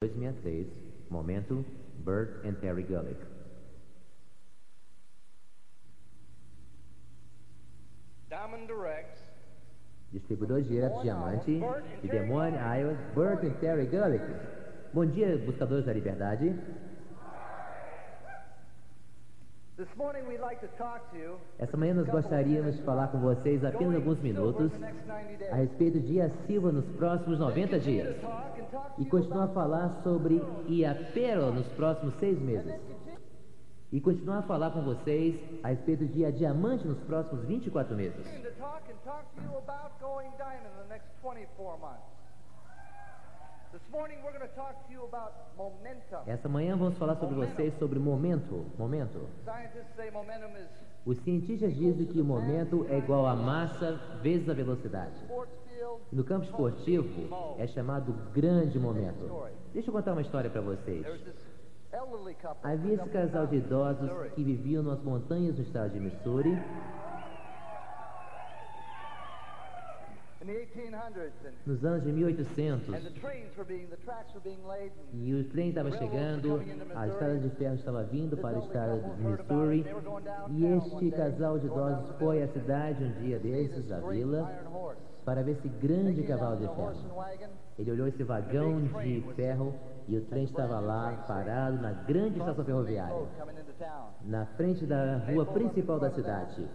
2006, 0.00 0.68
momento 1.10 1.64
Bert 2.04 2.44
and 2.44 2.54
Terry 2.60 2.84
Gullick. 2.84 3.18
Diamond 8.30 8.68
Directs, 8.68 9.18
Distribuidor 10.12 10.62
direto 10.62 11.02
Diamante 11.02 11.58
de 12.02 12.08
Des 12.08 12.24
Moines, 12.24 12.54
Iowa, 12.54 12.96
Bert 13.16 13.42
and 13.42 13.58
Terry 13.60 13.86
Gullick. 13.86 14.22
Bom 14.94 15.04
dia, 15.04 15.36
buscadores 15.36 15.84
da 15.84 15.92
liberdade. 15.92 16.54
Essa 21.56 21.76
manhã 21.76 21.94
nós 21.94 22.08
gostaríamos 22.08 22.76
de 22.76 22.82
falar 22.82 23.08
com 23.08 23.20
vocês 23.20 23.64
apenas 23.64 23.94
alguns 23.94 24.18
minutos 24.20 24.72
a 25.52 25.54
respeito 25.54 26.00
de 26.00 26.14
Ia 26.14 26.30
Silva 26.46 26.72
nos 26.72 26.84
próximos 26.96 27.38
90 27.38 27.78
dias 27.78 28.16
e 28.98 29.04
continuar 29.04 29.44
a 29.44 29.48
falar 29.48 30.00
sobre 30.02 30.42
Iapero 30.68 31.52
nos 31.52 31.68
próximos 31.68 32.14
seis 32.14 32.38
meses. 32.40 32.74
e 33.92 34.00
continuar 34.00 34.38
a 34.38 34.42
falar 34.42 34.70
com 34.72 34.82
vocês 34.82 35.34
a 35.62 35.68
respeito 35.68 36.04
de 36.06 36.24
A 36.24 36.30
Diamante 36.30 36.86
nos 36.86 36.98
próximos 37.04 37.44
24 37.46 37.96
meses. 37.96 38.26
Essa 46.26 46.48
manhã 46.48 46.76
vamos 46.76 46.98
falar 46.98 47.16
sobre 47.16 47.34
vocês 47.34 47.76
sobre 47.78 47.98
momento, 47.98 48.66
momento. 48.78 49.28
Os 51.06 51.18
cientistas 51.20 51.74
dizem 51.74 52.06
que 52.06 52.20
o 52.20 52.24
momento 52.24 52.86
é 52.90 52.98
igual 52.98 53.26
a 53.26 53.34
massa 53.34 53.92
vezes 54.22 54.48
a 54.48 54.54
velocidade. 54.54 55.14
No 56.12 56.22
campo 56.22 56.44
esportivo 56.44 57.56
é 57.58 57.66
chamado 57.66 58.12
grande 58.32 58.78
momento. 58.78 59.48
Deixa 59.72 59.88
eu 59.88 59.92
contar 59.94 60.12
uma 60.12 60.22
história 60.22 60.50
para 60.50 60.60
vocês. 60.60 61.06
Havia 62.62 62.94
esse 62.94 63.08
casal 63.08 63.46
de 63.46 63.56
idosos 63.56 64.10
que 64.34 64.44
viviam 64.44 64.82
nas 64.82 65.02
montanhas 65.02 65.54
do 65.56 65.62
estado 65.62 65.92
de 65.92 66.00
Missouri 66.00 66.56
nos 71.66 71.84
anos 71.84 72.02
de 72.04 72.12
1800 72.12 72.94
and 72.94 73.00
the 73.02 73.20
trains 73.20 73.54
were 73.56 73.66
being, 73.66 73.86
the 73.90 73.96
tracks 74.04 74.32
were 74.34 74.40
being 74.42 74.66
laid 74.66 74.92
and 75.12 75.18
e 75.20 75.34
o 75.34 75.44
trem 75.50 75.68
estava 75.68 75.90
chegando, 75.92 76.62
a 76.94 77.06
estrada 77.06 77.38
de 77.38 77.50
ferro 77.50 77.74
estava 77.74 78.02
vindo 78.04 78.36
para 78.36 78.58
o 78.58 78.62
estado 78.64 79.00
de 79.16 79.22
Missouri. 79.22 79.86
E 80.50 80.64
este 80.64 81.10
casal 81.10 81.58
de 81.58 81.66
idosos 81.66 82.16
foi 82.18 82.42
à 82.42 82.48
cidade 82.48 83.04
um 83.04 83.12
dia 83.22 83.38
desses, 83.38 83.90
à 83.92 84.00
vila, 84.00 84.50
para 85.24 85.42
ver 85.42 85.52
esse 85.52 85.68
grande 85.68 86.22
cavalo 86.22 86.56
de 86.56 86.66
ferro. 86.66 87.24
Ele 87.78 87.90
olhou 87.92 88.08
esse 88.08 88.22
vagão 88.24 88.80
de 88.80 89.20
ferro 89.36 89.74
e 90.08 90.16
o 90.16 90.24
trem 90.24 90.44
estava 90.44 90.80
lá 90.80 91.24
parado 91.28 91.76
na 91.80 91.92
grande 91.92 92.38
estação 92.38 92.64
ferroviária, 92.64 93.26
na 94.24 94.46
frente 94.46 94.86
da 94.86 95.18
rua 95.18 95.44
principal 95.44 96.00
da 96.00 96.10
cidade. 96.10 96.66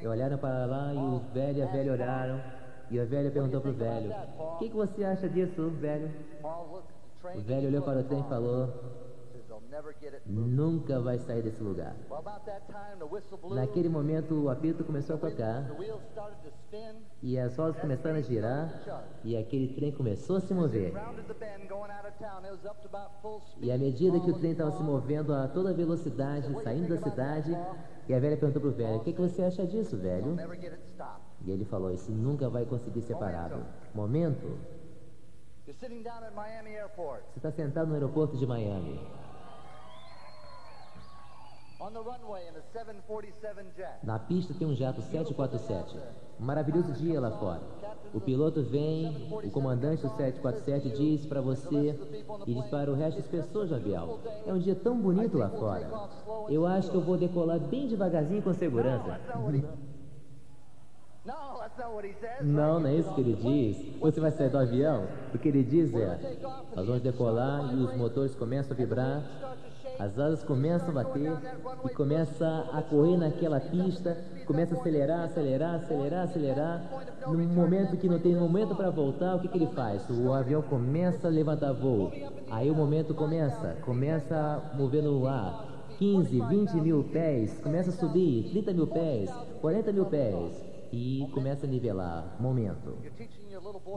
E 0.00 0.06
olharam 0.06 0.38
para 0.38 0.66
lá 0.66 0.92
e 0.92 0.98
os 0.98 1.22
velhos 1.32 1.56
e 1.56 1.62
a 1.62 1.66
velha 1.66 1.92
olharam. 1.92 2.40
E 2.90 3.00
a 3.00 3.04
velha 3.04 3.30
perguntou 3.30 3.60
para 3.60 3.70
o 3.70 3.74
velho: 3.74 4.12
O 4.38 4.58
que, 4.58 4.68
que 4.68 4.76
você 4.76 5.04
acha 5.04 5.28
disso, 5.28 5.70
velho? 5.70 6.10
O 7.34 7.40
velho 7.40 7.68
olhou 7.68 7.82
para 7.82 8.00
o 8.00 8.04
trem 8.04 8.20
e 8.20 8.28
falou. 8.28 8.68
Nunca 10.26 11.00
vai 11.00 11.18
sair 11.18 11.42
desse 11.42 11.62
lugar. 11.62 11.94
Naquele 13.50 13.88
momento, 13.88 14.34
o 14.34 14.50
apito 14.50 14.84
começou 14.84 15.16
a 15.16 15.18
tocar 15.18 15.64
e 17.22 17.38
as 17.38 17.56
rodas 17.56 17.78
começaram 17.78 18.16
a 18.16 18.20
girar 18.20 18.68
e 19.24 19.36
aquele 19.36 19.74
trem 19.74 19.92
começou 19.92 20.36
a 20.36 20.40
se 20.40 20.52
mover. 20.52 20.92
E 23.60 23.72
à 23.72 23.78
medida 23.78 24.20
que 24.20 24.30
o 24.30 24.38
trem 24.38 24.52
estava 24.52 24.72
se 24.72 24.82
movendo 24.82 25.32
a 25.32 25.48
toda 25.48 25.72
velocidade, 25.72 26.52
saindo 26.62 26.88
da 26.88 26.98
cidade, 26.98 27.56
e 28.10 28.14
a 28.14 28.18
velha 28.18 28.36
perguntou 28.36 28.60
para 28.60 28.70
o 28.70 28.74
velho: 28.74 28.96
O 28.96 29.04
que, 29.04 29.12
que 29.12 29.20
você 29.20 29.40
acha 29.40 29.64
disso, 29.64 29.96
velho? 29.96 30.34
E 31.42 31.50
ele 31.52 31.64
falou: 31.64 31.92
Isso 31.92 32.10
nunca 32.10 32.48
vai 32.48 32.64
conseguir 32.64 33.02
ser 33.02 33.16
parado. 33.16 33.64
Momento. 33.94 34.58
Você 37.30 37.38
está 37.38 37.52
sentado 37.52 37.86
no 37.86 37.94
aeroporto 37.94 38.36
de 38.36 38.44
Miami. 38.44 38.98
Na 44.02 44.18
pista 44.18 44.52
tem 44.52 44.66
um 44.66 44.74
jato 44.74 45.00
747. 45.00 45.96
Um 46.38 46.44
maravilhoso 46.44 46.92
dia 46.92 47.18
lá 47.18 47.30
fora. 47.30 47.62
O 48.12 48.20
piloto 48.20 48.62
vem, 48.62 49.28
o 49.30 49.50
comandante 49.50 50.02
do 50.02 50.08
747 50.10 50.90
diz 50.90 51.24
para 51.24 51.40
você 51.40 51.98
e 52.46 52.54
diz 52.54 52.66
para 52.66 52.90
o 52.90 52.94
resto 52.94 53.16
das 53.16 53.26
pessoas 53.26 53.70
do 53.70 53.76
avião: 53.76 54.18
É 54.46 54.52
um 54.52 54.58
dia 54.58 54.74
tão 54.74 55.00
bonito 55.00 55.38
lá 55.38 55.48
fora. 55.48 55.88
Eu 56.50 56.66
acho 56.66 56.90
que 56.90 56.96
eu 56.96 57.00
vou 57.00 57.16
decolar 57.16 57.58
bem 57.58 57.88
devagarzinho 57.88 58.42
com 58.42 58.52
segurança. 58.52 59.18
Não, 62.42 62.80
não 62.80 62.88
é 62.88 62.94
isso 62.94 63.14
que 63.14 63.20
ele 63.20 63.34
diz. 63.34 64.00
Você 64.00 64.20
vai 64.20 64.30
sair 64.30 64.48
do 64.48 64.56
avião? 64.56 65.06
O 65.34 65.38
que 65.38 65.48
ele 65.48 65.62
diz 65.62 65.94
é: 65.94 66.18
Nós 66.74 66.86
vamos 66.86 67.02
decolar 67.02 67.74
e 67.74 67.76
os 67.76 67.94
motores 67.94 68.34
começam 68.34 68.72
a 68.72 68.76
vibrar, 68.76 69.22
as 70.00 70.18
asas 70.18 70.42
começam 70.42 70.88
a 70.88 70.92
bater 70.92 71.30
e 71.84 71.88
começa 71.90 72.70
a 72.72 72.80
correr 72.80 73.18
naquela 73.18 73.60
pista, 73.60 74.16
começa 74.46 74.74
a 74.74 74.78
acelerar, 74.78 75.24
acelerar, 75.24 75.74
acelerar, 75.74 76.24
acelerar. 76.24 77.04
No 77.26 77.36
momento 77.36 77.98
que 77.98 78.08
não 78.08 78.18
tem 78.18 78.34
momento 78.34 78.74
para 78.74 78.88
voltar, 78.88 79.36
o 79.36 79.40
que, 79.40 79.48
que 79.48 79.58
ele 79.58 79.66
faz? 79.66 80.08
O 80.08 80.32
avião 80.32 80.62
começa 80.62 81.28
a 81.28 81.30
levantar 81.30 81.74
voo. 81.74 82.10
Aí 82.50 82.70
o 82.70 82.74
momento 82.74 83.12
começa, 83.12 83.76
começa 83.82 84.34
a 84.34 84.74
mover 84.74 85.02
no 85.02 85.26
ar. 85.26 85.68
15, 85.98 86.40
20 86.48 86.74
mil 86.76 87.04
pés, 87.04 87.60
começa 87.60 87.90
a 87.90 87.92
subir, 87.92 88.48
30 88.52 88.72
mil 88.72 88.86
pés, 88.86 89.30
40 89.60 89.92
mil 89.92 90.06
pés 90.06 90.64
e 90.90 91.28
começa 91.34 91.66
a 91.66 91.68
nivelar. 91.68 92.36
Momento. 92.40 92.96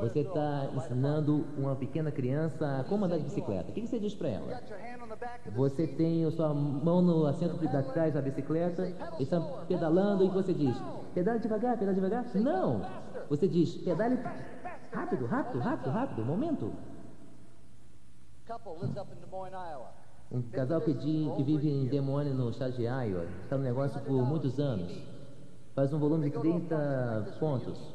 Você 0.01 0.19
está 0.19 0.69
ensinando 0.75 1.45
uma 1.57 1.75
pequena 1.75 2.11
criança 2.11 2.79
a 2.79 2.83
como 2.83 3.05
andar 3.05 3.17
de 3.17 3.23
bicicleta. 3.23 3.69
O 3.69 3.73
que 3.73 3.87
você 3.87 3.97
diz 3.99 4.13
para 4.13 4.27
ela? 4.29 4.61
Você 5.55 5.87
tem 5.87 6.25
a 6.25 6.31
sua 6.31 6.53
mão 6.53 7.01
no 7.01 7.25
assento 7.25 7.57
de 7.57 7.67
trás 7.93 8.13
da 8.13 8.21
bicicleta, 8.21 8.87
está 9.19 9.39
pedalando 9.67 10.25
e 10.25 10.29
você 10.29 10.53
diz: 10.53 10.75
pedale 11.13 11.39
devagar, 11.39 11.77
pedale 11.77 11.95
devagar. 11.95 12.25
Não! 12.35 12.81
Você 13.29 13.47
diz: 13.47 13.75
pedale 13.75 14.19
rápido, 14.91 15.25
rápido, 15.25 15.59
rápido, 15.59 15.89
rápido. 15.89 16.25
Momento. 16.25 16.73
Um 20.31 20.41
casal 20.41 20.81
que, 20.81 20.93
di- 20.93 21.31
que 21.37 21.43
vive 21.43 21.69
em 21.69 21.85
Des 21.87 22.01
Moines, 22.01 22.33
no 22.35 22.49
estado 22.49 22.73
de 22.73 22.83
Iowa, 22.83 23.25
está 23.43 23.57
no 23.57 23.63
negócio 23.63 24.01
por 24.01 24.25
muitos 24.25 24.59
anos. 24.59 24.91
Faz 25.75 25.93
um 25.93 25.99
volume 25.99 26.29
de 26.29 26.37
30 26.37 27.37
pontos. 27.39 27.92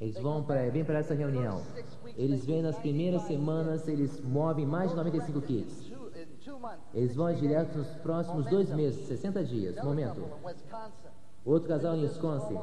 Eles 0.00 0.18
vão 0.18 0.42
para 0.42 0.68
vêm 0.70 0.84
para 0.84 0.98
essa 0.98 1.14
reunião. 1.14 1.62
Eles 2.16 2.44
vêm 2.44 2.62
nas 2.62 2.78
primeiras 2.78 3.22
semanas, 3.22 3.88
eles 3.88 4.20
movem 4.22 4.66
mais 4.66 4.90
de 4.90 4.96
95 4.96 5.40
kits. 5.42 5.92
Eles 6.94 7.14
vão 7.14 7.32
direto 7.32 7.76
nos 7.78 7.88
próximos 8.02 8.46
dois 8.46 8.70
meses, 8.70 9.06
60 9.06 9.42
dias. 9.44 9.82
Momento. 9.82 10.22
Outro 11.44 11.68
casal 11.68 11.94
em 11.96 12.02
Wisconsin 12.02 12.58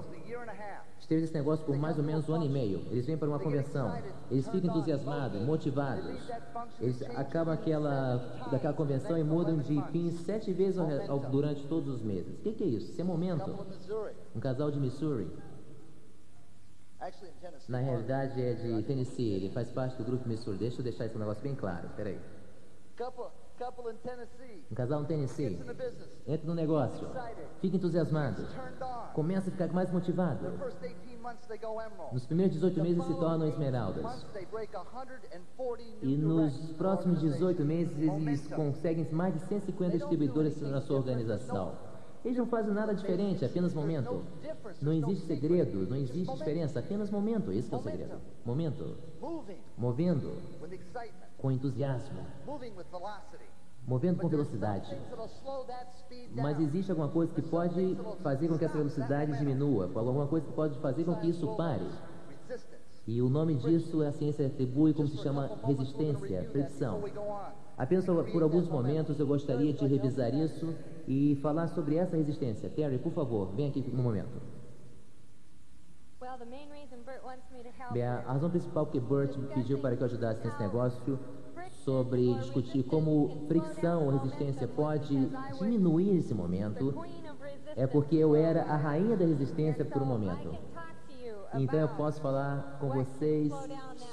esteve 0.99 1.21
nesse 1.21 1.33
negócio 1.33 1.65
por 1.65 1.77
mais 1.77 1.97
ou 1.97 2.03
menos 2.03 2.27
um 2.29 2.33
ano 2.33 2.45
e 2.45 2.49
meio. 2.49 2.79
Eles 2.91 3.05
vêm 3.05 3.17
para 3.17 3.27
uma 3.29 3.39
convenção. 3.39 3.93
Eles 4.29 4.47
ficam 4.49 4.69
entusiasmados, 4.69 5.41
motivados. 5.41 6.05
Eles 6.81 7.01
acabam 7.15 7.53
aquela, 7.53 8.17
daquela 8.51 8.73
convenção 8.73 9.17
e 9.17 9.23
mudam 9.23 9.57
de 9.57 9.81
pins 9.91 10.15
sete 10.25 10.51
vezes 10.51 10.77
ao 10.77 10.87
ao- 11.09 11.19
durante 11.31 11.65
todos 11.67 11.95
os 11.95 12.01
meses. 12.01 12.33
O 12.39 12.41
que, 12.41 12.51
que 12.53 12.63
é 12.63 12.67
isso? 12.67 12.91
Isso 12.91 13.01
é 13.01 13.03
momento. 13.03 13.49
Um 14.35 14.39
casal 14.39 14.69
de 14.69 14.79
Missouri. 14.79 15.27
Na 17.67 17.79
realidade 17.79 18.41
é 18.41 18.53
de 18.53 18.83
Tennessee. 18.83 19.33
Ele 19.33 19.49
faz 19.49 19.69
parte 19.71 19.97
do 19.97 20.03
grupo 20.03 20.27
Missouri. 20.27 20.57
Deixa 20.57 20.79
eu 20.79 20.83
deixar 20.83 21.05
esse 21.05 21.17
negócio 21.17 21.43
bem 21.43 21.55
claro. 21.55 21.89
Peraí. 21.95 22.19
Um 24.71 24.75
casal 24.75 25.01
no 25.01 25.05
Tennessee. 25.07 25.59
Entra 26.27 26.47
no 26.47 26.55
negócio. 26.55 27.07
Fica 27.61 27.77
entusiasmado. 27.77 28.47
Começa 29.13 29.49
a 29.49 29.51
ficar 29.51 29.67
mais 29.71 29.91
motivado. 29.91 30.51
First 30.57 30.79
18 30.81 31.21
months 31.21 31.47
they 31.47 31.57
go 31.57 31.79
emerald. 31.79 32.13
Nos 32.13 32.25
primeiros 32.25 32.53
18 32.55 32.81
meses 32.81 33.05
se 33.05 33.13
tornam 33.13 33.47
esmeraldas. 33.47 34.03
Months 34.03 34.25
they 34.33 34.45
break 34.45 34.71
140 34.71 35.27
E 36.01 36.17
nos 36.17 36.71
próximos 36.73 37.19
18 37.21 37.63
meses 37.63 37.97
eles 37.97 38.47
conseguem 38.47 39.09
mais 39.11 39.33
de 39.33 39.41
150 39.41 39.97
distribuidores 39.97 40.61
na 40.61 40.81
sua 40.81 40.97
organização. 40.97 41.92
Eles 42.23 42.37
não 42.37 42.45
fazem 42.45 42.73
nada 42.73 42.93
diferente, 42.93 43.43
apenas 43.43 43.73
momento. 43.73 44.23
Não 44.81 44.93
existe 44.93 45.27
segredo, 45.27 45.89
não 45.89 45.97
existe 45.97 46.33
diferença, 46.33 46.79
apenas 46.79 47.11
momento. 47.11 47.51
Esse 47.51 47.73
é 47.73 47.77
o 47.77 47.81
segredo. 47.81 48.15
Momento. 48.45 48.95
Movendo 49.77 50.31
com 51.37 51.51
entusiasmo. 51.51 52.19
Movendo 53.85 54.21
com 54.21 54.29
velocidade. 54.29 54.97
Mas 56.33 56.59
existe 56.61 56.91
alguma 56.91 57.09
coisa 57.09 57.33
que 57.33 57.41
pode 57.41 57.97
fazer 58.21 58.47
com 58.47 58.57
que 58.57 58.63
essa 58.63 58.77
velocidade 58.77 59.37
diminua, 59.37 59.91
alguma 59.93 60.27
coisa 60.27 60.45
que 60.45 60.53
pode 60.53 60.79
fazer 60.79 61.03
com 61.03 61.15
que 61.15 61.29
isso 61.29 61.55
pare. 61.57 61.85
E 63.05 63.21
o 63.21 63.27
nome 63.27 63.55
disso 63.55 64.01
a 64.01 64.13
ciência 64.13 64.47
atribui 64.47 64.93
como 64.93 65.09
se 65.09 65.17
chama 65.17 65.51
resistência, 65.65 66.47
fricção. 66.51 67.03
Apenas 67.77 68.05
por 68.05 68.41
alguns 68.41 68.69
momentos 68.69 69.19
eu 69.19 69.27
gostaria 69.27 69.73
de 69.73 69.85
revisar 69.85 70.33
isso 70.33 70.73
e 71.07 71.37
falar 71.41 71.67
sobre 71.67 71.95
essa 71.95 72.15
resistência. 72.15 72.69
Terry, 72.69 72.97
por 72.97 73.11
favor, 73.11 73.53
vem 73.55 73.69
aqui 73.69 73.81
no 73.81 74.03
momento. 74.03 74.41
Bem, 77.91 78.03
a 78.03 78.21
razão 78.21 78.49
principal 78.49 78.85
que 78.85 78.99
Bert 78.99 79.37
me 79.37 79.47
pediu 79.47 79.79
para 79.79 79.95
que 79.95 80.01
eu 80.01 80.05
ajudasse 80.05 80.43
nesse 80.45 80.59
negócio 80.59 81.19
sobre 81.71 82.33
discutir 82.35 82.83
como 82.83 83.45
fricção 83.47 84.05
ou 84.05 84.11
resistência 84.11 84.67
pode 84.67 85.29
diminuir 85.59 86.17
esse 86.17 86.33
momento 86.33 86.95
é 87.75 87.85
porque 87.85 88.15
eu 88.15 88.35
era 88.35 88.63
a 88.63 88.75
rainha 88.75 89.17
da 89.17 89.25
resistência 89.25 89.83
por 89.83 90.01
um 90.01 90.05
momento. 90.05 90.57
Então 91.55 91.79
eu 91.79 91.89
posso 91.89 92.21
falar 92.21 92.77
com 92.79 92.89
vocês 92.89 93.53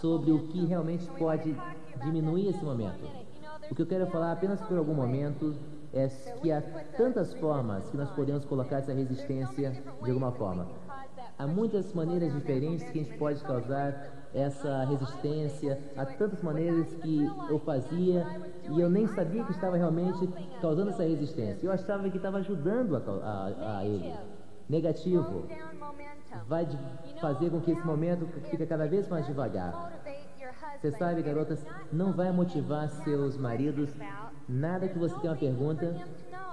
sobre 0.01 0.31
o 0.31 0.49
que 0.49 0.67
realmente 0.67 1.09
pode 1.13 1.57
diminuir 2.03 2.49
esse 2.49 2.63
momento. 2.63 3.09
O 3.71 3.75
que 3.75 3.83
eu 3.83 3.87
quero 3.87 4.07
falar 4.09 4.33
apenas 4.33 4.61
por 4.61 4.77
algum 4.77 4.95
momento 4.95 5.55
é 5.93 6.09
que 6.41 6.53
há 6.53 6.63
tantas 6.97 7.35
formas 7.35 7.89
que 7.91 7.97
nós 7.97 8.11
podemos 8.11 8.45
colocar 8.45 8.77
essa 8.79 8.93
resistência 8.93 9.73
de 10.03 10.11
alguma 10.11 10.33
forma. 10.33 10.67
Há 11.39 11.47
muitas 11.47 11.93
maneiras 11.95 12.33
diferentes 12.33 12.89
que 12.91 13.01
a 13.01 13.03
gente 13.03 13.19
pode 13.19 13.43
causar 13.43 14.21
essa 14.33 14.85
resistência, 14.85 15.81
há 15.97 16.07
tantas 16.07 16.43
maneiras 16.43 16.95
que 16.95 17.29
eu 17.49 17.59
fazia 17.61 18.25
e 18.71 18.81
eu 18.81 18.89
nem 18.89 19.07
sabia 19.09 19.43
que 19.45 19.51
estava 19.51 19.77
realmente 19.77 20.29
causando 20.61 20.91
essa 20.91 21.03
resistência. 21.03 21.67
Eu 21.67 21.73
achava 21.73 22.09
que 22.09 22.17
estava 22.17 22.39
ajudando 22.39 22.97
a, 22.97 23.01
a, 23.01 23.79
a 23.79 23.85
ele. 23.85 24.15
Negativo 24.69 25.47
vai 26.47 26.69
fazer 27.21 27.51
com 27.51 27.61
que 27.61 27.73
esse 27.73 27.85
momento 27.85 28.27
fique 28.49 28.65
cada 28.67 28.87
vez 28.87 29.09
mais 29.09 29.27
devagar. 29.27 30.01
Você 30.81 30.93
sabe, 30.93 31.23
garotas, 31.23 31.65
não 31.93 32.13
vai 32.13 32.31
motivar 32.31 32.89
seus 32.89 33.37
maridos 33.37 33.91
nada 34.51 34.89
que 34.89 34.99
você 34.99 35.15
tenha 35.21 35.33
uma 35.33 35.39
pergunta. 35.39 35.97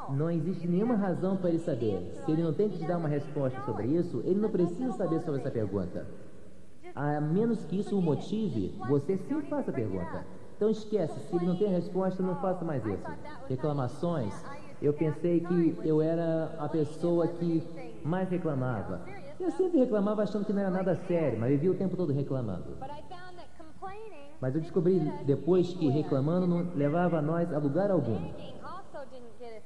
Não 0.09 0.29
existe 0.31 0.67
nenhuma 0.67 0.95
razão 0.95 1.35
para 1.35 1.49
ele 1.49 1.59
saber. 1.59 2.13
Se 2.23 2.31
ele 2.31 2.43
não 2.43 2.53
tem 2.53 2.69
que 2.69 2.77
te 2.77 2.85
dar 2.85 2.97
uma 2.97 3.09
resposta 3.09 3.59
sobre 3.65 3.87
isso, 3.87 4.21
ele 4.23 4.39
não 4.39 4.49
precisa 4.49 4.93
saber 4.93 5.19
sobre 5.21 5.41
essa 5.41 5.51
pergunta. 5.51 6.05
A 6.95 7.19
menos 7.19 7.65
que 7.65 7.79
isso 7.79 7.97
o 7.97 8.01
motive, 8.01 8.73
você 8.87 9.17
sim 9.17 9.41
faça 9.41 9.71
a 9.71 9.73
pergunta. 9.73 10.25
Então 10.55 10.69
esquece, 10.69 11.19
se 11.19 11.35
ele 11.35 11.45
não 11.45 11.55
tem 11.55 11.67
resposta, 11.67 12.23
não 12.23 12.35
faça 12.37 12.63
mais 12.63 12.83
isso. 12.85 13.05
Reclamações, 13.47 14.33
eu 14.81 14.93
pensei 14.93 15.41
que 15.41 15.77
eu 15.83 16.01
era 16.01 16.55
a 16.57 16.69
pessoa 16.69 17.27
que 17.27 17.63
mais 18.03 18.29
reclamava. 18.29 19.01
Eu 19.39 19.51
sempre 19.51 19.79
reclamava 19.79 20.23
achando 20.23 20.45
que 20.45 20.53
não 20.53 20.61
era 20.61 20.71
nada 20.71 20.95
sério, 20.95 21.39
mas 21.39 21.51
vivia 21.51 21.71
o 21.71 21.75
tempo 21.75 21.95
todo 21.95 22.11
reclamando. 22.11 22.75
Mas 24.39 24.53
eu 24.53 24.61
descobri 24.61 24.99
depois 25.25 25.73
que 25.73 25.89
reclamando 25.89 26.45
não 26.45 26.75
levava 26.75 27.21
nós 27.21 27.51
a 27.51 27.57
lugar 27.57 27.89
algum. 27.89 28.31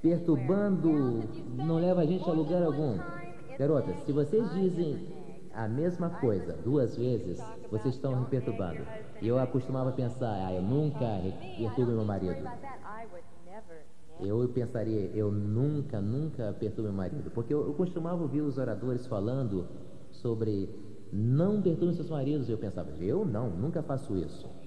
Perturbando 0.01 1.23
não 1.55 1.75
leva 1.75 2.01
a 2.01 2.05
gente 2.05 2.27
a 2.29 2.33
lugar 2.33 2.63
algum. 2.63 2.97
Garotas, 3.57 3.99
se 4.05 4.11
vocês 4.11 4.49
dizem 4.53 5.07
a 5.53 5.67
mesma 5.67 6.09
coisa 6.09 6.53
duas 6.63 6.95
vezes, 6.95 7.39
vocês 7.69 7.95
estão 7.95 8.15
me 8.15 8.25
perturbando. 8.27 8.81
E 9.21 9.27
eu 9.27 9.37
acostumava 9.37 9.91
pensar, 9.91 10.47
ah, 10.47 10.53
eu 10.53 10.61
nunca 10.61 11.05
perturbo 11.57 11.91
meu 11.91 12.05
marido. 12.05 12.49
Eu 14.19 14.47
pensaria, 14.49 15.11
eu 15.13 15.31
nunca, 15.31 15.99
nunca 15.99 16.53
perturbo 16.53 16.89
meu 16.89 16.97
marido. 16.97 17.29
Porque 17.31 17.53
eu, 17.53 17.73
costumava 17.73 18.21
ouvir 18.21 18.41
os 18.41 18.57
oradores 18.57 19.05
falando 19.05 19.67
sobre 20.11 20.69
não 21.11 21.61
perturbe 21.61 21.93
seus 21.95 22.09
maridos. 22.09 22.47
E 22.47 22.51
eu 22.51 22.57
pensava, 22.57 22.89
eu 22.99 23.25
não, 23.25 23.49
nunca 23.49 23.83
faço 23.83 24.15
isso. 24.15 24.60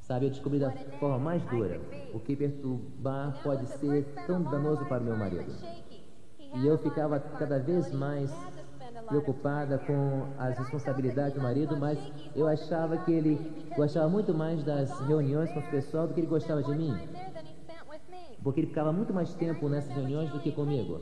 Sabe, 0.00 0.26
eu 0.26 0.30
descobri 0.30 0.58
da 0.58 0.70
forma 0.98 1.18
mais 1.18 1.42
dura. 1.44 1.80
o 2.12 2.20
que 2.20 2.36
perturbar 2.36 3.40
pode 3.42 3.66
ser 3.66 4.04
tão 4.26 4.42
danoso 4.42 4.84
para 4.84 5.00
o 5.00 5.04
meu 5.04 5.16
marido. 5.16 5.50
E 6.54 6.66
eu 6.66 6.76
ficava 6.76 7.18
cada 7.18 7.58
vez 7.58 7.90
mais 7.92 8.30
preocupada 9.08 9.78
com 9.78 10.26
as 10.38 10.58
responsabilidades 10.58 11.34
do 11.34 11.40
marido, 11.40 11.76
mas 11.76 11.98
eu 12.36 12.46
achava 12.46 12.98
que 12.98 13.12
ele 13.12 13.66
gostava 13.74 14.08
muito 14.08 14.34
mais 14.34 14.62
das 14.62 15.00
reuniões 15.00 15.50
com 15.50 15.60
o 15.60 15.70
pessoal 15.70 16.06
do 16.06 16.14
que 16.14 16.20
ele 16.20 16.26
gostava 16.26 16.62
de 16.62 16.72
mim, 16.74 16.94
porque 18.42 18.60
ele 18.60 18.66
ficava 18.66 18.92
muito 18.92 19.14
mais 19.14 19.32
tempo 19.34 19.68
nessas 19.68 19.94
reuniões 19.94 20.30
do 20.30 20.40
que 20.40 20.52
comigo. 20.52 21.00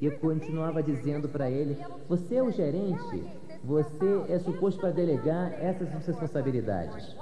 E 0.00 0.06
eu 0.06 0.18
continuava 0.18 0.82
dizendo 0.82 1.28
para 1.28 1.50
ele: 1.50 1.76
Você 2.08 2.36
é 2.36 2.42
o 2.42 2.50
gerente, 2.50 3.24
você 3.68 4.24
é 4.30 4.38
suposto 4.38 4.80
para 4.80 4.90
delegar 4.90 5.52
essas 5.62 5.90
responsabilidades. 6.06 7.14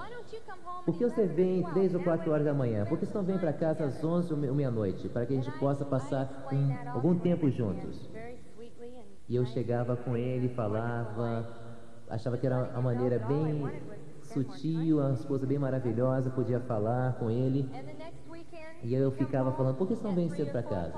Por 0.85 0.97
que 0.97 1.05
você 1.05 1.27
vem 1.27 1.65
três 1.65 1.93
ou 1.93 2.01
quatro 2.01 2.31
horas 2.31 2.47
da 2.47 2.55
manhã? 2.55 2.87
Por 2.87 2.97
que 3.01 3.05
você 3.05 3.13
não 3.19 3.25
vem 3.25 3.37
para 3.37 3.53
casa 3.53 3.85
às 3.85 4.05
11 4.05 4.33
ou 4.33 4.39
me- 4.39 4.49
ou 4.49 4.55
meia-noite, 4.55 5.09
para 5.09 5.27
que 5.27 5.33
a 5.33 5.37
gente 5.37 5.51
possa 5.59 5.85
passar 5.85 6.47
um- 6.53 6.73
algum 6.95 7.19
tempo 7.19 7.51
juntos? 7.51 8.09
E 9.29 9.35
eu 9.35 9.45
chegava 9.45 9.97
com 9.97 10.17
ele, 10.17 10.49
falava, 10.51 11.45
achava 12.09 12.39
que 12.39 12.47
era 12.47 12.71
uma 12.75 12.83
maneira 12.83 13.19
bem 13.19 13.69
sutil, 14.23 14.99
uma 15.01 15.15
esposa 15.15 15.45
bem 15.49 15.59
maravilhosa, 15.59 16.31
podia 16.31 16.61
falar 16.61 17.15
com 17.19 17.29
ele. 17.29 17.69
E 18.85 18.95
eu 18.95 19.11
ficava 19.11 19.51
falando, 19.51 19.75
por 19.77 19.89
que 19.89 19.97
você 19.97 20.05
não 20.05 20.15
vem 20.15 20.29
cedo 20.29 20.53
para 20.53 20.63
casa? 20.63 20.95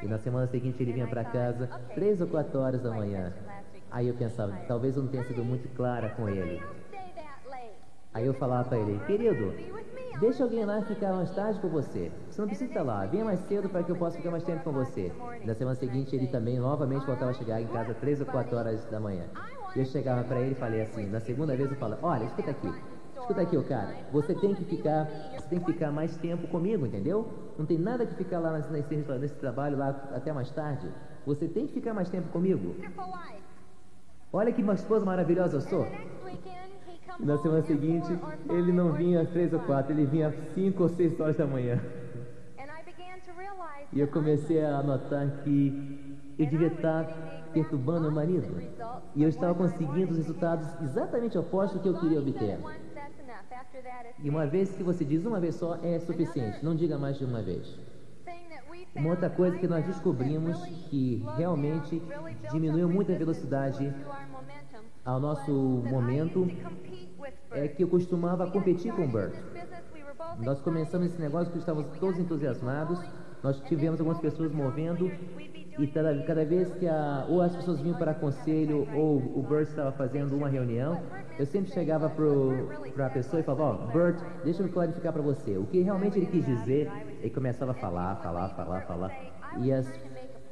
E 0.00 0.06
na 0.06 0.18
semana 0.18 0.46
seguinte 0.46 0.80
ele 0.80 0.92
vinha 0.92 1.08
para 1.08 1.24
casa 1.24 1.68
três 1.96 2.20
ou 2.20 2.28
quatro 2.28 2.60
horas 2.60 2.80
da 2.82 2.92
manhã. 2.92 3.32
Aí 3.90 4.08
eu 4.08 4.14
pensava, 4.14 4.52
talvez 4.66 4.96
eu 4.96 5.02
não 5.02 5.10
tenha 5.10 5.24
sido 5.24 5.44
muito 5.44 5.68
clara 5.74 6.10
com 6.10 6.28
ele. 6.28 6.62
Aí 8.12 8.26
eu 8.26 8.32
falava 8.32 8.66
para 8.66 8.78
ele, 8.78 8.98
querido, 9.06 9.52
deixa 10.18 10.42
alguém 10.42 10.64
lá 10.64 10.80
ficar 10.80 11.12
mais 11.12 11.30
tarde 11.32 11.60
com 11.60 11.68
você. 11.68 12.10
Você 12.30 12.40
não 12.40 12.48
precisa 12.48 12.70
estar 12.70 12.82
lá, 12.82 13.04
venha 13.04 13.26
mais 13.26 13.40
cedo 13.40 13.68
para 13.68 13.82
que 13.82 13.92
eu 13.92 13.96
possa 13.96 14.16
ficar 14.16 14.30
mais 14.30 14.42
tempo 14.42 14.64
com 14.64 14.72
você. 14.72 15.12
Na 15.44 15.54
semana 15.54 15.76
seguinte 15.76 16.16
ele 16.16 16.26
também 16.26 16.58
novamente 16.58 17.04
voltava 17.04 17.30
a 17.30 17.34
chegar 17.34 17.60
em 17.60 17.66
casa 17.66 17.92
três 17.92 18.18
ou 18.18 18.26
quatro 18.26 18.56
horas 18.56 18.82
da 18.86 18.98
manhã. 18.98 19.24
Eu 19.74 19.84
chegava 19.84 20.24
para 20.24 20.40
ele 20.40 20.52
e 20.52 20.54
falei 20.54 20.80
assim, 20.80 21.06
na 21.06 21.20
segunda 21.20 21.54
vez 21.54 21.70
eu 21.70 21.76
falo, 21.76 21.98
olha, 22.02 22.24
escuta 22.24 22.50
aqui, 22.50 22.72
escuta 23.20 23.42
aqui, 23.42 23.56
ô 23.58 23.62
cara, 23.62 23.94
você 24.10 24.34
tem 24.34 24.54
que 24.54 24.64
ficar, 24.64 25.04
você 25.36 25.48
tem 25.50 25.60
que 25.60 25.72
ficar 25.72 25.92
mais 25.92 26.16
tempo 26.16 26.48
comigo, 26.48 26.86
entendeu? 26.86 27.28
Não 27.58 27.66
tem 27.66 27.76
nada 27.76 28.06
que 28.06 28.14
ficar 28.14 28.38
lá 28.38 28.58
nesse, 28.58 28.94
nesse 28.96 29.34
trabalho 29.34 29.76
lá 29.76 29.90
até 30.14 30.32
mais 30.32 30.50
tarde. 30.50 30.90
Você 31.26 31.46
tem 31.46 31.66
que 31.66 31.74
ficar 31.74 31.92
mais 31.92 32.08
tempo 32.08 32.28
comigo. 32.28 32.74
Olha 34.32 34.52
que 34.52 34.62
esposa 34.72 35.04
maravilhosa 35.04 35.56
eu 35.56 35.60
sou. 35.60 35.86
Na 37.20 37.38
semana 37.38 37.62
seguinte, 37.62 38.06
ele 38.50 38.72
não 38.72 38.92
vinha 38.92 39.22
às 39.22 39.30
três 39.30 39.52
ou 39.52 39.60
quatro, 39.60 39.92
ele 39.92 40.04
vinha 40.04 40.28
às 40.28 40.34
cinco 40.54 40.82
ou 40.82 40.88
seis 40.88 41.18
horas 41.18 41.36
da 41.36 41.46
manhã. 41.46 41.80
E 43.92 44.00
eu 44.00 44.08
comecei 44.08 44.64
a 44.64 44.82
notar 44.82 45.30
que 45.42 46.26
eu 46.38 46.46
devia 46.46 46.66
estar 46.66 47.04
perturbando 47.52 48.02
meu 48.02 48.10
marido. 48.10 48.60
E 49.14 49.22
eu 49.22 49.28
estava 49.28 49.54
conseguindo 49.54 50.12
os 50.12 50.18
resultados 50.18 50.68
exatamente 50.82 51.38
opostos 51.38 51.80
que 51.80 51.88
eu 51.88 51.98
queria 51.98 52.20
obter. 52.20 52.58
E 54.22 54.28
uma 54.28 54.46
vez 54.46 54.76
que 54.76 54.82
você 54.82 55.04
diz 55.04 55.24
uma 55.24 55.40
vez 55.40 55.54
só 55.54 55.78
é 55.82 55.98
suficiente, 55.98 56.64
não 56.64 56.74
diga 56.74 56.98
mais 56.98 57.16
de 57.16 57.24
uma 57.24 57.42
vez. 57.42 57.95
Uma 58.96 59.10
outra 59.10 59.28
coisa 59.28 59.58
que 59.58 59.68
nós 59.68 59.84
descobrimos 59.84 60.64
que 60.88 61.22
realmente 61.36 62.02
diminuiu 62.50 62.88
muito 62.88 63.12
a 63.12 63.14
velocidade 63.14 63.94
ao 65.04 65.20
nosso 65.20 65.52
momento 65.52 66.48
é 67.52 67.68
que 67.68 67.84
eu 67.84 67.88
costumava 67.88 68.50
competir 68.50 68.92
com 68.92 69.04
o 69.04 69.08
Bert. 69.08 69.34
Nós 70.38 70.60
começamos 70.60 71.08
esse 71.08 71.20
negócio 71.20 71.46
porque 71.46 71.58
estávamos 71.58 71.98
todos 71.98 72.18
entusiasmados, 72.18 72.98
nós 73.42 73.60
tivemos 73.60 74.00
algumas 74.00 74.18
pessoas 74.18 74.52
movendo 74.52 75.10
e 75.78 75.86
cada, 75.86 76.44
vez 76.44 76.72
que 76.74 76.86
a, 76.86 77.26
ou 77.28 77.42
as 77.42 77.54
pessoas 77.54 77.80
vinham 77.80 77.98
para 77.98 78.14
conselho 78.14 78.88
ou 78.94 79.16
o 79.16 79.42
Bert 79.42 79.68
estava 79.68 79.92
fazendo 79.92 80.34
uma 80.34 80.48
reunião, 80.48 81.02
eu 81.38 81.44
sempre 81.44 81.70
chegava 81.70 82.08
para 82.08 83.06
a 83.06 83.10
pessoa 83.10 83.40
e 83.40 83.42
falava, 83.42 83.64
ó, 83.64 83.92
Bert, 83.92 84.18
deixa 84.42 84.62
eu 84.62 84.68
clarificar 84.70 85.12
para 85.12 85.22
você. 85.22 85.56
O 85.58 85.66
que 85.66 85.80
realmente 85.82 86.18
ele 86.18 86.26
quis 86.26 86.46
dizer, 86.46 86.90
ele 87.20 87.30
começava 87.30 87.72
a 87.72 87.74
falar, 87.74 88.16
falar, 88.16 88.48
falar, 88.50 88.80
falar. 88.82 89.12
E 89.58 89.72
as 89.72 89.86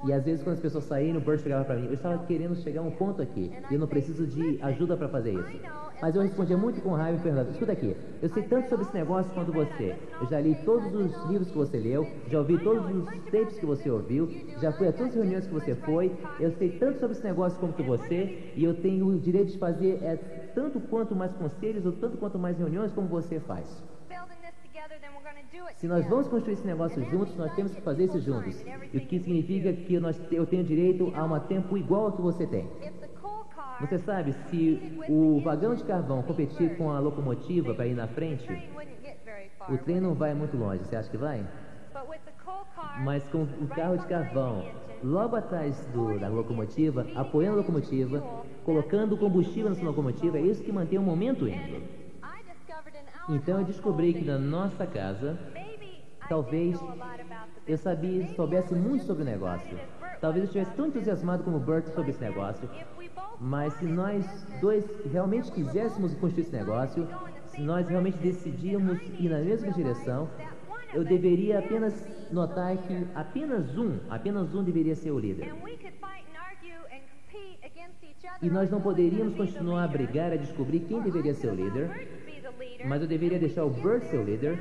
e 0.07 0.13
às 0.13 0.25
vezes 0.25 0.43
quando 0.43 0.55
as 0.55 0.61
pessoas 0.61 0.85
saíram, 0.85 1.19
o 1.19 1.23
Bert 1.23 1.41
chegava 1.41 1.65
para 1.65 1.77
mim, 1.77 1.87
eu 1.87 1.95
estava 1.95 2.19
querendo 2.27 2.55
chegar 2.57 2.81
a 2.81 2.85
um 2.85 2.91
ponto 2.91 3.23
aqui, 3.23 3.51
e 3.71 3.75
eu 3.75 3.81
não 3.81 3.87
preciso 3.87 4.27
de 4.27 4.59
ajuda 4.63 4.97
para 4.97 5.09
fazer 5.09 5.33
isso. 5.33 5.61
Mas 6.01 6.15
eu 6.15 6.23
respondia 6.23 6.57
muito 6.57 6.83
com 6.83 6.91
raiva 6.91 7.19
e 7.19 7.23
perguntava, 7.23 7.51
escuta 7.51 7.73
aqui, 7.73 7.97
eu 8.21 8.29
sei 8.29 8.43
tanto 8.43 8.69
sobre 8.69 8.85
esse 8.85 8.95
negócio 8.95 9.33
quanto 9.33 9.53
você. 9.53 9.97
Eu 10.21 10.27
já 10.27 10.41
li 10.41 10.55
todos 10.65 10.95
os 10.95 11.31
livros 11.31 11.51
que 11.51 11.57
você 11.57 11.79
leu, 11.79 12.07
já 12.31 12.39
ouvi 12.39 12.59
todos 12.59 12.85
os 12.95 13.09
tapes 13.31 13.59
que 13.59 13.65
você 13.65 13.91
ouviu, 13.91 14.29
já 14.61 14.71
fui 14.73 14.89
a 14.89 14.93
todas 14.93 15.09
as 15.09 15.15
reuniões 15.15 15.47
que 15.47 15.55
você 15.55 15.75
foi, 15.75 16.13
eu 16.39 16.51
sei 16.53 16.71
tanto 16.79 16.99
sobre 16.99 17.17
esse 17.17 17.25
negócio 17.25 17.59
quanto 17.59 17.83
você, 17.83 18.53
e 18.55 18.63
eu 18.63 18.75
tenho 18.75 19.07
o 19.07 19.19
direito 19.19 19.53
de 19.53 19.59
fazer 19.59 19.99
é, 20.03 20.17
tanto 20.55 20.79
quanto 20.81 21.17
mais 21.17 21.33
conselhos 21.33 21.87
ou 21.87 21.93
tanto 21.93 22.19
quanto 22.19 22.39
mais 22.39 22.59
reuniões 22.59 22.93
como 22.93 23.09
você 23.09 23.41
faz. 23.41 23.83
Se 25.77 25.87
nós 25.89 26.07
vamos 26.09 26.29
construir 26.29 26.55
esse 26.55 26.67
negócio 26.67 27.03
juntos, 27.11 27.37
nós 27.37 27.53
temos 27.55 27.75
que 27.75 27.81
fazer 27.81 28.05
isso 28.05 28.21
juntos. 28.21 28.65
E 28.93 28.97
o 28.99 29.01
que 29.01 29.19
significa 29.19 29.73
que 29.73 29.99
nós, 29.99 30.21
eu 30.31 30.47
tenho 30.47 30.65
direito 30.65 31.13
a 31.15 31.25
um 31.25 31.39
tempo 31.41 31.77
igual 31.77 32.07
ao 32.07 32.13
que 32.13 32.23
você 32.23 32.47
tem. 32.47 32.69
Você 33.81 33.99
sabe, 33.99 34.33
se 34.33 34.99
o 35.09 35.41
vagão 35.41 35.75
de 35.75 35.83
carvão 35.85 36.23
competir 36.23 36.77
com 36.77 36.91
a 36.91 37.01
locomotiva 37.01 37.75
para 37.75 37.87
ir 37.87 37.95
na 37.95 38.07
frente, 38.07 38.47
o 39.69 39.77
trem 39.79 40.01
não 40.01 40.15
vai 40.15 40.33
muito 40.35 40.57
longe. 40.57 40.85
Você 40.85 40.95
acha 40.97 41.11
que 41.11 41.17
vai? 41.17 41.45
Mas 43.05 43.27
com 43.29 43.43
o 43.43 43.67
carro 43.69 43.97
de 43.99 44.07
carvão 44.07 44.65
logo 45.03 45.37
atrás 45.37 45.85
do- 45.93 46.19
da 46.19 46.29
locomotiva, 46.29 47.07
apoiando 47.15 47.59
a 47.59 47.61
locomotiva, 47.61 48.23
colocando 48.65 49.17
combustível 49.17 49.71
nessa 49.71 49.85
locomotiva, 49.85 50.39
é 50.39 50.43
isso 50.43 50.63
que 50.63 50.73
mantém 50.73 50.99
o 50.99 51.03
momento 51.03 51.47
indo. 51.49 51.83
Então 53.29 53.59
eu 53.61 53.65
descobri 53.65 54.13
que 54.13 54.25
na 54.25 54.39
nossa 54.39 54.87
casa, 54.87 55.39
talvez 56.29 56.79
eu 57.67 57.79
sabia, 57.79 58.27
soubesse 58.35 58.75
muito 58.75 59.05
sobre 59.05 59.23
o 59.23 59.27
negócio. 59.27 59.79
Talvez 60.21 60.45
eu 60.45 60.47
estivesse 60.47 60.73
tão 60.77 60.87
entusiasmado 60.87 61.45
como 61.45 61.59
Bert 61.59 61.87
sobre 61.89 62.11
esse 62.11 62.21
negócio. 62.21 62.69
Mas 63.41 63.75
se 63.75 63.85
nós 63.85 64.25
dois 64.61 64.85
realmente 65.13 65.51
quiséssemos 65.51 66.15
construir 66.15 66.45
esse 66.45 66.53
negócio, 66.53 67.07
se 67.47 67.61
nós 67.61 67.89
realmente 67.89 68.19
decidíamos 68.19 69.01
ir 69.19 69.29
na 69.29 69.39
mesma 69.39 69.73
direção, 69.73 70.29
eu 70.93 71.05
deveria 71.05 71.59
apenas 71.59 72.07
notar 72.33 72.77
que 72.77 73.07
apenas 73.15 73.77
um, 73.77 73.99
apenas 74.09 74.55
um 74.55 74.63
deveria 74.63 74.95
ser 74.95 75.11
o 75.11 75.19
líder. 75.19 75.53
E 78.41 78.49
nós 78.49 78.71
não 78.71 78.81
poderíamos 78.81 79.35
continuar 79.37 79.85
a 79.85 79.89
brigar, 79.89 80.33
a 80.33 80.37
descobrir 80.37 80.81
quem 80.81 81.01
deveria 81.01 81.35
ser 81.35 81.49
o 81.49 81.55
líder, 81.55 82.09
mas 82.87 83.03
eu 83.03 83.09
deveria 83.09 83.39
deixar 83.39 83.65
o 83.65 83.71
Bert 83.71 84.05
ser 84.05 84.19
o 84.19 84.25
líder. 84.25 84.59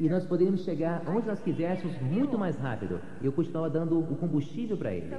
E 0.00 0.08
nós 0.08 0.24
poderíamos 0.24 0.64
chegar 0.64 1.02
onde 1.06 1.26
nós 1.26 1.40
quiséssemos 1.42 2.00
muito 2.00 2.38
mais 2.38 2.56
rápido. 2.56 3.00
Eu 3.22 3.30
continuava 3.30 3.68
dando 3.68 3.98
o 3.98 4.16
combustível 4.16 4.76
para 4.76 4.94
ele. 4.94 5.14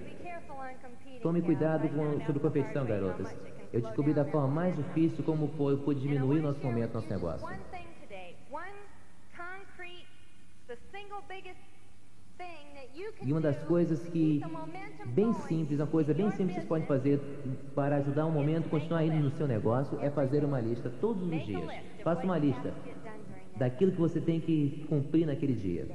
Tome 1.22 1.40
cuidado 1.44 1.88
com, 1.90 2.20
sobre 2.26 2.42
competição, 2.42 2.84
garotas. 2.84 3.32
Eu 3.72 3.82
descobri 3.82 4.12
da 4.12 4.26
forma 4.26 4.48
mais 4.48 4.76
difícil 4.76 5.24
como 5.24 5.50
foi, 5.50 5.78
pude 5.78 6.02
diminuir 6.02 6.42
nosso 6.42 6.60
momento, 6.66 6.96
nosso 6.96 7.10
negócio. 7.10 7.48
E 13.22 13.32
uma 13.32 13.42
das 13.42 13.62
coisas 13.66 14.02
que, 14.08 14.42
bem 15.06 15.32
simples, 15.34 15.80
uma 15.80 15.88
coisa 15.88 16.12
bem 16.12 16.32
simples 16.32 16.56
que 16.56 16.62
você 16.62 16.68
pode 16.68 16.86
business 16.86 17.04
fazer 17.04 17.20
para 17.76 17.98
ajudar 17.98 18.26
um 18.26 18.32
momento, 18.32 18.68
continuar 18.68 19.06
indo 19.06 19.18
no 19.18 19.30
seu 19.32 19.48
negócio, 19.48 20.00
é 20.02 20.10
fazer 20.10 20.44
uma 20.44 20.60
lista 20.60 20.92
todos 21.00 21.22
os 21.22 21.46
dias. 21.46 21.72
Faça 22.04 22.24
uma 22.24 22.40
lista 22.40 22.74
daquilo 23.58 23.92
que 23.92 24.00
você 24.00 24.20
tem 24.20 24.40
que 24.40 24.86
cumprir 24.90 25.26
naquele 25.26 25.54
dia. 25.54 25.88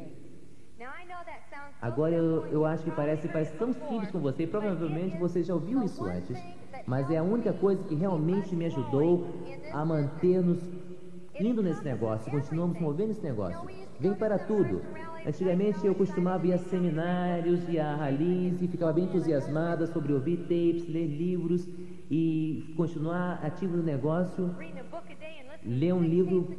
Agora 1.81 2.15
eu, 2.15 2.47
eu 2.47 2.65
acho 2.65 2.85
que 2.85 2.91
parece, 2.91 3.29
parece 3.29 3.57
tão 3.57 3.73
simples 3.73 4.11
com 4.11 4.19
você, 4.19 4.47
provavelmente 4.47 5.17
você 5.19 5.43
já 5.43 5.55
ouviu 5.55 5.83
isso 5.83 6.05
antes, 6.05 6.39
mas 6.87 7.11
é 7.11 7.19
a 7.19 7.23
única 7.23 7.53
coisa 7.53 7.83
que 7.85 7.95
realmente 7.95 8.55
me 8.57 8.67
ajudou 8.67 9.27
a 9.73 9.85
manter-nos 9.85 10.63
indo 11.39 11.63
nesse 11.63 11.85
negócio, 11.85 12.31
continuamos 12.31 12.81
movendo 12.81 13.11
esse 13.11 13.23
negócio. 13.23 13.69
Vem 14.01 14.15
para 14.15 14.39
tudo. 14.39 14.83
Antigamente 15.27 15.87
eu 15.87 15.95
costumava 15.95 16.47
ir 16.47 16.53
a 16.53 16.59
seminários 16.59 17.69
e 17.69 17.79
a 17.79 17.95
rallies 17.95 18.63
e 18.63 18.69
ficava 18.69 18.93
bem 18.93 19.05
entusiasmada 19.05 19.87
sobre 19.87 20.13
ouvir 20.13 20.39
tapes, 20.39 20.89
ler 20.89 21.07
livros 21.07 21.69
e 22.11 22.73
continuar 22.77 23.45
ativo 23.45 23.77
no 23.77 23.83
negócio, 23.83 24.55
ler 25.65 25.93
um 25.93 26.03
livro, 26.03 26.57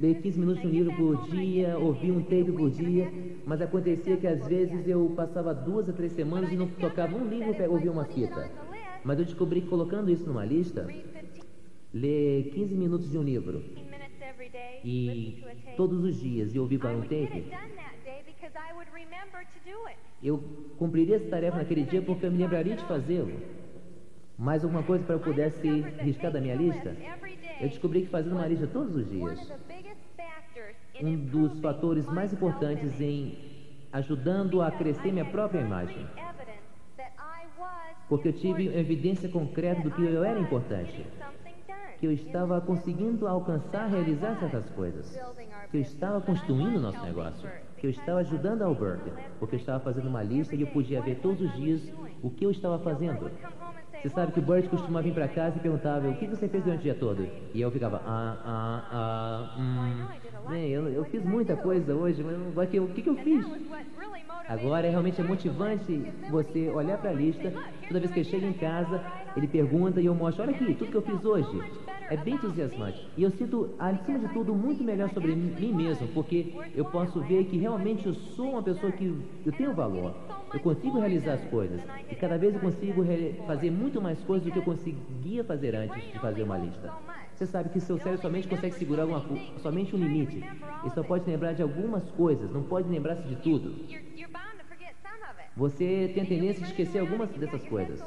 ler 0.00 0.14
do 0.14 0.22
15 0.22 0.22
this. 0.22 0.36
minutos 0.36 0.62
de 0.62 0.66
um 0.66 0.70
livro 0.70 0.96
por 0.96 1.30
dia, 1.30 1.78
ouvir 1.78 2.10
um 2.10 2.22
tape 2.22 2.52
por 2.52 2.70
dia, 2.70 3.12
mas 3.44 3.60
acontecia 3.60 4.16
que 4.16 4.26
às 4.26 4.46
vezes 4.46 4.86
eu 4.86 5.12
passava 5.16 5.54
duas 5.54 5.88
a 5.88 5.92
três 5.92 6.12
semanas 6.12 6.52
e 6.52 6.56
não 6.56 6.68
tocava 6.68 7.16
um 7.16 7.28
livro 7.28 7.54
para 7.54 7.70
ouvir 7.70 7.88
uma 7.88 8.04
fita. 8.04 8.50
Mas 9.04 9.18
eu 9.18 9.24
descobri 9.24 9.60
que 9.60 9.68
colocando 9.68 10.10
isso 10.10 10.26
numa 10.26 10.44
lista, 10.44 10.82
Read 10.82 11.02
15 11.02 11.42
ler 11.92 12.50
15 12.54 12.74
minutos 12.74 13.10
de 13.10 13.18
um 13.18 13.22
livro 13.22 13.62
e 14.84 15.44
todos 15.76 16.02
os 16.04 16.20
dias 16.20 16.54
e 16.54 16.58
ouvir 16.58 16.78
para 16.78 16.90
um 16.90 17.02
tape, 17.02 17.44
eu 20.22 20.38
cumpriria 20.78 21.16
essa 21.16 21.28
tarefa 21.28 21.58
naquele 21.58 21.82
dia 21.82 22.02
porque 22.02 22.26
eu 22.26 22.30
me 22.30 22.38
lembraria 22.38 22.76
de 22.76 22.84
fazê-lo. 22.84 23.32
Mais 24.38 24.64
alguma 24.64 24.82
coisa 24.82 25.04
para 25.04 25.14
eu 25.14 25.20
pudesse 25.20 25.68
riscar 26.00 26.32
da 26.32 26.40
minha 26.40 26.54
lista? 26.54 26.96
Eu 27.60 27.68
descobri 27.68 28.02
que 28.02 28.08
fazendo 28.08 28.32
uma 28.32 28.46
lista 28.46 28.66
todos 28.66 28.96
os 28.96 29.08
dias, 29.08 29.38
um 31.02 31.16
dos 31.16 31.58
fatores 31.60 32.06
mais 32.06 32.32
importantes 32.32 33.00
em 33.00 33.36
ajudando 33.92 34.62
a 34.62 34.70
crescer 34.70 35.12
minha 35.12 35.24
própria 35.24 35.60
imagem. 35.60 36.06
Porque 38.08 38.28
eu 38.28 38.32
tive 38.32 38.68
evidência 38.68 39.28
concreta 39.28 39.82
do 39.82 39.90
que 39.90 40.02
eu 40.02 40.22
era 40.22 40.38
importante, 40.38 41.04
que 41.98 42.06
eu 42.06 42.12
estava 42.12 42.60
conseguindo 42.60 43.26
alcançar, 43.26 43.86
realizar 43.86 44.36
certas 44.38 44.68
coisas, 44.70 45.18
que 45.70 45.76
eu 45.78 45.80
estava 45.80 46.20
construindo 46.20 46.74
was 46.74 46.82
nosso 46.82 47.02
negócio, 47.02 47.48
que 47.78 47.86
eu 47.86 47.90
estava 47.90 48.20
ajudando 48.20 48.62
a 48.62 48.72
Bert, 48.72 49.04
list 49.04 49.16
porque 49.38 49.56
eu 49.56 49.60
estava 49.60 49.82
fazendo 49.82 50.08
uma 50.08 50.22
lista 50.22 50.54
e 50.54 50.60
eu 50.60 50.66
podia 50.68 51.00
ver 51.00 51.16
todos 51.16 51.40
os 51.40 51.52
dias 51.54 51.92
o 52.22 52.30
que 52.30 52.44
eu 52.44 52.50
estava 52.50 52.78
fazendo. 52.78 53.30
Você 54.02 54.08
"What 54.08 54.14
sabe 54.16 54.32
que 54.32 54.40
o 54.40 54.42
Bert 54.42 54.68
costumava 54.68 55.02
vir 55.04 55.14
today?" 55.14 55.28
casa 55.28 55.56
e 55.56 55.60
perguntava 55.60 56.08
o 56.08 56.16
que 56.16 56.26
você 56.26 56.48
fez 56.48 56.64
durante 56.64 56.80
o 56.80 56.82
dia 56.82 56.94
todo? 56.94 57.28
E 57.54 57.60
eu 57.60 57.70
ficava, 57.70 58.02
ah, 58.04 58.36
ah, 58.44 58.82
ah, 58.90 59.60
hum, 59.60 60.48
bem, 60.48 60.70
eu, 60.70 60.88
eu 60.88 61.04
fiz 61.04 61.24
muita 61.24 61.56
coisa 61.56 61.94
hoje, 61.94 62.20
mas 62.20 62.36
o 62.80 62.88
que, 62.88 63.00
que, 63.02 63.08
eu 63.08 63.14
fiz? 63.16 63.46
Agora 64.48 64.86
é 64.86 64.88
me 64.88 64.90
realmente 64.90 65.20
é 65.20 65.24
motivante 65.24 66.12
você 66.28 66.68
olhar 66.70 66.98
para 66.98 67.10
a 67.10 67.12
home 67.12 67.22
and 67.22 67.26
lista, 67.26 67.42
say, 67.42 67.52
"Look, 67.52 67.68
here's 67.68 67.86
toda 67.86 68.00
vez 68.00 68.12
que 68.12 68.24
chega 68.24 68.46
did, 68.46 68.56
em 68.56 68.58
casa, 68.58 69.00
ele 69.36 69.46
pergunta 69.46 70.00
e 70.00 70.06
eu 70.06 70.14
mostro, 70.16 70.42
olha 70.42 70.52
aqui, 70.52 70.74
tudo 70.74 70.90
que 70.90 70.96
eu 70.96 71.02
fiz 71.02 71.24
hoje. 71.24 71.62
É 72.10 72.16
bem 72.16 72.34
entusiasmante. 72.34 72.98
E 73.16 73.22
eu 73.22 73.30
sinto, 73.30 73.70
acima 73.78 74.18
de 74.18 74.28
tudo, 74.34 74.52
muito 74.52 74.82
melhor 74.82 75.08
sobre 75.10 75.34
mim 75.34 75.72
mesmo, 75.72 76.08
porque 76.08 76.46
eu 76.74 76.84
posso 76.84 77.20
ver 77.20 77.44
que 77.44 77.56
realmente 77.56 78.04
eu 78.06 78.14
sou 78.14 78.50
uma 78.50 78.62
pessoa 78.62 78.90
que 78.92 79.14
eu 79.46 79.52
tenho 79.52 79.72
valor. 79.72 80.41
Eu 80.52 80.60
consigo 80.60 80.98
realizar 80.98 81.34
as 81.34 81.44
coisas. 81.46 81.80
E 82.10 82.14
cada 82.14 82.36
vez 82.36 82.54
eu 82.54 82.60
consigo 82.60 83.02
fazer 83.46 83.70
muito 83.70 84.00
mais 84.00 84.18
coisas 84.22 84.46
do 84.46 84.52
que 84.52 84.58
eu 84.58 84.62
conseguia 84.62 85.42
fazer 85.44 85.74
antes 85.74 86.12
de 86.12 86.18
fazer 86.18 86.42
uma 86.42 86.58
lista. 86.58 86.92
Você 87.34 87.46
sabe 87.46 87.70
que 87.70 87.80
seu 87.80 87.98
cérebro 87.98 88.20
somente 88.20 88.46
consegue 88.46 88.74
segurar 88.74 89.02
alguma, 89.02 89.22
somente 89.60 89.96
um 89.96 89.98
limite. 89.98 90.36
Ele 90.36 90.94
só 90.94 91.02
pode 91.02 91.28
lembrar 91.28 91.54
de 91.54 91.62
algumas 91.62 92.08
coisas, 92.10 92.50
não 92.50 92.62
pode 92.62 92.88
lembrar-se 92.88 93.22
de 93.22 93.36
tudo. 93.36 93.74
Você 95.56 96.10
tem 96.14 96.22
a 96.22 96.26
tendência 96.26 96.62
de 96.62 96.70
esquecer 96.70 96.98
algumas 96.98 97.30
dessas 97.30 97.62
coisas. 97.64 98.00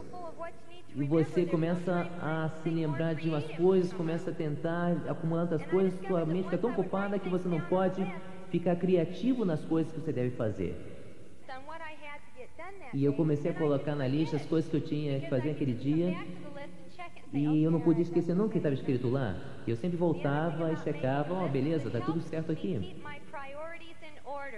E 0.96 1.04
você 1.04 1.46
começa 1.46 2.08
a 2.22 2.50
se 2.64 2.70
lembrar 2.70 3.16
de 3.16 3.28
umas 3.28 3.46
coisas, 3.52 3.92
começa 3.92 4.30
a 4.32 4.34
tentar 4.34 4.96
acumular 5.10 5.46
tantas 5.48 5.68
coisas, 5.68 6.00
sua 6.08 6.26
mente 6.26 6.46
fica 6.46 6.58
tão 6.58 6.72
ocupada 6.72 7.20
que 7.20 7.28
você 7.28 7.48
não 7.50 7.60
pode 7.60 8.06
ficar 8.50 8.76
criativo 8.78 9.44
nas 9.44 9.64
coisas 9.66 9.92
que 9.92 10.00
você 10.00 10.14
deve 10.14 10.32
fazer. 10.38 10.95
E 12.96 13.04
eu 13.04 13.12
comecei 13.12 13.52
a 13.52 13.54
colocar 13.54 13.94
na 13.94 14.08
lista 14.08 14.38
as 14.38 14.46
coisas 14.46 14.72
que 14.72 14.78
eu 14.78 14.82
tinha 14.82 15.20
que 15.20 15.30
fazer 15.30 15.50
naquele 15.50 15.74
dia 15.74 16.16
e 17.34 17.62
eu 17.62 17.70
não 17.70 17.82
podia 17.82 18.04
esquecer 18.04 18.34
nunca 18.34 18.48
o 18.48 18.52
que 18.52 18.58
estava 18.58 18.74
escrito 18.74 19.10
lá. 19.10 19.36
Eu 19.68 19.76
sempre 19.76 19.98
voltava 19.98 20.72
e 20.72 20.78
checava, 20.78 21.34
ó, 21.34 21.46
beleza, 21.46 21.90
tá 21.90 22.00
tudo 22.00 22.22
certo 22.22 22.54
aqui. 22.54 22.96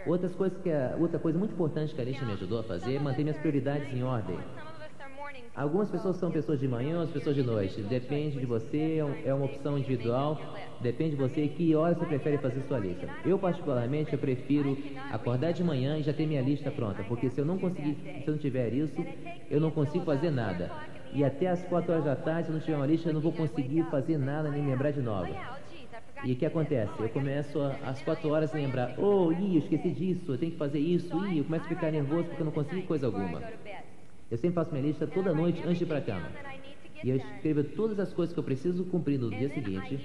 Outras 0.05 0.35
coisas 0.35 0.61
que 0.61 0.69
outra 0.99 1.17
coisa 1.17 1.39
muito 1.39 1.53
importante 1.53 1.95
que 1.95 1.99
a 1.99 2.03
lista 2.03 2.23
me 2.25 2.33
ajudou 2.33 2.59
a 2.59 2.63
fazer 2.63 2.97
é 2.97 2.99
manter 2.99 3.23
minhas 3.23 3.37
prioridades 3.37 3.91
em 3.91 4.03
ordem. 4.03 4.37
Algumas 5.57 5.89
pessoas 5.89 6.17
são 6.17 6.29
pessoas 6.29 6.59
de 6.59 6.67
manhã, 6.67 6.99
outras 6.99 7.13
pessoas 7.13 7.35
de 7.35 7.41
noite. 7.41 7.81
Depende 7.81 8.39
de 8.39 8.45
você, 8.45 8.99
é 8.99 9.29
é 9.29 9.33
uma 9.33 9.45
opção 9.45 9.75
individual. 9.75 10.39
Depende 10.79 11.11
de 11.11 11.15
você 11.15 11.47
que 11.47 11.75
hora 11.75 11.95
você 11.95 12.05
prefere 12.05 12.37
fazer 12.37 12.61
sua 12.67 12.77
lista. 12.77 13.09
Eu 13.25 13.39
particularmente 13.39 14.13
eu 14.13 14.19
prefiro 14.19 14.77
acordar 15.11 15.53
de 15.53 15.63
manhã 15.63 15.97
e 15.97 16.03
já 16.03 16.13
ter 16.13 16.27
minha 16.27 16.43
lista 16.43 16.69
pronta, 16.69 17.03
porque 17.07 17.31
se 17.31 17.41
eu 17.41 17.45
não 17.45 17.57
conseguir, 17.57 17.95
se 17.95 18.27
eu 18.27 18.33
não 18.33 18.37
tiver 18.37 18.71
isso, 18.71 19.03
eu 19.49 19.59
não 19.59 19.71
consigo 19.71 20.05
fazer 20.05 20.29
nada. 20.29 20.69
E 21.11 21.23
até 21.23 21.47
às 21.47 21.63
4 21.63 21.91
horas 21.91 22.05
da 22.05 22.15
tarde, 22.15 22.43
se 22.43 22.49
eu 22.49 22.53
não 22.53 22.61
tiver 22.61 22.77
uma 22.77 22.85
lista, 22.85 23.09
eu 23.09 23.13
não 23.15 23.21
vou 23.21 23.31
conseguir 23.31 23.81
fazer 23.89 24.19
nada 24.19 24.51
nem 24.51 24.63
lembrar 24.63 24.91
de 24.91 25.01
nova. 25.01 25.35
E 26.23 26.33
o 26.33 26.35
que 26.35 26.45
acontece? 26.45 26.93
Eu 26.99 27.09
começo 27.09 27.59
às 27.83 27.99
4 28.03 28.29
horas 28.29 28.53
a 28.53 28.57
lembrar, 28.57 28.93
oh, 28.99 29.31
ih, 29.31 29.55
eu 29.55 29.59
esqueci 29.59 29.89
disso, 29.89 30.33
eu 30.33 30.37
tenho 30.37 30.51
que 30.51 30.57
fazer 30.59 30.79
isso, 30.79 31.17
ih, 31.25 31.39
eu 31.39 31.45
começo 31.45 31.65
a 31.65 31.69
ficar 31.69 31.91
nervoso 31.91 32.25
porque 32.25 32.43
eu 32.43 32.45
não 32.45 32.51
consegui 32.51 32.83
coisa 32.83 33.07
alguma. 33.07 33.41
Eu 34.29 34.37
sempre 34.37 34.55
faço 34.55 34.71
minha 34.71 34.85
lista 34.85 35.07
toda 35.07 35.33
noite 35.33 35.61
antes 35.63 35.77
de 35.77 35.83
ir 35.83 35.87
para 35.87 35.99
a 35.99 36.01
cama. 36.01 36.29
E 37.03 37.09
eu 37.09 37.15
escrevo 37.15 37.63
todas 37.63 37.99
as 37.99 38.13
coisas 38.13 38.33
que 38.33 38.39
eu 38.39 38.43
preciso 38.43 38.83
cumprir 38.85 39.19
no 39.19 39.29
dia 39.29 39.49
seguinte. 39.49 39.99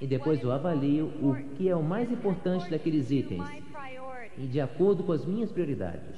E 0.00 0.06
depois 0.06 0.42
eu 0.42 0.50
avalio 0.50 1.06
o 1.20 1.36
que 1.56 1.68
é 1.68 1.76
o 1.76 1.82
mais 1.82 2.10
importante 2.10 2.70
daqueles 2.70 3.10
itens. 3.10 3.44
E 4.36 4.46
de 4.46 4.60
acordo 4.60 5.02
com 5.04 5.12
as 5.12 5.24
minhas 5.24 5.52
prioridades. 5.52 6.16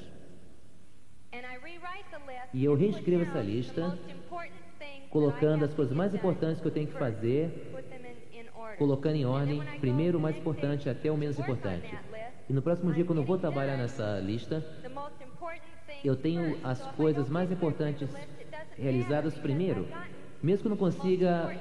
E 2.52 2.64
eu 2.64 2.74
reescrevo 2.74 3.22
essa 3.22 3.40
lista, 3.40 3.98
Colocando 5.10 5.64
as 5.64 5.74
coisas 5.74 5.92
mais 5.94 6.14
importantes 6.14 6.60
que 6.60 6.68
eu 6.68 6.70
tenho 6.70 6.86
que 6.86 6.92
fazer, 6.92 7.72
colocando 8.78 9.16
em 9.16 9.24
ordem, 9.24 9.60
primeiro 9.80 10.18
o 10.18 10.20
mais 10.20 10.36
importante 10.38 10.88
até 10.88 11.10
o 11.10 11.16
menos 11.16 11.36
importante. 11.36 11.92
E 12.48 12.52
no 12.52 12.62
próximo 12.62 12.92
dia, 12.92 13.04
quando 13.04 13.18
eu 13.18 13.24
vou 13.24 13.36
trabalhar 13.36 13.76
nessa 13.76 14.20
lista, 14.20 14.64
eu 16.04 16.16
tenho 16.16 16.56
as 16.64 16.80
coisas 16.96 17.28
mais 17.28 17.50
importantes 17.50 18.08
realizadas 18.76 19.34
primeiro. 19.34 19.86
Mesmo 20.42 20.62
que 20.62 20.66
eu 20.68 20.70
não 20.70 20.76
consiga 20.76 21.54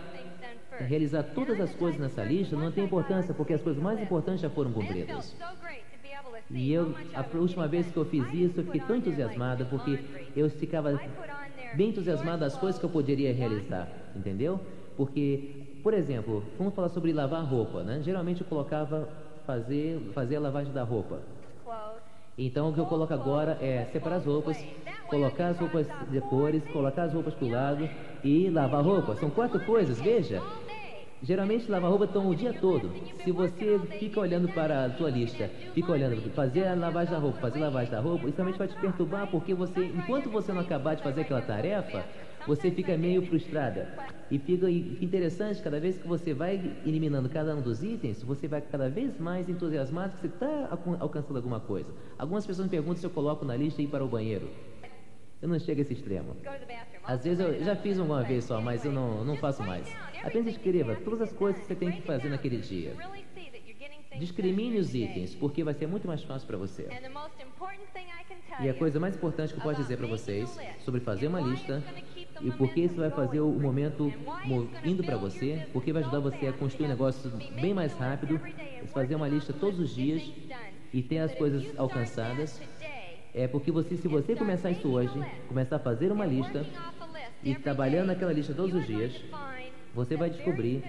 realizar 0.80 1.24
todas 1.24 1.60
as 1.60 1.74
coisas 1.76 2.00
nessa 2.00 2.24
lista, 2.24 2.56
não 2.56 2.72
tem 2.72 2.86
importância, 2.86 3.34
porque 3.34 3.54
as 3.54 3.62
coisas 3.62 3.82
mais 3.82 4.02
importantes 4.02 4.42
já 4.42 4.50
foram 4.50 4.72
cumpridas. 4.72 5.36
E 6.50 6.72
eu, 6.72 6.96
a 7.14 7.38
última 7.38 7.68
vez 7.68 7.92
que 7.92 7.98
eu 7.98 8.06
fiz 8.06 8.34
isso, 8.34 8.60
eu 8.60 8.64
fiquei 8.66 8.82
tão 8.82 8.96
entusiasmada, 8.96 9.66
porque 9.66 10.00
eu 10.36 10.50
ficava 10.50 11.00
bem 11.74 11.90
entusiasmada 11.90 12.40
das 12.40 12.58
coisas 12.58 12.80
que 12.80 12.86
eu 12.86 12.90
poderia 12.90 13.34
realizar, 13.34 13.88
entendeu? 14.16 14.60
Porque, 14.96 15.66
por 15.84 15.94
exemplo, 15.94 16.44
vamos 16.58 16.74
falar 16.74 16.90
sobre 16.90 17.14
lavar 17.14 17.44
roupa, 17.44 17.84
né? 17.84 18.02
Geralmente 18.02 18.42
eu 18.42 18.48
colocava 18.48 19.08
fazer, 19.46 20.00
fazer 20.14 20.38
a 20.38 20.40
lavagem 20.40 20.74
da 20.74 20.84
roupa. 20.84 21.20
Então 22.40 22.70
o 22.70 22.74
que 22.74 22.80
eu 22.80 22.86
coloco 22.86 23.14
agora 23.14 23.58
é 23.62 23.86
separar 23.92 24.16
as 24.16 24.26
roupas, 24.26 24.66
colocar 25.08 25.48
as 25.48 25.60
roupas 25.60 25.86
de 26.10 26.22
cores, 26.22 26.64
colocar 26.72 27.04
as 27.04 27.14
roupas 27.14 27.34
pro 27.34 27.50
lado 27.50 27.90
e 28.24 28.50
lavar 28.50 28.82
roupa. 28.82 29.14
São 29.18 29.30
quatro 29.30 29.60
coisas, 29.60 30.00
veja. 30.00 30.42
Geralmente 31.22 31.70
lavar 31.70 31.90
roupa 31.90 32.08
toma 32.08 32.30
o 32.30 32.36
dia 32.36 32.54
todo. 32.54 32.94
Se 33.26 33.32
você 33.34 33.78
fica 34.00 34.22
olhando 34.22 34.48
para 34.48 34.86
a 34.86 34.90
tua 34.90 35.10
lista, 35.10 35.50
fica 35.74 35.92
olhando, 35.92 36.16
fazer 36.32 36.66
a 36.66 36.76
lavagem 36.76 37.14
da 37.14 37.20
roupa, 37.20 37.40
fazer 37.40 37.60
a 37.60 37.64
lavagem 37.64 37.92
da 37.92 38.00
roupa, 38.00 38.30
isso 38.30 38.38
realmente 38.38 38.58
vai 38.58 38.70
te 38.70 38.76
perturbar 38.78 39.28
porque 39.28 39.54
você, 39.54 39.84
enquanto 39.84 40.30
você 40.30 40.54
não 40.54 40.62
acabar 40.62 40.96
de 40.96 41.04
fazer 41.04 41.22
aquela 41.22 41.42
tarefa, 41.42 42.06
você 42.48 42.72
fica 42.72 42.98
meio 42.98 43.22
frustrada. 43.26 43.88
E 44.32 44.38
fica 44.38 44.70
e 44.70 44.98
interessante, 45.04 45.62
cada 45.62 45.80
vez 45.80 45.98
que 45.98 46.08
você 46.08 46.34
vai 46.34 46.56
eliminando 46.86 47.30
cada 47.30 47.56
um 47.56 47.62
dos 47.62 47.84
itens, 47.84 48.22
você 48.22 48.48
vai 48.48 48.62
cada 48.62 48.90
vez 48.90 49.20
mais 49.20 49.50
entusiasmado 49.50 50.14
que 50.16 50.22
você 50.22 50.28
está 50.28 50.70
alcançando 51.00 51.38
alguma 51.38 51.60
coisa. 51.60 51.92
Algumas 52.18 52.46
pessoas 52.46 52.68
me 52.68 52.72
perguntam 52.72 52.98
se 52.98 53.06
eu 53.06 53.10
coloco 53.10 53.44
na 53.44 53.56
lista 53.56 53.82
ir 53.82 53.88
para 53.88 54.04
o 54.04 54.08
banheiro. 54.08 54.50
Eu 55.42 55.48
não 55.48 55.58
chego 55.58 55.80
a 55.80 55.84
esse 55.84 55.94
extremo. 55.94 56.36
Às 57.04 57.24
vezes 57.24 57.40
eu 57.40 57.64
já 57.64 57.76
fiz 57.76 57.98
uma 57.98 58.24
vez 58.24 58.44
só, 58.44 58.62
mas 58.62 58.84
eu 58.84 58.92
não, 58.92 59.24
não 59.24 59.38
faço 59.38 59.64
mais. 59.64 59.88
Apenas 60.22 60.54
escreva 60.54 60.96
todas 60.98 61.22
as 61.22 61.34
coisas 61.34 61.62
que 61.62 61.68
você 61.68 61.76
tem 61.76 61.92
que 61.92 62.02
fazer 62.02 62.30
naquele 62.30 62.58
dia. 62.58 62.94
Discrimine 64.18 64.78
os 64.78 64.94
itens, 64.94 65.34
porque 65.34 65.64
vai 65.64 65.74
ser 65.74 65.88
muito 65.88 66.06
mais 66.06 66.22
fácil 66.24 66.46
para 66.46 66.58
você. 66.58 66.88
E 68.60 68.64
a 68.64 68.66
you 68.66 68.76
coisa 68.76 69.00
mais 69.00 69.16
importante 69.16 69.54
que 69.54 69.60
eu 69.60 69.64
posso 69.64 69.82
dizer 69.82 69.98
para 69.98 70.08
vocês 70.08 70.60
sobre 70.80 71.00
fazer 71.00 71.28
uma 71.28 71.40
lista 71.40 71.82
e 72.42 72.52
por 72.52 72.70
que 72.74 72.82
isso 72.82 72.96
vai 72.96 73.10
fazer 73.10 73.40
o 73.42 73.50
momento 73.52 74.14
mo- 74.46 74.70
indo 74.84 75.04
para 75.04 75.18
você, 75.18 75.60
porque 75.74 75.92
vai 75.92 76.02
ajudar 76.02 76.20
você 76.20 76.48
a 76.48 76.54
construir 76.54 76.86
um 76.86 76.90
negócio 76.90 77.30
bem 77.60 77.74
mais 77.74 77.94
rápido, 77.94 78.40
fazer 78.94 79.16
uma 79.16 79.28
lista 79.28 79.54
todos 79.54 79.80
os 79.80 79.94
dias 79.94 80.22
e 80.94 81.02
ter 81.02 81.20
as 81.20 81.34
coisas 81.36 81.64
alcançadas. 81.78 82.62
É 83.34 83.48
porque 83.48 83.72
você, 83.72 83.96
se 83.96 84.08
você 84.08 84.36
começar 84.36 84.72
isso 84.72 84.88
hoje, 84.88 85.24
começar 85.48 85.76
a 85.76 85.80
fazer 85.80 86.12
uma 86.12 86.26
lista 86.26 86.66
e 87.44 87.54
trabalhando 87.56 88.08
naquela 88.08 88.34
lista 88.34 88.54
todos 88.54 88.74
os 88.76 88.88
dias, 88.88 89.14
você 89.94 90.16
vai 90.16 90.30
descobrir 90.30 90.84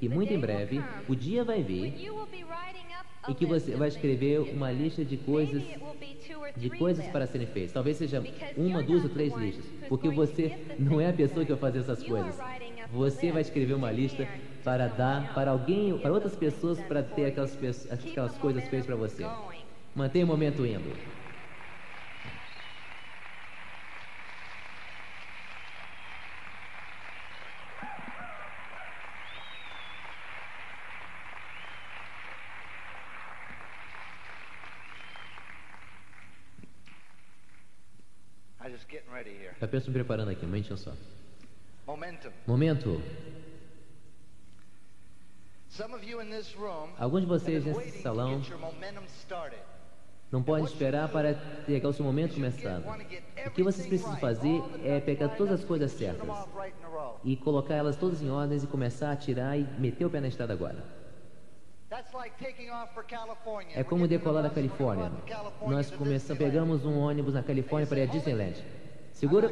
que 0.00 0.08
muito 0.08 0.32
em 0.32 0.38
breve 0.38 0.82
o 1.08 1.14
dia 1.14 1.44
vai 1.44 1.62
vir 1.62 1.94
e 3.28 3.34
que 3.34 3.46
você 3.46 3.74
vai 3.76 3.88
escrever 3.88 4.40
uma 4.40 4.70
lista 4.72 5.04
de 5.04 5.16
coisas 5.16 5.62
de 6.56 6.70
coisas 6.70 7.06
para 7.08 7.26
serem 7.26 7.46
feitas. 7.46 7.72
Talvez 7.72 7.96
seja 7.96 8.22
uma, 8.56 8.82
duas 8.82 9.04
ou 9.04 9.10
três 9.10 9.34
listas, 9.34 9.64
porque 9.88 10.08
você 10.08 10.56
não 10.78 11.00
é 11.00 11.08
a 11.08 11.12
pessoa 11.12 11.44
que 11.44 11.52
vai 11.52 11.60
fazer 11.60 11.80
essas 11.80 12.02
coisas. 12.02 12.36
Você 12.92 13.32
vai 13.32 13.42
escrever 13.42 13.74
uma 13.74 13.90
lista 13.90 14.26
para 14.62 14.86
dar 14.86 15.34
para 15.34 15.50
alguém, 15.50 15.98
para 15.98 16.12
outras 16.12 16.34
pessoas, 16.34 16.80
para 16.80 17.02
ter 17.02 17.26
aquelas, 17.26 17.56
aquelas 17.90 18.36
coisas 18.38 18.62
feitas 18.68 18.86
para 18.86 18.96
você. 18.96 19.26
Mantenha 19.94 20.24
o 20.24 20.28
momento 20.28 20.64
indo. 20.66 21.13
Já 39.60 39.68
penso 39.68 39.88
me 39.88 39.94
preparando 39.94 40.30
aqui, 40.30 40.44
um 40.44 40.48
momentinho 40.48 40.76
só. 40.76 40.92
Momentum. 41.86 42.30
Momento. 42.46 43.02
Alguns 46.98 47.22
de 47.22 47.26
vocês 47.26 47.64
nesse 47.64 48.02
salão 48.02 48.40
não 50.30 50.42
podem 50.42 50.64
esperar 50.64 51.08
para 51.08 51.34
ter 51.66 51.84
o 51.84 51.92
seu 51.92 52.04
momento 52.04 52.34
começado. 52.34 52.84
O 53.46 53.50
que 53.50 53.62
vocês 53.62 53.86
precisam 53.86 54.16
fazer 54.16 54.62
é 54.84 55.00
pegar 55.00 55.30
todas 55.30 55.60
as 55.60 55.64
coisas 55.64 55.92
certas 55.92 56.28
e 57.22 57.36
colocar 57.36 57.74
elas 57.74 57.96
todas 57.96 58.22
em 58.22 58.30
ordens 58.30 58.62
e 58.64 58.66
começar 58.66 59.12
a 59.12 59.16
tirar 59.16 59.58
e 59.58 59.64
meter 59.78 60.04
o 60.04 60.10
pé 60.10 60.20
na 60.20 60.28
estrada 60.28 60.52
agora. 60.52 61.03
É 63.74 63.84
como 63.84 64.08
decolar 64.08 64.42
da 64.42 64.50
Califórnia. 64.50 65.12
Nós 65.66 65.92
começamos, 65.92 66.42
pegamos 66.42 66.84
um 66.84 66.98
ônibus 66.98 67.34
na 67.34 67.42
Califórnia 67.42 67.86
para 67.86 68.00
ir 68.00 68.02
a 68.02 68.06
Disneyland. 68.06 68.64
Segura, 69.12 69.48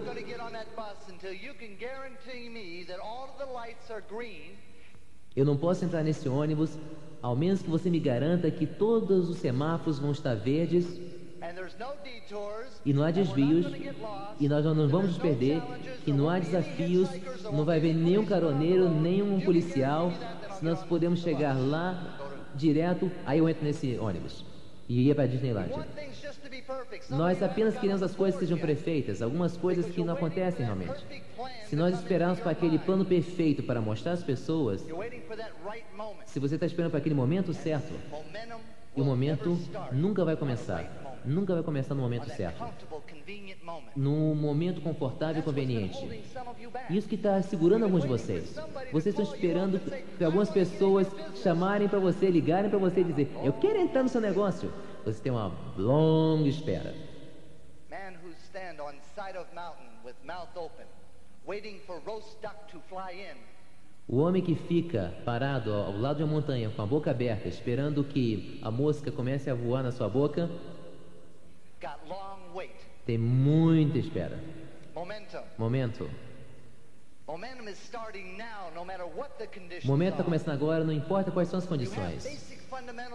eu 5.37 5.45
não 5.45 5.57
posso 5.57 5.85
entrar 5.85 6.03
nesse 6.03 6.29
ônibus, 6.29 6.77
ao 7.23 7.37
menos 7.37 7.63
que 7.63 7.71
você 7.71 7.89
me 7.89 8.01
garanta 8.01 8.51
que 8.51 8.67
todos 8.67 9.29
os 9.31 9.39
semáforos 9.39 10.01
vão 10.01 10.11
estar 10.11 10.35
verdes 10.35 11.01
e 12.85 12.93
não 12.93 13.05
há 13.05 13.11
desvios 13.11 13.67
e 14.41 14.49
nós 14.49 14.65
não 14.65 14.89
vamos 14.89 15.09
nos 15.09 15.19
perder, 15.19 15.61
there 15.61 16.13
não 16.13 16.29
há 16.29 16.39
desafios, 16.39 17.09
não 17.45 17.65
vai 17.65 17.79
haver 17.79 17.95
nenhum 17.95 18.27
caroneiro, 18.27 18.91
nenhum 18.91 19.41
policial. 19.41 20.13
Se 20.59 20.65
nós 20.65 20.83
podemos 20.85 21.21
chegar 21.21 21.55
lá 21.55 22.22
direto, 22.55 23.11
aí 23.25 23.39
eu 23.39 23.49
entro 23.49 23.65
nesse 23.65 23.99
ônibus 23.99 24.45
e 24.89 25.07
ia 25.07 25.15
para 25.15 25.27
Disneyland. 25.27 25.71
Nós 27.09 27.43
apenas 27.43 27.77
queremos 27.79 28.03
as 28.03 28.15
coisas 28.15 28.39
bored 28.39 28.47
sejam 28.47 28.59
perfeitas, 28.59 29.23
algumas 29.23 29.57
coisas 29.57 29.87
que 29.87 30.05
não 30.05 30.15
acontecem 30.15 30.65
realmente. 30.65 31.05
Se 31.65 31.75
nós 31.77 31.95
esperarmos 31.95 32.41
para 32.41 32.53
aquele 32.53 32.79
plano 32.79 33.05
perfeito 33.05 33.63
para 33.63 33.81
mostrar 33.81 34.13
às 34.13 34.23
pessoas, 34.23 34.87
se 36.27 36.39
você 36.39 36.55
está 36.55 36.67
esperando 36.67 36.91
para 36.91 37.01
aquele 37.01 37.15
momento 37.15 37.55
certo, 37.55 37.95
o 38.95 39.03
momento 39.03 39.59
nunca 39.93 40.25
vai 40.25 40.37
começar. 40.37 41.02
Nunca 41.25 41.55
vai 41.55 41.63
começar 41.63 41.95
no 41.95 42.03
momento 42.03 42.27
that 42.27 42.37
certo, 42.37 42.65
no 43.97 44.35
momento 44.35 44.81
confortável 44.81 45.41
e 45.41 45.45
conveniente. 45.45 45.99
Isso 46.91 47.09
que 47.09 47.15
está 47.15 47.41
segurando 47.43 47.85
alguns 47.85 48.03
de 48.03 48.09
vocês. 48.09 48.55
Vocês 48.93 49.19
estão 49.19 49.25
esperando 49.25 49.81
que 50.17 50.25
algumas 50.25 50.51
pessoas 50.51 51.07
chamarem 51.43 51.89
para 51.89 51.99
você, 51.99 52.31
ligarem 52.31 52.71
para 52.71 52.79
você 52.79 53.01
e 53.01 53.05
dizer: 53.05 53.31
Eu 53.43 53.53
quero 53.55 53.79
entrar 53.79 54.03
no 54.03 54.09
seu 54.09 54.21
negócio. 54.21 54.73
Você 55.05 55.21
tem 55.21 55.33
uma 55.33 55.53
longa 55.77 56.49
espera. 56.49 56.95
O 64.09 64.19
homem 64.19 64.43
que 64.43 64.55
fica 64.55 65.15
parado 65.25 65.73
ao 65.73 65.97
lado 65.97 66.19
de 66.19 66.23
uma 66.25 66.33
montanha 66.33 66.71
com 66.71 66.83
a 66.83 66.87
boca 66.87 67.11
aberta, 67.11 67.49
esperando 67.49 68.05
que 68.05 68.59
a 68.63 68.71
mosca 68.71 69.11
comece 69.11 69.49
a 69.49 69.55
voar 69.55 69.83
na 69.83 69.93
sua 69.93 70.09
boca. 70.09 70.51
Tem 73.05 73.19
muita 73.19 73.99
espera. 73.99 74.39
Momentum. 74.95 75.43
Momento. 75.59 76.11
Momentum 77.27 77.69
is 77.69 77.79
starting 77.79 78.37
now, 78.37 78.71
no 78.75 78.85
matter 78.85 79.07
what 79.07 79.39
the 79.39 79.47
conditions 79.47 79.85
O 79.85 79.89
momento 79.89 80.13
está 80.13 80.25
começando 80.25 80.55
agora, 80.55 80.85
não 80.85 80.93
importa 80.93 81.31
quais 81.31 81.49
são 81.49 81.59
as 81.59 81.67
condições. 81.67 82.53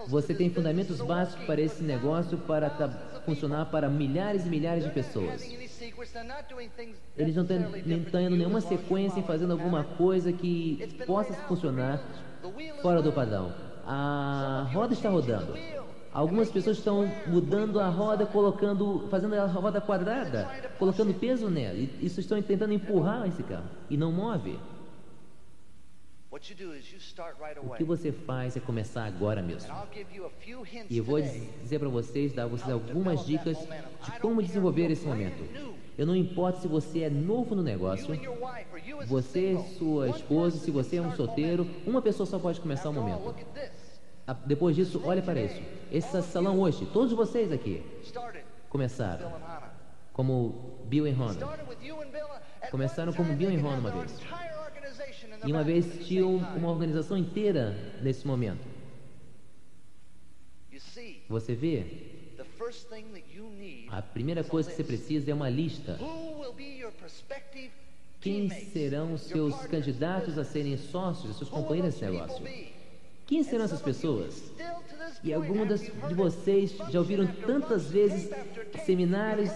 Você 0.08 0.34
tem 0.34 0.50
fundamentos 0.50 1.00
básicos 1.02 1.46
para 1.46 1.62
esse 1.62 1.84
negócio 1.84 2.38
para 2.38 2.70
funcionar 3.26 3.66
para 3.66 3.90
milhares 3.90 4.46
e 4.46 4.50
milhares 4.50 4.86
de 4.86 4.92
pessoas. 4.92 5.44
Eles 7.18 7.36
não 7.36 7.44
estão 7.44 8.22
you 8.22 8.36
nenhuma 8.36 8.62
sequência 8.62 9.20
em 9.20 9.24
fazendo 9.24 9.52
the 9.52 9.52
alguma 9.52 9.84
coisa 9.84 10.32
que 10.32 10.88
possa 11.06 11.34
funcionar 11.34 12.02
fora 12.82 13.02
do 13.02 13.12
padrão. 13.12 13.54
A 13.86 14.68
roda 14.74 14.94
está 14.94 15.10
rodando. 15.10 15.54
Algumas 16.18 16.50
pessoas 16.50 16.80
estão 16.80 17.08
mudando 17.28 17.80
a 17.80 17.90
roda, 17.90 18.26
colocando, 18.26 19.08
fazendo 19.08 19.36
a 19.36 19.46
roda 19.46 19.80
quadrada, 19.80 20.50
colocando 20.80 21.14
peso 21.14 21.48
nela. 21.48 21.78
E 21.78 21.96
isso 22.02 22.20
estão 22.20 22.42
tentando 22.42 22.74
empurrar 22.74 23.28
esse 23.28 23.44
carro 23.44 23.70
e 23.88 23.96
não 23.96 24.12
move. 24.12 24.58
O 26.32 27.76
que 27.76 27.84
você 27.84 28.12
faz 28.12 28.58
é 28.58 28.60
começar 28.60 29.06
agora 29.06 29.44
mesmo. 29.44 29.72
E 30.90 30.98
eu 30.98 31.04
vou 31.04 31.22
dizer 31.22 31.78
para 31.78 31.88
vocês, 31.88 32.34
dar 32.34 32.46
a 32.46 32.48
vocês 32.48 32.72
algumas 32.72 33.24
dicas 33.24 33.56
de 34.04 34.20
como 34.20 34.42
desenvolver 34.42 34.90
esse 34.90 35.06
momento. 35.06 35.44
Eu 35.96 36.08
não 36.08 36.16
importo 36.16 36.62
se 36.62 36.68
você 36.68 37.02
é 37.02 37.12
novo 37.12 37.54
no 37.54 37.62
negócio, 37.62 38.20
você, 39.06 39.56
sua 39.78 40.10
esposa, 40.10 40.58
se 40.58 40.72
você 40.72 40.96
é 40.96 41.02
um 41.02 41.16
solteiro, 41.16 41.68
uma 41.86 42.02
pessoa 42.02 42.26
só 42.26 42.40
pode 42.40 42.60
começar 42.60 42.90
o 42.90 42.94
momento. 42.94 43.36
Depois 44.46 44.76
disso, 44.76 45.02
olha 45.06 45.22
para 45.22 45.42
isso. 45.42 45.62
Esse 45.92 46.22
salão 46.22 46.60
hoje, 46.60 46.86
todos 46.92 47.14
vocês 47.14 47.52
aqui 47.52 47.82
começaram 48.70 49.32
como 50.12 50.80
Bill 50.86 51.08
e. 51.08 51.12
At 52.62 52.70
Começaram 52.70 53.14
como 53.14 53.34
Bill 53.34 53.52
e 53.52 53.56
have 53.56 53.66
uma 53.66 53.92
vez. 53.92 54.20
E 55.46 55.52
uma 55.52 55.64
vez 55.64 56.06
tinha 56.06 56.26
um- 56.28 56.38
uma 56.58 56.70
organização 56.70 57.18
inteira 57.18 57.74
nesse 58.02 58.28
momento. 58.28 58.66
Você 61.30 61.56
vê, 61.56 61.86
a 63.90 64.02
primeira 64.02 64.44
coisa 64.44 64.70
que 64.70 64.76
você 64.76 64.84
precisa 64.84 65.32
é 65.32 65.34
uma 65.34 65.50
lista. 65.50 65.98
Quem 68.20 68.50
serão 68.50 69.18
seus 69.18 69.56
candidatos 69.68 70.38
a 70.38 70.44
serem 70.44 70.76
sócios, 70.78 71.32
os 71.32 71.38
seus 71.38 71.50
companheiros 71.50 71.96
people 71.96 72.18
negócio? 72.20 72.44
Quem 73.28 73.44
serão 73.44 73.66
essas 73.66 73.82
pessoas? 73.82 74.42
E 75.22 75.34
algumas 75.34 75.82
de 75.82 76.14
vocês 76.14 76.74
já 76.90 76.98
ouviram 76.98 77.28
tantas 77.46 77.92
vezes 77.92 78.32
seminários, 78.86 79.52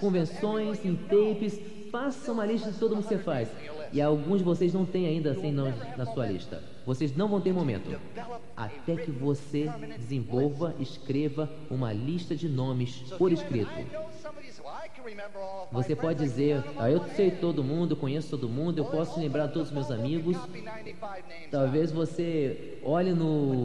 convenções, 0.00 0.84
em 0.84 0.94
tapes. 0.94 1.58
Faça 1.90 2.32
uma 2.32 2.46
lista 2.46 2.70
de 2.70 2.78
todo 2.78 2.94
mundo 2.94 3.02
que 3.02 3.14
você 3.14 3.18
faz. 3.18 3.48
E 3.92 4.00
alguns 4.00 4.38
de 4.38 4.44
vocês 4.44 4.72
não 4.72 4.86
têm 4.86 5.06
ainda 5.06 5.34
sem 5.34 5.52
nomes 5.52 5.74
na 5.96 6.06
sua 6.06 6.26
lista. 6.26 6.62
Vocês 6.86 7.14
não 7.16 7.28
vão 7.28 7.40
ter 7.40 7.52
momento. 7.52 7.90
Até 8.56 8.96
que 8.96 9.10
você 9.10 9.68
desenvolva, 9.98 10.74
escreva 10.78 11.50
uma 11.68 11.92
lista 11.92 12.36
de 12.36 12.48
nomes 12.48 13.02
por 13.18 13.32
escrito. 13.32 13.70
I 14.32 14.34
know 14.34 14.38
some 14.38 14.38
of 14.38 14.44
you 14.44 14.52
say, 14.52 14.62
"Well, 14.64 14.74
I 14.74 14.88
can 14.88 15.04
remember 15.04 15.38
all 15.40 15.64
of 15.64 15.72
my 15.72 15.82
Você 15.82 15.94
pode 15.94 16.18
dizer, 16.18 16.64
ah, 16.78 16.90
eu 16.90 17.04
sei 17.14 17.28
hand." 17.28 17.40
todo 17.40 17.62
mundo, 17.62 17.96
conheço 17.96 18.30
todo 18.30 18.48
mundo, 18.48 18.78
eu 18.78 18.84
posso 18.84 19.20
lembrar 19.20 19.48
todos 19.48 19.68
os 19.68 19.74
meus 19.74 19.90
amigos. 19.90 20.36
Talvez 21.50 21.92
você 21.92 22.78
olhe 22.82 23.12
no 23.12 23.64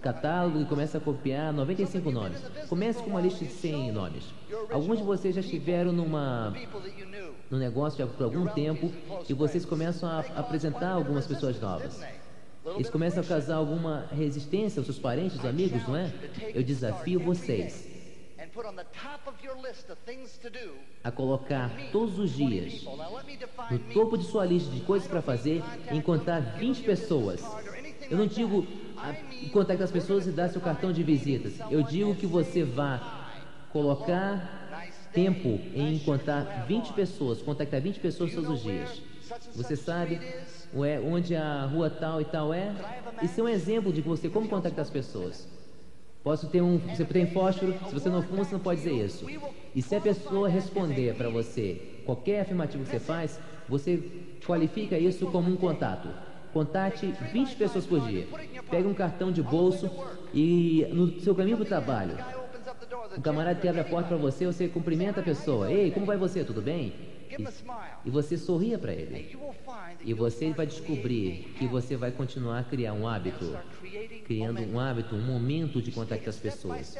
catálogo 0.00 0.60
e 0.60 0.64
comece 0.66 0.96
a 0.96 1.00
copiar 1.00 1.52
95 1.52 2.10
nomes. 2.10 2.42
Comece 2.68 3.02
com 3.02 3.10
uma 3.10 3.20
lista 3.20 3.44
de 3.44 3.50
100 3.50 3.92
nomes. 3.92 4.24
Alguns 4.70 4.98
de 4.98 5.04
vocês 5.04 5.34
já 5.34 5.40
estiveram 5.40 5.92
numa 5.92 6.52
no 7.50 7.58
negócio 7.58 8.06
por 8.06 8.24
algum 8.24 8.46
tempo 8.46 8.90
e 9.28 9.32
vocês 9.32 9.64
começam 9.64 10.08
a 10.08 10.20
apresentar 10.36 10.90
algumas 10.90 11.26
pessoas 11.26 11.60
novas. 11.60 12.02
Eles 12.76 12.88
começam 12.88 13.22
a 13.22 13.26
causar 13.26 13.56
alguma 13.56 14.06
resistência 14.10 14.80
aos 14.80 14.86
seus 14.86 14.98
parentes, 14.98 15.38
os 15.38 15.44
amigos, 15.44 15.86
não 15.86 15.96
é? 15.96 16.10
Eu 16.54 16.62
desafio 16.62 17.20
vocês 17.20 17.93
a 21.02 21.10
colocar 21.10 21.70
todos 21.90 22.18
os 22.20 22.30
dias 22.30 22.84
no 23.70 23.78
topo 23.92 24.16
de 24.16 24.24
sua 24.24 24.44
lista 24.44 24.70
de 24.70 24.80
coisas 24.82 25.08
para 25.08 25.20
fazer, 25.20 25.60
encontrar 25.90 26.40
20 26.56 26.82
pessoas. 26.84 27.42
Eu 28.08 28.16
não 28.16 28.26
digo 28.28 28.64
ah, 28.96 29.12
contactar 29.52 29.84
as 29.84 29.90
pessoas 29.90 30.26
e 30.26 30.30
dar 30.30 30.48
seu 30.48 30.60
cartão 30.60 30.92
de 30.92 31.02
visitas. 31.02 31.54
Eu 31.68 31.82
digo 31.82 32.14
que 32.14 32.26
você 32.26 32.62
vá 32.62 33.28
colocar 33.72 34.88
tempo 35.12 35.48
em 35.74 35.96
encontrar 35.96 36.64
20 36.66 36.92
pessoas, 36.92 37.42
contactar 37.42 37.80
20 37.80 37.98
pessoas 37.98 38.32
todos 38.32 38.50
os 38.50 38.62
dias. 38.62 39.02
Você 39.54 39.74
sabe 39.74 40.20
ué, 40.72 41.00
onde 41.00 41.34
a 41.34 41.64
rua 41.66 41.90
tal 41.90 42.20
e 42.20 42.24
tal 42.24 42.54
é? 42.54 42.72
Isso 43.22 43.40
é 43.40 43.44
um 43.44 43.48
exemplo 43.48 43.92
de 43.92 44.00
você 44.00 44.28
como 44.28 44.48
contactar 44.48 44.82
as 44.82 44.90
pessoas. 44.90 45.48
Posso 46.24 46.46
ter 46.48 46.62
um, 46.62 46.78
você 46.78 47.04
tem 47.04 47.26
fósforo, 47.26 47.74
se 47.86 47.92
você 47.92 48.08
não 48.08 48.22
fuma, 48.22 48.44
você 48.44 48.54
não 48.54 48.60
pode 48.60 48.80
dizer 48.80 48.94
isso. 48.94 49.26
E 49.74 49.82
se 49.82 49.94
a 49.94 50.00
pessoa 50.00 50.48
responder 50.48 51.14
para 51.14 51.28
você 51.28 52.00
qualquer 52.06 52.40
afirmativo 52.40 52.82
que 52.82 52.90
você 52.90 52.98
faz, 52.98 53.38
você 53.68 54.02
qualifica 54.46 54.98
isso 54.98 55.26
como 55.26 55.50
um 55.52 55.56
contato. 55.56 56.08
Contate 56.50 57.14
20 57.30 57.56
pessoas 57.56 57.84
por 57.84 58.00
dia. 58.08 58.26
Pega 58.70 58.88
um 58.88 58.94
cartão 58.94 59.30
de 59.30 59.42
bolso 59.42 59.90
e 60.32 60.86
no 60.92 61.20
seu 61.20 61.34
caminho 61.34 61.58
para 61.58 61.64
o 61.64 61.66
trabalho, 61.66 62.16
o 63.16 63.20
camarada 63.20 63.60
que 63.60 63.68
abre 63.68 63.82
a 63.82 63.84
porta 63.84 64.08
para 64.08 64.16
você, 64.16 64.46
você 64.46 64.66
cumprimenta 64.66 65.20
a 65.20 65.22
pessoa. 65.22 65.70
Ei, 65.70 65.90
como 65.90 66.06
vai 66.06 66.16
você? 66.16 66.42
Tudo 66.42 66.62
bem? 66.62 66.94
E, 67.30 68.08
e 68.08 68.10
você 68.10 68.38
sorria 68.38 68.78
para 68.78 68.92
ele. 68.92 69.36
E 70.02 70.14
você 70.14 70.52
vai 70.52 70.66
descobrir 70.66 71.54
que 71.58 71.66
você 71.66 71.96
vai 71.96 72.10
continuar 72.10 72.60
a 72.60 72.64
criar 72.64 72.92
um 72.92 73.06
hábito, 73.06 73.56
criando 74.24 74.62
um 74.62 74.78
hábito, 74.78 75.14
um 75.14 75.22
momento 75.22 75.80
de 75.80 75.90
contactar 75.92 76.28
as 76.30 76.36
pessoas. 76.36 76.96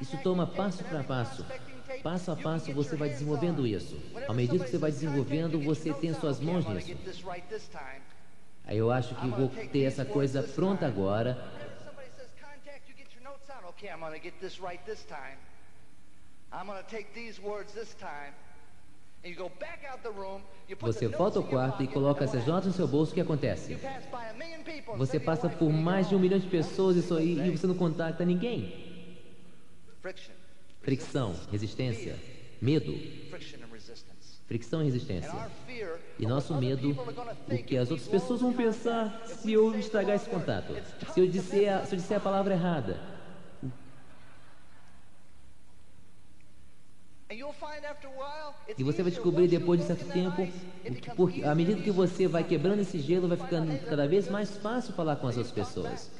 Isso 0.00 0.18
toma 0.22 0.46
passo 0.46 0.84
para 0.84 1.02
passo. 1.02 1.44
Passo 2.02 2.30
a 2.30 2.36
passo 2.36 2.72
você 2.72 2.96
vai 2.96 3.08
desenvolvendo 3.08 3.66
isso. 3.66 3.96
À 4.28 4.32
medida 4.32 4.64
que 4.64 4.70
você 4.70 4.78
vai 4.78 4.90
desenvolvendo, 4.90 5.60
você 5.60 5.92
tem 5.92 6.14
suas 6.14 6.40
mãos 6.40 6.66
nisso. 6.66 6.96
Aí 8.64 8.78
eu 8.78 8.90
acho 8.90 9.14
que 9.14 9.26
vou 9.28 9.48
ter 9.48 9.82
essa 9.82 10.04
coisa 10.04 10.42
pronta 10.42 10.86
agora. 10.86 11.36
Você 20.80 21.08
volta 21.08 21.38
ao 21.38 21.44
quarto 21.44 21.82
e 21.82 21.86
coloca 21.86 22.24
essas 22.24 22.44
notas 22.44 22.66
no 22.66 22.72
seu 22.72 22.88
bolso. 22.88 23.12
O 23.12 23.14
que 23.14 23.20
acontece? 23.20 23.78
Você 24.96 25.18
passa 25.20 25.48
por 25.48 25.70
mais 25.72 26.08
de 26.08 26.14
um 26.14 26.18
milhão 26.18 26.38
de 26.38 26.46
pessoas 26.46 26.96
e, 26.96 27.02
só- 27.02 27.20
e 27.20 27.50
você 27.50 27.66
não 27.66 27.74
contacta 27.74 28.24
ninguém. 28.24 28.72
Fricção, 30.82 31.34
resistência, 31.50 32.18
medo. 32.60 32.92
Fricção 34.48 34.82
e 34.82 34.84
resistência. 34.84 35.32
E 36.18 36.26
nosso 36.26 36.54
medo, 36.56 36.90
o 36.90 37.58
que 37.64 37.76
as 37.76 37.90
outras 37.90 38.08
pessoas 38.08 38.40
vão 38.40 38.52
pensar 38.52 39.22
se 39.26 39.52
eu 39.52 39.74
estragar 39.78 40.16
esse 40.16 40.28
contato. 40.28 40.74
Se 41.12 41.20
eu 41.20 41.26
disser, 41.26 41.72
a- 41.72 41.86
se 41.86 41.94
eu 41.94 41.98
disser 41.98 42.16
a 42.16 42.20
palavra 42.20 42.54
errada. 42.54 43.00
E 48.76 48.82
você 48.84 49.02
vai 49.02 49.10
descobrir 49.10 49.48
depois 49.48 49.80
de 49.80 49.86
certo 49.86 50.04
tempo, 50.12 50.46
porque 51.16 51.42
à 51.42 51.54
medida 51.54 51.80
que 51.80 51.90
você 51.90 52.26
vai 52.28 52.44
quebrando 52.44 52.80
esse 52.80 52.98
gelo, 52.98 53.28
vai 53.28 53.36
ficando 53.38 53.78
cada 53.88 54.06
vez 54.06 54.28
mais 54.28 54.56
fácil 54.58 54.92
falar 54.94 55.16
com 55.16 55.26
as 55.26 55.36
outras 55.36 55.54
pessoas. 55.54 56.10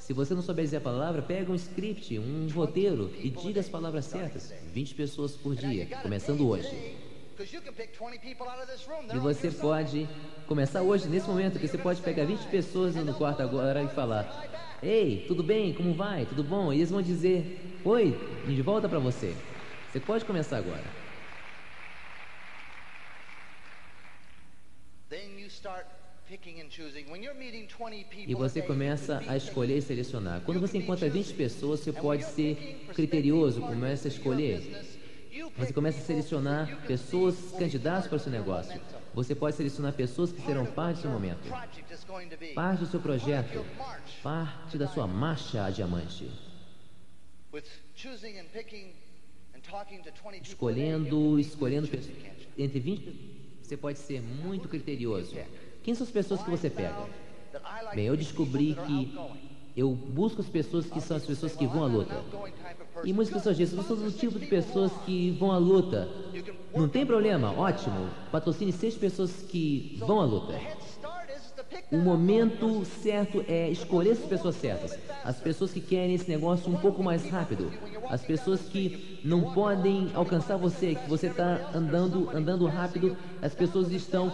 Se 0.00 0.12
você 0.12 0.34
não 0.34 0.42
souber 0.42 0.64
dizer 0.64 0.76
a 0.76 0.80
palavra, 0.80 1.22
pega 1.22 1.50
um 1.50 1.54
script, 1.54 2.18
um 2.18 2.48
roteiro 2.50 3.10
e 3.22 3.30
diga 3.30 3.60
as 3.60 3.68
palavras 3.68 4.04
certas. 4.04 4.52
20 4.72 4.94
pessoas 4.94 5.32
por 5.36 5.54
dia, 5.54 5.86
começando 6.02 6.46
hoje. 6.46 6.68
today, 6.68 6.96
'cause 7.36 7.54
you 7.54 7.62
can 7.62 7.72
pick 7.72 7.94
20 7.98 8.18
people 8.18 8.46
out 8.46 8.60
of 8.62 8.70
this 8.70 8.86
room. 8.86 9.06
E 9.14 9.18
você 9.18 9.50
pode 9.50 10.06
começar 10.46 10.82
hoje, 10.82 11.08
nesse 11.08 11.28
momento, 11.28 11.58
que 11.58 11.66
você 11.68 11.78
pode 11.78 12.00
pegar 12.02 12.24
20 12.24 12.46
pessoas 12.48 12.94
no 12.94 13.14
quarto 13.14 13.40
agora 13.42 13.82
e 13.82 13.88
falar: 13.88 14.26
Ei, 14.82 15.24
tudo 15.26 15.42
bem? 15.42 15.72
Como 15.72 15.94
vai? 15.94 16.26
Tudo 16.26 16.42
bom? 16.44 16.72
E 16.72 16.76
eles 16.76 16.90
vão 16.90 17.00
dizer: 17.02 17.75
Oi, 17.88 18.18
de 18.44 18.62
volta 18.62 18.88
para 18.88 18.98
você. 18.98 19.32
Você 19.92 20.00
pode 20.00 20.24
começar 20.24 20.56
agora. 20.56 20.82
Then 25.08 25.38
you 25.38 25.46
start 25.46 25.86
picking 26.28 26.60
and 26.60 26.68
choosing. 26.68 27.04
When 27.08 27.22
you're 27.22 27.38
meeting 27.38 27.68
20 27.68 28.06
people 28.06 28.28
E 28.28 28.34
você 28.34 28.60
começa 28.60 29.22
a 29.28 29.36
escolher 29.36 29.78
e 29.78 29.82
selecionar. 29.82 30.40
Quando 30.40 30.58
você 30.58 30.78
encontra 30.78 31.08
20 31.08 31.34
pessoas, 31.34 31.78
você 31.78 31.92
pode 31.92 32.24
ser 32.24 32.88
criterioso, 32.92 33.60
começa 33.60 34.08
a 34.08 34.10
escolher. 34.10 34.84
Você 35.56 35.72
começa 35.72 36.00
a 36.00 36.02
selecionar 36.02 36.82
pessoas 36.88 37.52
candidatas 37.56 38.08
para 38.08 38.16
o 38.16 38.18
seu 38.18 38.32
negócio. 38.32 38.80
Você 39.14 39.32
pode 39.32 39.54
selecionar 39.54 39.92
pessoas 39.92 40.32
que 40.32 40.42
serão 40.42 40.66
parte 40.66 40.96
do 40.96 41.02
seu 41.02 41.10
momento. 41.12 41.48
Parte 42.52 42.80
do 42.80 42.86
seu 42.86 42.98
projeto, 42.98 43.64
parte 44.24 44.76
da 44.76 44.88
sua 44.88 45.06
marcha 45.06 45.64
a 45.64 45.70
diamante. 45.70 46.45
Escolhendo, 50.48 51.38
escolhendo? 51.40 51.88
Entre 52.58 52.80
20, 52.80 53.60
você 53.62 53.76
pode 53.76 53.98
ser 53.98 54.20
muito 54.22 54.68
criterioso. 54.68 55.34
Quem 55.82 55.94
são 55.94 56.06
as 56.06 56.12
pessoas 56.12 56.42
que 56.42 56.50
você 56.50 56.68
pega? 56.70 57.08
Bem, 57.94 58.06
eu 58.06 58.16
descobri 58.16 58.76
que 58.86 59.14
eu 59.76 59.90
busco 59.90 60.40
as 60.40 60.48
pessoas 60.48 60.86
que 60.86 61.00
são 61.00 61.16
as 61.16 61.24
pessoas 61.24 61.54
que 61.54 61.66
vão 61.66 61.84
à 61.84 61.86
luta. 61.86 62.24
E 63.04 63.12
muitas 63.12 63.34
pessoas 63.34 63.56
dizem, 63.56 63.78
eu 63.78 63.84
sou 63.84 63.96
do 63.96 64.10
tipo 64.10 64.38
de 64.38 64.46
pessoas 64.46 64.90
que 65.04 65.32
vão 65.32 65.52
à 65.52 65.58
luta. 65.58 66.08
Não 66.74 66.88
tem 66.88 67.04
problema, 67.04 67.52
ótimo. 67.52 68.08
Patrocine 68.32 68.72
seis 68.72 68.94
pessoas 68.94 69.42
que 69.42 69.96
vão 69.98 70.20
à 70.20 70.24
luta. 70.24 70.54
O 71.90 71.96
momento 71.96 72.84
certo 72.84 73.44
é 73.48 73.68
escolher 73.68 74.12
as 74.12 74.18
pessoas 74.18 74.54
certas. 74.56 74.98
As 75.24 75.40
pessoas 75.40 75.72
que 75.72 75.80
querem 75.80 76.14
esse 76.14 76.28
negócio 76.28 76.70
um 76.70 76.76
pouco 76.76 77.02
mais 77.02 77.28
rápido. 77.28 77.70
As 78.08 78.22
pessoas 78.22 78.60
que 78.62 79.20
não 79.24 79.52
podem 79.52 80.10
alcançar 80.14 80.56
você, 80.56 80.94
que 80.94 81.08
você 81.08 81.26
está 81.26 81.70
andando, 81.74 82.30
andando 82.30 82.66
rápido. 82.66 83.16
As 83.42 83.54
pessoas 83.54 83.90
estão 83.90 84.32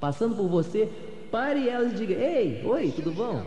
passando 0.00 0.36
por 0.36 0.48
você. 0.48 0.86
Pare 1.30 1.68
elas 1.68 1.92
e 1.92 1.96
diga: 1.96 2.14
Ei, 2.14 2.64
oi, 2.64 2.92
tudo 2.92 3.12
bom? 3.12 3.44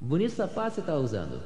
Bonito 0.00 0.32
sapato 0.32 0.74
você 0.74 0.80
está 0.80 0.96
usando. 0.96 1.42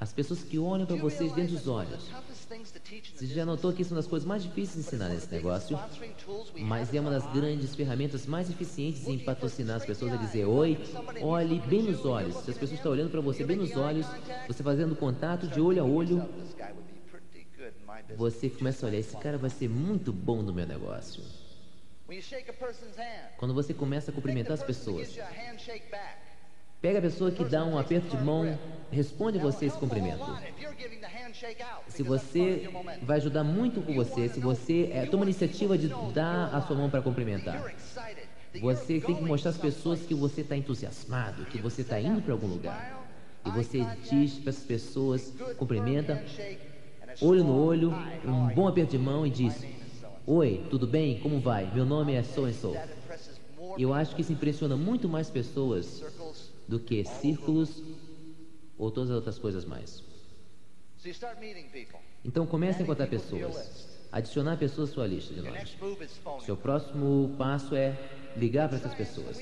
As 0.00 0.12
pessoas 0.12 0.42
que 0.42 0.58
olham 0.58 0.86
para 0.86 0.96
vocês 0.96 1.32
dentro 1.32 1.54
dos 1.54 1.68
olhos. 1.68 2.10
Você 3.14 3.26
já 3.26 3.44
notou 3.44 3.72
que 3.72 3.82
isso 3.82 3.92
é 3.92 3.94
uma 3.94 4.02
das 4.02 4.10
coisas 4.10 4.26
mais 4.26 4.42
difíceis 4.42 4.74
de 4.74 4.80
ensinar 4.80 5.08
nesse 5.08 5.30
negócio? 5.32 5.78
Mas 6.58 6.92
é 6.92 7.00
uma 7.00 7.10
das 7.10 7.26
grandes 7.32 7.74
ferramentas 7.74 8.26
mais 8.26 8.50
eficientes 8.50 9.06
em 9.06 9.18
patrocinar 9.18 9.76
as 9.76 9.86
pessoas 9.86 10.12
a 10.12 10.16
dizer 10.16 10.44
oi, 10.44 10.78
olhe 11.20 11.60
bem 11.60 11.82
nos 11.82 12.04
olhos. 12.04 12.34
Se 12.36 12.50
as 12.50 12.58
pessoas 12.58 12.72
estão 12.72 12.92
olhando 12.92 13.10
para 13.10 13.20
você 13.20 13.44
bem 13.44 13.56
nos 13.56 13.76
olhos, 13.76 14.06
você 14.46 14.62
fazendo 14.62 14.96
contato 14.96 15.46
de 15.46 15.60
olho 15.60 15.82
a 15.82 15.86
olho, 15.86 16.28
você 18.16 18.48
começa 18.50 18.86
a 18.86 18.88
olhar, 18.88 18.98
esse 18.98 19.16
cara 19.16 19.38
vai 19.38 19.50
ser 19.50 19.68
muito 19.68 20.12
bom 20.12 20.42
no 20.42 20.52
meu 20.52 20.66
negócio. 20.66 21.22
Quando 23.36 23.52
você 23.52 23.74
começa 23.74 24.10
a 24.10 24.14
cumprimentar 24.14 24.54
as 24.54 24.62
pessoas, 24.62 25.16
pega 26.80 26.98
a 26.98 27.02
pessoa 27.02 27.30
que 27.30 27.44
dá 27.44 27.64
um 27.64 27.78
aperto 27.78 28.16
de 28.16 28.22
mão, 28.22 28.58
responde 28.90 29.38
você 29.38 29.66
esse 29.66 29.78
cumprimento. 29.78 30.24
Se 31.88 32.02
você 32.02 32.68
vai 33.02 33.16
ajudar 33.18 33.44
muito 33.44 33.80
com 33.82 33.94
você, 33.94 34.28
se 34.28 34.40
você 34.40 34.90
é, 34.92 35.06
toma 35.06 35.24
a 35.24 35.26
iniciativa 35.26 35.76
de 35.76 35.88
dar 36.12 36.54
a 36.54 36.60
sua 36.62 36.76
mão 36.76 36.88
para 36.88 37.02
cumprimentar. 37.02 37.74
Você 38.60 39.00
tem 39.00 39.14
que 39.14 39.22
mostrar 39.22 39.50
às 39.50 39.58
pessoas 39.58 40.00
que 40.00 40.14
você 40.14 40.40
está 40.40 40.56
entusiasmado, 40.56 41.44
que 41.46 41.58
você 41.58 41.82
está 41.82 42.00
indo 42.00 42.22
para 42.22 42.32
algum 42.32 42.46
lugar. 42.46 43.06
E 43.44 43.50
você 43.50 43.86
diz 44.10 44.34
para 44.38 44.50
as 44.50 44.58
pessoas, 44.58 45.32
cumprimenta, 45.56 46.24
olho 47.20 47.44
no 47.44 47.64
olho, 47.64 47.94
um 48.24 48.48
bom 48.48 48.66
aperto 48.66 48.92
de 48.92 48.98
mão 48.98 49.26
e 49.26 49.30
diz: 49.30 49.64
Oi, 50.26 50.66
tudo 50.70 50.86
bem? 50.86 51.20
Como 51.20 51.40
vai? 51.40 51.70
Meu 51.72 51.84
nome 51.84 52.14
é 52.14 52.22
so 52.22 52.44
and 52.46 52.52
so. 52.52 52.74
Eu 53.78 53.92
acho 53.92 54.16
que 54.16 54.22
isso 54.22 54.32
impressiona 54.32 54.76
muito 54.76 55.08
mais 55.08 55.30
pessoas. 55.30 56.02
Do 56.68 56.78
que 56.80 57.04
círculos 57.04 57.82
ou 58.78 58.90
todas 58.90 59.10
as 59.10 59.16
outras 59.16 59.38
coisas 59.38 59.64
mais. 59.64 60.02
Então 62.24 62.46
comece 62.46 62.80
a 62.80 62.82
encontrar 62.82 63.06
pessoas, 63.06 63.88
adicionar 64.10 64.56
pessoas 64.56 64.90
à 64.90 64.92
sua 64.94 65.06
lista 65.06 65.32
de 65.34 65.40
nomes. 65.42 65.76
Seu 66.44 66.56
próximo 66.56 67.34
passo 67.38 67.74
é 67.76 67.96
ligar 68.36 68.68
para 68.68 68.78
essas 68.78 68.94
pessoas. 68.94 69.36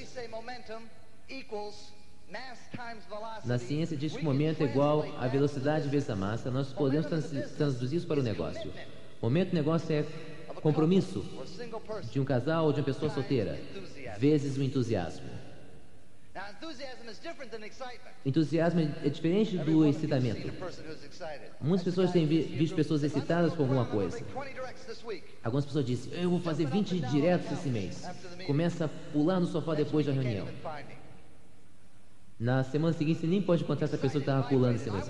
Na 3.46 3.58
ciência 3.58 3.96
diz 3.96 4.12
que 4.12 4.20
o 4.20 4.24
momento 4.24 4.60
é 4.62 4.64
igual 4.66 5.04
à 5.18 5.26
velocidade 5.28 5.88
vezes 5.88 6.10
a 6.10 6.16
massa. 6.16 6.50
Nós 6.50 6.72
podemos 6.72 7.06
trans- 7.06 7.30
traduzir 7.56 7.96
isso 7.96 8.06
para 8.06 8.20
o 8.20 8.22
negócio. 8.22 8.72
Momento 9.22 9.50
do 9.50 9.54
negócio 9.54 9.92
é 9.94 10.04
compromisso 10.60 11.24
de 12.10 12.20
um 12.20 12.24
casal 12.24 12.66
ou 12.66 12.72
de 12.72 12.80
uma 12.80 12.84
pessoa 12.86 13.10
solteira, 13.10 13.58
vezes 14.18 14.56
o 14.58 14.62
entusiasmo. 14.62 15.28
Entusiasmo 18.26 18.80
é 18.80 19.08
diferente 19.08 19.54
Every 19.56 19.70
do 19.72 19.86
excitamento. 19.86 20.52
Muitas 21.60 21.84
pessoas 21.84 22.10
têm 22.10 22.26
vi- 22.26 22.42
visto 22.42 22.74
pessoas 22.74 23.04
excitadas 23.04 23.54
com 23.54 23.62
alguma 23.62 23.84
coisa. 23.84 24.18
Take 24.18 24.32
20 24.32 24.54
directs 24.54 24.84
this 24.84 25.04
week. 25.04 25.24
Algumas 25.44 25.64
pessoas 25.64 25.84
dizem, 25.86 26.12
eu 26.20 26.30
vou 26.30 26.40
fazer 26.40 26.66
20 26.66 26.98
diretos 26.98 27.52
esse 27.52 27.68
mês. 27.68 28.04
Começa 28.46 28.86
a 28.86 28.88
pular 29.12 29.38
no 29.38 29.46
sofá 29.46 29.74
depois 29.74 30.06
da 30.06 30.12
reunião. 30.12 30.48
Na 32.40 32.64
semana 32.64 32.92
seguinte 32.92 33.20
você 33.20 33.26
nem 33.28 33.40
pode 33.40 33.62
encontrar 33.62 33.84
essa 33.84 33.96
pessoa 33.96 34.20
que 34.20 34.28
estava 34.28 34.48
pulando 34.48 34.74
esse 34.74 34.90
mês. 34.90 35.06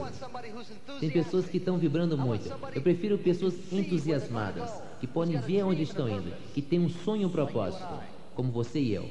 Tem 1.00 1.10
pessoas 1.10 1.46
que 1.46 1.56
estão 1.56 1.78
vibrando 1.78 2.18
muito. 2.18 2.50
Eu 2.74 2.82
prefiro 2.82 3.16
pessoas 3.16 3.54
entusiasmadas, 3.72 4.70
que 5.00 5.06
podem 5.06 5.38
ver 5.40 5.62
onde 5.62 5.82
estão 5.82 6.06
indo, 6.06 6.30
que 6.52 6.60
têm 6.60 6.80
um 6.80 6.90
sonho 6.90 7.22
e 7.22 7.24
um 7.24 7.30
propósito, 7.30 7.88
como 8.34 8.52
você 8.52 8.78
e 8.78 8.92
eu. 8.92 9.08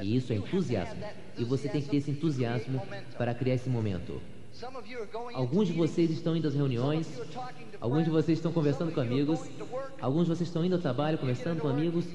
E 0.00 0.16
isso 0.16 0.32
é 0.32 0.36
entusiasmo. 0.36 1.04
E 1.36 1.44
você 1.44 1.68
tem 1.68 1.82
que 1.82 1.88
ter 1.88 1.98
esse 1.98 2.10
entusiasmo 2.10 2.80
para 3.16 3.34
criar 3.34 3.54
esse 3.54 3.68
momento. 3.68 4.20
Alguns 5.34 5.68
de 5.68 5.74
vocês 5.74 6.10
estão 6.10 6.36
indo 6.36 6.48
às 6.48 6.54
reuniões, 6.54 7.06
alguns 7.80 8.04
de 8.04 8.10
vocês 8.10 8.38
estão 8.38 8.52
conversando 8.52 8.92
com 8.92 9.00
amigos, 9.00 9.40
alguns 10.00 10.24
de 10.24 10.30
vocês 10.30 10.48
estão 10.48 10.64
indo 10.64 10.74
ao 10.74 10.80
trabalho, 10.80 11.18
conversando 11.18 11.60
com 11.60 11.68
amigos, 11.68 12.06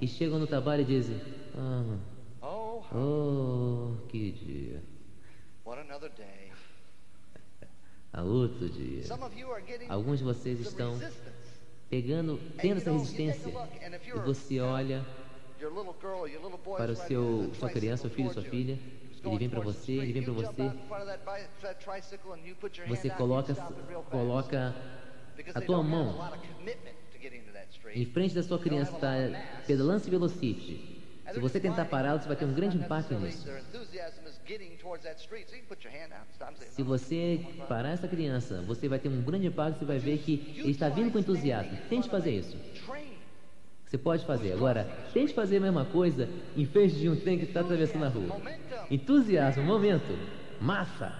e 0.00 0.08
chegam 0.08 0.38
no 0.38 0.46
trabalho 0.46 0.82
e 0.82 0.84
dizem: 0.86 1.20
Ah, 1.54 1.98
Oh, 2.42 2.82
oh, 2.92 4.06
que 4.08 4.32
dia. 4.32 4.82
A 8.12 8.22
outro 8.22 8.68
dia. 8.68 9.04
Alguns 9.88 10.18
de 10.18 10.24
vocês 10.24 10.58
estão 10.58 10.98
pegando, 11.88 12.32
And 12.32 12.56
tendo 12.60 12.78
essa 12.78 12.90
resistência. 12.90 13.52
E 14.16 14.18
você 14.20 14.58
olha 14.58 15.06
para 16.76 16.92
o 16.92 16.96
seu, 16.96 17.50
sua 17.54 17.70
criança, 17.70 18.02
seu 18.02 18.10
filho, 18.10 18.32
sua 18.32 18.42
filha, 18.42 18.78
ele 19.24 19.38
vem 19.38 19.48
para 19.50 19.60
você, 19.60 19.92
ele 19.92 20.12
vem 20.12 20.22
para 20.22 20.32
você, 20.32 20.62
você 22.88 23.10
coloca, 23.10 23.54
coloca 24.10 24.74
a 25.54 25.60
tua 25.60 25.82
mão 25.82 26.18
em 27.94 28.04
frente 28.06 28.34
da 28.34 28.42
sua 28.42 28.58
criança, 28.58 28.92
está 28.94 29.62
pedalando 29.66 29.98
esse 29.98 30.10
velocity. 30.10 31.00
Se 31.32 31.38
você 31.38 31.60
tentar 31.60 31.84
pará-lo, 31.84 32.20
você 32.20 32.26
vai 32.26 32.36
ter 32.36 32.44
um 32.44 32.52
grande 32.54 32.76
impacto 32.76 33.14
nisso. 33.14 33.46
Se 36.70 36.82
"No, 36.82 36.88
você 36.88 37.46
parar 37.68 37.90
essa 37.90 38.08
criança, 38.08 38.62
você 38.62 38.88
vai 38.88 38.98
ter 38.98 39.08
um 39.08 39.22
grande 39.22 39.46
impacto, 39.46 39.78
você 39.78 39.84
vai 39.84 39.98
ver 39.98 40.18
que 40.18 40.54
ele 40.56 40.70
está 40.70 40.88
vindo 40.88 41.12
com 41.12 41.18
entusiasmo. 41.18 41.76
Tente 41.88 42.08
fazer 42.08 42.32
isso. 42.32 42.56
Você 43.90 43.98
pode 43.98 44.24
fazer. 44.24 44.52
Agora, 44.52 44.88
tente 45.12 45.34
fazer 45.34 45.56
a 45.56 45.60
mesma 45.60 45.84
coisa 45.84 46.28
em 46.56 46.64
frente 46.64 46.94
de 46.94 47.08
um 47.08 47.16
trem 47.16 47.36
que 47.36 47.44
está 47.44 47.58
atravessando 47.58 48.04
a 48.04 48.08
rua. 48.08 48.40
Entusiasmo, 48.88 49.64
momento, 49.64 50.16
massa. 50.60 51.12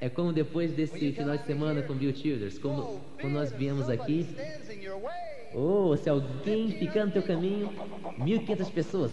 É 0.00 0.08
como 0.08 0.32
depois 0.32 0.72
desse 0.72 1.12
final 1.12 1.36
de 1.36 1.44
semana 1.44 1.82
com 1.82 1.92
Bill 1.92 2.14
Childers, 2.16 2.58
quando, 2.58 2.98
quando 3.20 3.34
nós 3.34 3.52
viemos 3.52 3.90
aqui, 3.90 4.26
ou 5.52 5.94
se 5.94 6.08
alguém 6.08 6.72
ficar 6.78 7.04
no 7.04 7.12
teu 7.12 7.22
caminho, 7.22 7.70
1.500 8.18 8.72
pessoas, 8.72 9.12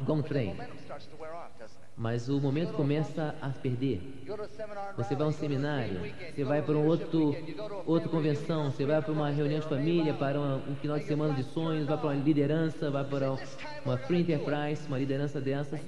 igual 0.00 0.18
um 0.18 0.22
trem. 0.22 0.56
Mas 1.96 2.28
o 2.28 2.40
momento 2.40 2.72
começa 2.72 3.34
a 3.40 3.48
perder. 3.50 4.00
Você 4.96 5.14
vai 5.14 5.26
a 5.26 5.28
um 5.28 5.32
seminário, 5.32 6.00
você 6.34 6.44
vai 6.44 6.62
para 6.62 6.74
um 6.74 6.86
outro, 6.86 7.36
outra 7.86 8.08
convenção, 8.08 8.70
você 8.70 8.86
vai 8.86 9.02
para 9.02 9.12
uma 9.12 9.30
reunião 9.30 9.60
de 9.60 9.66
família, 9.68 10.14
para 10.14 10.40
uma- 10.40 10.56
um 10.56 10.74
final 10.76 10.98
de 10.98 11.04
semana 11.04 11.34
de 11.34 11.42
sonhos, 11.44 11.86
vai 11.86 11.98
para 11.98 12.06
uma 12.08 12.14
liderança, 12.14 12.90
vai 12.90 13.04
para 13.04 13.32
uma 13.84 13.98
free 13.98 14.20
enterprise, 14.22 14.86
uma 14.88 14.98
liderança 14.98 15.40
dessas, 15.40 15.80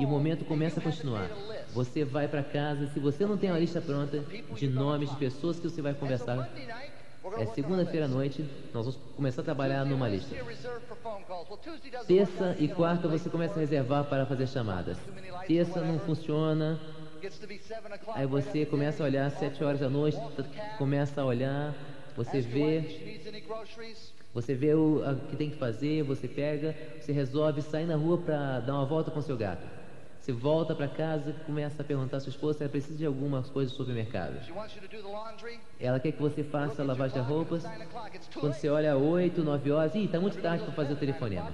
e 0.00 0.04
o 0.04 0.08
momento 0.08 0.44
começa 0.44 0.80
a 0.80 0.82
continuar. 0.82 1.30
Você 1.72 2.04
vai 2.04 2.26
para 2.26 2.42
casa, 2.42 2.88
se 2.88 2.98
você 2.98 3.24
não 3.24 3.36
tem 3.38 3.50
uma 3.50 3.58
lista 3.58 3.80
pronta 3.80 4.18
de 4.56 4.66
nomes 4.68 5.10
de 5.10 5.16
pessoas 5.16 5.60
que 5.60 5.68
você 5.70 5.80
vai 5.80 5.94
conversar, 5.94 6.52
é 7.38 7.46
segunda-feira 7.46 8.06
à 8.06 8.08
noite, 8.08 8.42
nós 8.72 8.86
vamos 8.86 9.00
começar 9.16 9.40
a 9.40 9.44
trabalhar 9.44 9.84
numa 9.84 10.08
lista. 10.08 10.34
Terça 12.06 12.56
e 12.58 12.68
quarta 12.68 13.08
você 13.08 13.30
começa 13.30 13.54
a 13.54 13.58
reservar 13.60 14.04
para 14.04 14.26
fazer 14.26 14.46
chamadas. 14.46 14.98
Terça 15.46 15.80
não 15.82 15.98
funciona, 15.98 16.78
Aí 18.14 18.26
você 18.26 18.66
começa 18.66 19.02
a 19.02 19.06
olhar 19.06 19.26
às 19.26 19.34
sete 19.34 19.64
horas 19.64 19.80
da 19.80 19.88
noite, 19.88 20.18
começa 20.76 21.22
a 21.22 21.24
olhar, 21.24 21.74
você 22.14 22.40
vê, 22.40 22.84
você 24.32 24.54
vê 24.54 24.74
o 24.74 25.00
que 25.30 25.36
tem 25.36 25.48
que 25.48 25.56
fazer, 25.56 26.02
você 26.02 26.28
pega, 26.28 26.76
você 27.00 27.12
resolve 27.12 27.62
sair 27.62 27.86
na 27.86 27.96
rua 27.96 28.18
para 28.18 28.60
dar 28.60 28.74
uma 28.74 28.84
volta 28.84 29.10
com 29.10 29.22
seu 29.22 29.36
gato. 29.38 29.83
Você 30.24 30.32
volta 30.32 30.74
para 30.74 30.88
casa, 30.88 31.34
começa 31.44 31.82
a 31.82 31.84
perguntar 31.84 32.16
à 32.16 32.20
sua 32.20 32.30
esposa 32.30 32.56
se 32.56 32.64
ela 32.64 32.70
precisa 32.70 32.96
de 32.96 33.04
algumas 33.04 33.50
coisas 33.50 33.74
do 33.74 33.76
supermercado. 33.76 34.38
Ela 35.78 36.00
quer 36.00 36.12
que 36.12 36.22
você 36.22 36.42
faça 36.42 36.80
a 36.80 36.84
lavagem 36.86 37.20
de 37.20 37.28
roupas. 37.28 37.62
Quando 38.40 38.54
você 38.54 38.70
olha 38.70 38.96
8, 38.96 39.42
9 39.44 39.70
horas, 39.70 39.94
ih, 39.94 40.08
tá 40.08 40.18
muito 40.18 40.40
tarde 40.40 40.64
para 40.64 40.72
fazer 40.72 40.94
o 40.94 40.96
telefonema. 40.96 41.52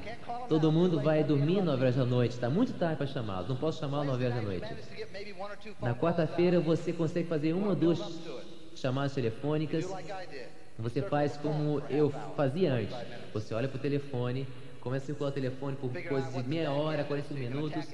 Todo 0.49 0.71
mundo 0.71 1.01
vai 1.01 1.25
dormir 1.25 1.63
9 1.63 1.83
horas 1.83 1.97
da 1.97 2.05
noite, 2.05 2.39
tá 2.39 2.49
muito 2.49 2.73
tarde 2.75 2.95
para 2.95 3.09
chamá-lo, 3.09 3.49
não 3.49 3.57
posso 3.57 3.81
chamá-lo 3.81 4.05
9 4.05 4.25
horas 4.25 4.37
da 4.37 4.43
noite. 4.43 4.69
Na 5.83 5.93
quarta-feira 5.93 6.61
você 6.61 6.93
consegue 6.93 7.29
fazer 7.29 7.53
uma 7.53 7.71
ou 7.71 7.75
duas 7.75 7.99
chamadas 8.77 9.13
telefônicas. 9.13 9.85
Você 10.79 11.03
faz 11.03 11.37
como 11.37 11.83
eu 11.91 12.11
fazia 12.37 12.75
antes. 12.75 12.97
Você 13.35 13.53
olha 13.53 13.67
pro 13.67 13.81
telefone, 13.81 14.47
começa 14.81 15.03
a 15.03 15.07
circular 15.07 15.31
o 15.31 15.33
telefone 15.33 15.75
por 15.75 15.91
coisa 16.05 16.31
de 16.41 16.49
meia 16.49 16.71
hora, 16.71 17.03
45 17.03 17.35
minutos, 17.35 17.85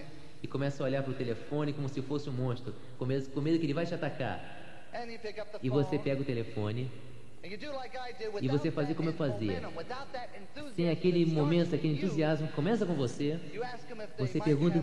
e 0.42 0.46
começa 0.46 0.82
a 0.82 0.86
olhar 0.86 1.02
pro 1.02 1.14
telefone 1.14 1.72
como 1.72 1.88
se 1.88 2.00
fosse 2.02 2.28
um 2.28 2.32
monstro, 2.32 2.74
com 2.98 3.04
medo, 3.04 3.28
com 3.30 3.40
medo 3.40 3.58
que 3.58 3.66
ele 3.66 3.74
vai 3.74 3.86
te 3.86 3.94
atacar. 3.94 4.40
E 5.62 5.68
você 5.68 5.98
pega 5.98 6.22
o 6.22 6.24
telefone, 6.24 6.90
e 8.40 8.48
você 8.48 8.72
that 8.72 8.94
como 8.94 9.10
eu 9.10 9.12
fazia. 9.12 9.62
sem 10.74 10.90
aquele 10.90 11.24
momento, 11.26 11.74
aquele 11.74 11.94
entusiasmo, 11.94 12.48
começa 12.48 12.84
com 12.84 12.94
você. 12.94 13.38
Você 14.18 14.40
pergunta 14.40 14.82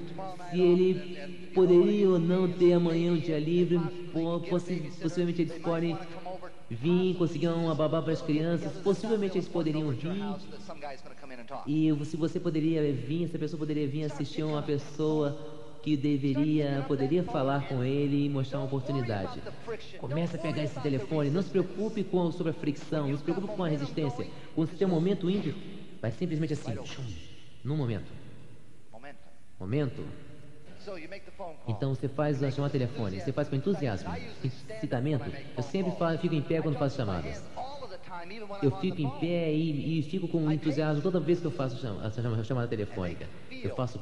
se 0.50 0.62
ele 0.62 1.52
poderia 1.54 2.10
ou 2.10 2.20
não 2.20 2.52
ter 2.52 2.74
amanhã 2.74 3.12
um 3.12 3.18
dia 3.18 3.38
livre. 3.38 3.80
babysitter, 4.14 4.40
Possivelmente 5.02 5.42
eles 5.42 5.58
podem 5.58 5.98
vir, 6.74 7.16
conseguir 7.16 7.48
uma 7.48 7.76
babá 7.76 8.02
para 8.02 8.14
as 8.14 8.22
crianças. 8.22 8.72
Possivelmente 8.82 9.38
eles 9.38 9.48
poderiam 9.48 9.90
vir. 9.92 10.24
E 11.68 12.06
se 12.06 12.18
você 12.18 12.40
poderia 12.40 12.94
vir, 12.94 13.26
essa 13.26 13.38
pessoa 13.38 13.60
poderia 13.60 13.88
vir 13.88 14.06
assistir 14.06 14.42
a 14.42 14.48
uma 14.48 14.62
pessoa 14.62 15.38
que 15.84 15.98
deveria, 15.98 16.86
poderia 16.88 17.24
falar 17.24 17.68
com 17.68 17.84
ele 17.84 18.26
e 18.26 18.30
mostrar 18.30 18.60
uma 18.60 18.66
oportunidade. 18.66 19.42
Comece 20.00 20.38
a 20.38 20.40
pegar 20.40 20.64
esse 20.64 20.80
telefone, 20.80 21.30
não 21.30 21.42
se 21.42 21.50
preocupe 21.50 22.04
com, 22.06 22.32
sobre 22.32 22.52
a 22.52 22.54
fricção, 22.54 23.10
não 23.10 23.18
se 23.18 23.24
preocupe 23.24 23.48
com 23.48 23.64
a 23.64 23.68
resistência. 23.68 24.26
Quando 24.56 24.70
você 24.70 24.78
tem 24.78 24.88
um 24.88 24.92
momento 24.92 25.30
indo, 25.30 25.54
vai 26.02 26.12
simplesmente 26.12 26.54
assim, 26.54 26.74
tchum, 26.78 27.04
num 27.64 27.76
momento. 27.76 28.10
Momento. 29.60 30.02
Então 31.68 31.94
você 31.96 32.08
faz 32.08 32.42
a 32.44 32.52
chamada 32.52 32.72
telefone, 32.72 33.20
você 33.22 33.32
faz 33.32 33.48
com 33.48 33.56
entusiasmo, 33.56 34.10
excitamento. 34.78 35.24
Eu 35.58 35.64
sempre 35.64 35.92
fa- 35.94 36.18
fico 36.18 36.36
em 36.36 36.42
pé 36.42 36.62
quando 36.62 36.78
faço 36.78 36.98
chamadas. 36.98 37.44
Eu 38.62 38.72
fico 38.82 39.02
em 39.02 39.10
pé 39.20 39.54
e, 39.54 40.00
e 40.00 40.04
fico 40.04 40.28
com 40.28 40.52
entusiasmo 40.52 41.02
toda 41.02 41.20
vez 41.20 41.40
que 41.40 41.46
eu 41.48 41.52
faço 41.52 41.78
chama- 41.78 42.12
chama- 42.12 42.44
chamada 42.44 42.68
telefônica. 42.68 43.28
Eu 43.52 43.76
faço 43.76 44.00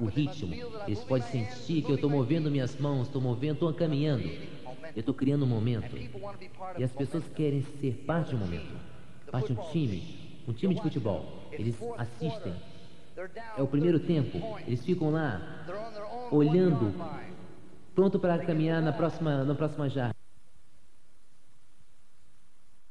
o 0.00 0.04
ritmo. 0.06 0.54
Eles 0.86 1.00
podem 1.04 1.26
sentir 1.28 1.82
que 1.82 1.90
eu 1.90 1.94
estou 1.96 2.10
movendo 2.10 2.50
minhas 2.50 2.76
mãos, 2.78 3.06
estou 3.08 3.20
movendo, 3.20 3.54
estou 3.54 3.72
caminhando. 3.74 4.24
Eu 4.96 5.00
estou 5.00 5.14
criando 5.14 5.44
um 5.44 5.48
momento. 5.48 5.94
E 6.78 6.84
as 6.84 6.92
pessoas 6.92 7.24
querem 7.34 7.62
ser 7.80 7.94
parte 8.06 8.30
de 8.30 8.36
um 8.36 8.38
momento, 8.38 8.76
parte 9.30 9.46
de 9.46 9.52
um 9.52 9.56
time, 9.70 10.42
um 10.48 10.52
time 10.52 10.74
de 10.74 10.80
futebol. 10.82 11.48
Eles 11.52 11.76
assistem. 11.98 12.54
É 13.56 13.62
o 13.62 13.66
primeiro 13.66 13.98
13 14.00 14.30
tempo. 14.30 14.58
Eles 14.66 14.82
ficam 14.82 15.10
lá, 15.10 15.40
olhando, 16.30 16.94
pronto 17.94 18.18
para 18.18 18.38
caminhar 18.38 18.80
na 18.80 18.92
próxima, 18.92 19.44
na 19.44 19.54
próxima 19.54 19.88
jarda. 19.90 20.16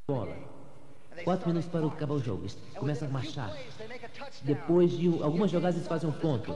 Bola. 0.07 0.35
Quatro 1.23 1.47
minutos 1.47 1.69
para 1.69 1.85
acabar 1.85 2.13
o 2.13 2.19
jogo. 2.19 2.43
Eles 2.43 2.57
começam 2.75 3.07
a 3.07 3.11
marchar. 3.11 3.57
Depois 4.43 4.91
de 4.91 5.07
algumas 5.21 5.49
jogadas 5.49 5.75
eles 5.77 5.87
fazem 5.87 6.09
um 6.09 6.13
ponto. 6.13 6.55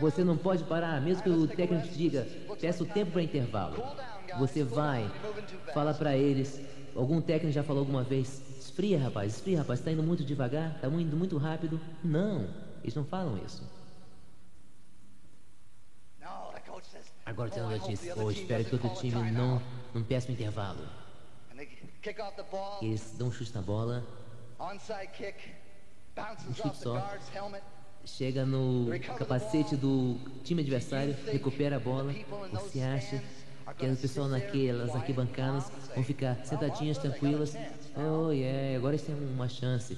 Você 0.00 0.24
não 0.24 0.36
pode 0.36 0.64
parar, 0.64 1.00
mesmo 1.00 1.22
que 1.22 1.30
o 1.30 1.46
técnico 1.46 1.86
te 1.86 1.94
diga, 1.94 2.26
peça 2.60 2.82
o 2.82 2.86
tempo 2.86 3.12
para 3.12 3.22
intervalo. 3.22 3.76
Você 4.38 4.64
vai, 4.64 5.08
fala 5.72 5.94
para 5.94 6.16
eles. 6.16 6.60
Algum 6.96 7.20
técnico 7.20 7.52
já 7.52 7.62
falou 7.62 7.80
alguma 7.80 8.02
vez, 8.02 8.42
esfria 8.74 8.98
rapaz, 8.98 9.34
esfria 9.34 9.58
rapaz, 9.58 9.78
está 9.78 9.92
indo 9.92 10.02
muito 10.02 10.24
devagar, 10.24 10.74
está 10.74 10.88
indo 10.88 11.16
muito 11.16 11.38
rápido. 11.38 11.80
Não, 12.02 12.48
eles 12.82 12.94
não 12.94 13.04
falam 13.04 13.38
isso. 13.46 13.62
Agora 17.24 17.48
o 17.48 17.52
"Oh, 17.52 17.56
I 17.72 17.78
treinador 17.78 17.88
diz, 17.88 18.16
oh, 18.16 18.30
espero 18.30 18.64
que 18.64 18.74
outro 18.74 18.90
time 18.94 19.12
timeout." 19.12 19.32
não, 19.32 19.62
não 19.94 20.02
peça 20.02 20.28
o 20.28 20.32
intervalo. 20.32 20.86
Eles 22.82 23.14
dão 23.16 23.28
um 23.28 23.32
chute 23.32 23.54
na 23.54 23.62
bola, 23.62 24.04
bounces 26.14 26.56
chute 26.56 26.76
só. 26.76 27.16
chega 28.04 28.44
no 28.44 28.88
capacete 29.16 29.76
do 29.76 30.18
time 30.42 30.62
adversário, 30.62 31.16
recupera 31.26 31.76
a 31.76 31.80
bola. 31.80 32.12
Você 32.52 32.82
acha 32.82 33.22
que 33.78 33.86
o 33.86 33.96
pessoal 33.96 34.28
naquelas 34.28 34.94
arquibancadas 34.94 35.70
vão 35.94 36.04
ficar 36.04 36.44
sentadinhas, 36.44 36.98
tranquilas? 36.98 37.56
Oh, 37.96 38.32
yeah, 38.32 38.76
agora 38.76 38.96
eles 38.96 39.06
têm 39.06 39.14
uma 39.14 39.48
chance. 39.48 39.96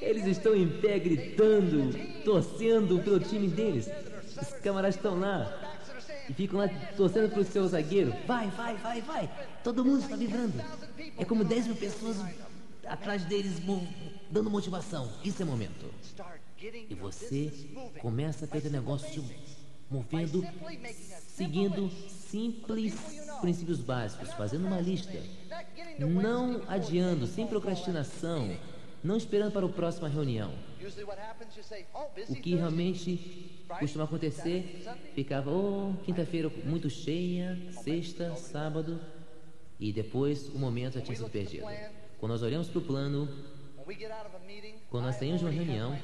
Eles 0.00 0.26
estão 0.26 0.54
em 0.54 0.68
pé 0.80 0.98
gritando, 0.98 1.90
torcendo 2.24 3.02
pelo 3.02 3.18
time 3.18 3.48
deles. 3.48 3.88
Os 4.40 4.48
camaradas 4.60 4.96
estão 4.96 5.18
lá 5.18 5.76
e 6.28 6.32
ficam 6.32 6.60
lá 6.60 6.68
torcendo 6.96 7.32
pro 7.32 7.44
seu 7.44 7.66
zagueiro. 7.66 8.14
Vai, 8.26 8.48
vai, 8.50 8.76
vai, 8.76 9.02
vai. 9.02 9.30
Todo 9.62 9.84
mundo 9.84 10.02
está 10.02 10.14
vibrando. 10.14 10.54
É 11.18 11.24
como 11.24 11.44
10 11.44 11.66
mil 11.68 11.76
pessoas 11.76 12.16
atrás 12.86 13.24
deles 13.24 13.60
dando 14.30 14.50
motivação. 14.50 15.10
Isso 15.24 15.42
é 15.42 15.44
momento. 15.44 15.86
E 16.88 16.94
você 16.94 17.52
começa 18.00 18.44
a 18.44 18.48
ter 18.48 18.70
negócio 18.70 19.24
movendo, 19.90 20.46
seguindo 21.28 21.90
simples 22.34 22.94
princípios 23.40 23.80
básicos, 23.80 24.32
fazendo 24.32 24.66
uma 24.66 24.80
lista. 24.80 25.16
Não 25.98 26.62
adiando, 26.66 27.28
sem 27.28 27.46
procrastinação, 27.46 28.56
não 29.04 29.16
esperando 29.16 29.52
para 29.52 29.64
a 29.64 29.68
próxima 29.68 30.08
reunião. 30.08 30.52
O 32.28 32.34
que 32.34 32.56
realmente 32.56 33.64
costuma 33.78 34.04
acontecer, 34.04 34.84
ficava, 35.14 35.50
oh, 35.50 35.94
quinta-feira 36.04 36.50
muito 36.64 36.90
cheia, 36.90 37.56
sexta, 37.70 38.34
sábado, 38.34 39.00
e 39.78 39.92
depois 39.92 40.48
o 40.48 40.58
momento 40.58 40.94
já 40.94 41.00
tinha 41.02 41.16
sido 41.16 41.30
perdido. 41.30 41.66
Quando 42.18 42.32
nós 42.32 42.42
olhamos 42.42 42.68
para 42.68 42.78
o 42.80 42.82
plano, 42.82 43.28
Quando 44.90 45.04
nós 45.04 45.16
saímos 45.16 45.40
de 45.40 45.44
uma 45.44 45.52
reunião, 45.52 45.96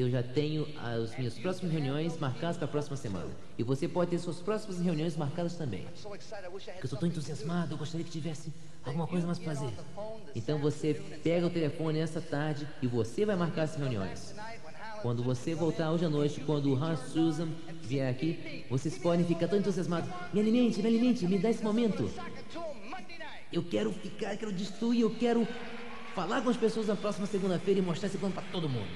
eu 0.00 0.10
já 0.10 0.22
tenho 0.22 0.66
as 0.78 1.16
minhas 1.18 1.38
próximas 1.38 1.72
reuniões 1.72 2.18
marcadas 2.18 2.56
para 2.56 2.64
a 2.64 2.68
próxima 2.68 2.96
semana. 2.96 3.30
E 3.58 3.62
você 3.62 3.86
pode 3.86 4.10
ter 4.10 4.18
suas 4.18 4.40
próximas 4.40 4.80
reuniões 4.80 5.16
marcadas 5.16 5.54
também. 5.54 5.86
Porque 6.02 6.24
eu 6.80 6.84
estou 6.84 6.98
do. 7.00 7.06
entusiasmado, 7.06 7.74
eu 7.74 7.78
gostaria 7.78 8.04
que 8.04 8.10
tivesse 8.10 8.52
alguma 8.84 9.06
coisa 9.06 9.26
mais 9.26 9.38
para 9.38 9.54
fazer. 9.54 9.72
Então 10.34 10.58
você 10.58 10.94
pega 11.22 11.46
o 11.46 11.50
telefone 11.50 11.98
essa 11.98 12.20
tarde 12.20 12.66
e 12.80 12.86
você 12.86 13.26
vai 13.26 13.36
marcar 13.36 13.62
essas 13.62 13.76
reuniões. 13.76 14.34
Quando 15.02 15.22
você 15.22 15.54
voltar 15.54 15.90
hoje 15.90 16.04
à 16.04 16.08
noite, 16.08 16.40
quando 16.40 16.72
o 16.72 16.76
Hans 16.76 17.00
Susan 17.10 17.48
vier 17.82 18.08
aqui, 18.08 18.64
vocês 18.70 18.96
podem 18.96 19.26
ficar 19.26 19.48
tão 19.48 19.58
entusiasmados. 19.58 20.08
Me 20.32 20.40
alimente, 20.40 20.80
me 20.80 20.88
alimente, 20.88 21.26
me 21.26 21.38
dá 21.38 21.50
esse 21.50 21.62
momento. 21.62 22.08
Eu 23.52 23.62
quero 23.62 23.92
ficar, 23.92 24.32
eu 24.32 24.38
quero 24.38 24.52
destruir, 24.52 25.02
eu 25.02 25.10
quero 25.10 25.46
falar 26.14 26.40
com 26.40 26.50
as 26.50 26.56
pessoas 26.56 26.86
na 26.86 26.96
próxima 26.96 27.26
segunda-feira 27.26 27.80
e 27.80 27.82
mostrar 27.82 28.08
esse 28.08 28.16
plano 28.16 28.34
para 28.34 28.44
todo 28.44 28.68
mundo. 28.68 28.88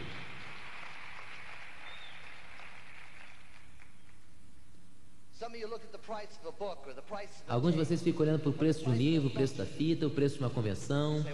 Alguns 7.48 7.72
de 7.72 7.78
vocês 7.78 8.02
ficam 8.02 8.22
olhando 8.22 8.40
para 8.40 8.50
o 8.50 8.52
preço 8.52 8.84
de 8.84 8.90
um 8.90 8.94
livro, 8.94 9.28
o 9.28 9.30
preço 9.30 9.54
da 9.54 9.64
fita, 9.64 10.06
o 10.06 10.10
preço 10.10 10.36
de 10.36 10.40
uma 10.42 10.50
convenção. 10.50 11.24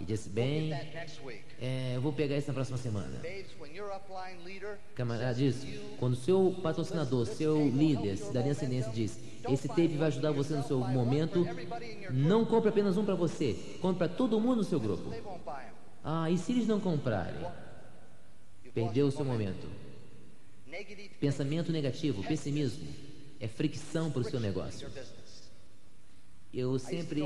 E 0.00 0.04
we'll 0.04 0.28
bem, 0.28 0.72
é, 1.60 1.96
eu 1.96 2.00
vou 2.00 2.12
pegar 2.12 2.36
isso 2.36 2.46
na 2.48 2.54
próxima 2.54 2.78
semana. 2.78 3.20
Camarada 4.94 5.34
diz, 5.34 5.66
quando 5.98 6.14
seu 6.14 6.56
patrocinador, 6.62 7.26
seu 7.26 7.68
líder, 7.68 8.16
cidadania 8.16 8.52
ascendência 8.52 8.92
diz, 8.92 9.18
esse 9.48 9.66
tape 9.66 9.96
vai 9.96 10.08
ajudar 10.08 10.30
você 10.30 10.54
no 10.54 10.62
seu 10.62 10.78
momento, 10.78 11.44
não 12.10 12.44
compre 12.44 12.68
apenas 12.68 12.96
um 12.96 13.04
para 13.04 13.16
você, 13.16 13.54
compre 13.80 14.06
para 14.06 14.16
todo 14.16 14.40
mundo 14.40 14.58
no 14.58 14.64
seu 14.64 14.78
grupo. 14.78 15.12
Ah, 16.04 16.30
e 16.30 16.38
se 16.38 16.52
eles 16.52 16.66
não 16.66 16.78
comprarem? 16.78 17.44
Perdeu 18.72 19.08
o 19.08 19.10
seu 19.10 19.24
momento. 19.24 19.68
Pensamento 21.18 21.72
negativo, 21.72 22.22
pessimismo, 22.22 22.86
é 23.40 23.48
fricção 23.48 24.10
para 24.10 24.20
o 24.20 24.24
seu 24.24 24.40
negócio. 24.40 24.88
Eu 26.52 26.78
sempre, 26.78 27.20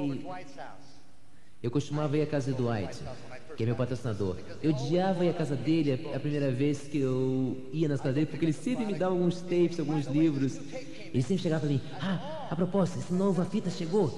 eu 1.62 1.70
costumava 1.70 2.16
ir 2.16 2.22
à 2.22 2.27
casa 2.27 2.53
do 2.53 2.64
Dwight, 2.64 2.98
que 3.57 3.62
é 3.62 3.66
meu 3.66 3.77
patrocinador. 3.77 4.37
Eu 4.62 4.72
odiava 4.72 5.25
ir 5.25 5.31
à 5.31 5.35
casa 5.35 5.55
dele 5.55 5.92
a 6.12 6.16
a 6.16 6.20
primeira 6.20 6.51
vez 6.51 6.81
que 6.81 6.98
eu 6.98 7.57
ia 7.72 7.88
nas 7.88 8.01
casas 8.01 8.14
dele, 8.16 8.27
porque 8.27 8.44
ele 8.44 8.53
sempre 8.53 8.85
me 8.85 8.94
dava 8.94 9.14
alguns 9.14 9.40
tapes, 9.40 9.79
alguns 9.79 10.07
livros. 10.07 10.59
Ele 10.59 11.22
sempre 11.22 11.42
chegava 11.42 11.61
para 11.61 11.70
mim, 11.70 11.81
ah, 12.01 12.48
a 12.51 12.57
propósito, 12.57 12.98
esse 12.98 13.12
novo 13.12 13.40
a 13.40 13.44
fita 13.44 13.70
chegou. 13.70 14.11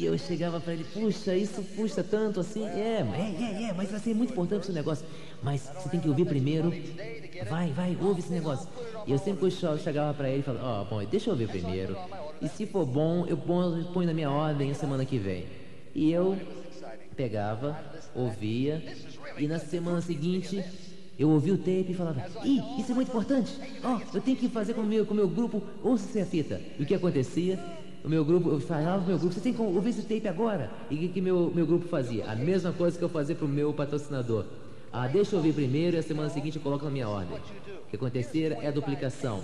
E 0.00 0.06
eu 0.06 0.16
chegava 0.16 0.58
para 0.58 0.72
ele, 0.72 0.84
puxa, 0.94 1.36
isso 1.36 1.62
custa 1.76 2.02
tanto 2.02 2.40
assim? 2.40 2.64
É, 2.64 3.04
é, 3.04 3.36
é, 3.38 3.62
é, 3.64 3.72
mas 3.74 3.90
vai 3.90 4.00
ser 4.00 4.14
muito 4.14 4.32
importante 4.32 4.64
seu 4.64 4.74
negócio. 4.74 5.04
Mas 5.42 5.60
você 5.60 5.90
tem 5.90 6.00
que 6.00 6.08
ouvir 6.08 6.24
primeiro. 6.24 6.72
Vai, 7.50 7.70
vai, 7.72 7.98
ouve 8.00 8.20
esse 8.20 8.32
negócio. 8.32 8.66
E 9.06 9.12
eu 9.12 9.18
sempre 9.18 9.40
puxava- 9.40 9.76
chegava 9.78 10.14
para 10.14 10.30
ele 10.30 10.38
e 10.38 10.42
falava, 10.42 10.64
ó, 10.66 10.84
bom, 10.84 11.04
deixa 11.04 11.28
eu 11.28 11.34
ouvir 11.34 11.48
primeiro. 11.48 11.94
E 12.40 12.48
se 12.48 12.64
for 12.64 12.86
bom, 12.86 13.26
eu 13.26 13.36
ponho, 13.36 14.06
na 14.06 14.14
minha 14.14 14.30
ordem 14.30 14.70
a 14.70 14.74
semana 14.74 15.04
que 15.04 15.18
vem. 15.18 15.44
E 15.94 16.10
eu 16.10 16.34
pegava, 17.14 17.78
ouvia, 18.14 18.82
e 19.36 19.46
na 19.46 19.58
semana 19.58 20.00
seguinte 20.00 20.64
eu 21.18 21.28
ouvia 21.28 21.52
o 21.52 21.58
tape 21.58 21.88
e 21.90 21.94
falava, 21.94 22.24
ih, 22.42 22.62
isso 22.78 22.92
é 22.92 22.94
muito 22.94 23.08
importante, 23.08 23.52
ó, 23.84 24.00
eu 24.14 24.22
tenho 24.22 24.38
que 24.38 24.48
fazer 24.48 24.72
com 24.72 24.80
o 24.80 24.86
meu, 24.86 25.04
com 25.04 25.12
meu 25.12 25.28
grupo, 25.28 25.62
ouça 25.82 26.18
essa 26.18 26.30
fita. 26.30 26.58
E 26.78 26.82
o 26.82 26.86
que 26.86 26.94
acontecia? 26.94 27.58
O 28.04 28.08
meu 28.08 28.24
grupo, 28.24 28.48
eu 28.50 28.60
falava 28.60 28.98
pro 28.98 29.08
meu 29.08 29.18
grupo, 29.18 29.34
você 29.34 29.40
tem 29.40 29.52
que 29.52 29.60
ouvir 29.60 29.90
esse 29.90 30.02
tape 30.02 30.26
agora. 30.26 30.70
E 30.90 30.94
o 30.94 30.98
que, 30.98 31.08
que 31.08 31.20
meu, 31.20 31.52
meu 31.54 31.66
grupo 31.66 31.86
fazia? 31.86 32.30
A 32.30 32.34
mesma 32.34 32.72
coisa 32.72 32.98
que 32.98 33.04
eu 33.04 33.08
fazia 33.08 33.34
pro 33.34 33.46
meu 33.46 33.72
patrocinador. 33.72 34.46
Ah, 34.92 35.06
deixa 35.06 35.34
eu 35.34 35.38
ouvir 35.38 35.52
primeiro 35.52 35.96
e 35.96 35.98
a 35.98 36.02
semana 36.02 36.30
seguinte 36.30 36.56
eu 36.56 36.62
coloco 36.62 36.84
na 36.84 36.90
minha 36.90 37.08
ordem. 37.08 37.38
O 37.84 37.90
que 37.90 37.96
acontecer 37.96 38.52
é 38.60 38.68
a 38.68 38.70
duplicação. 38.70 39.42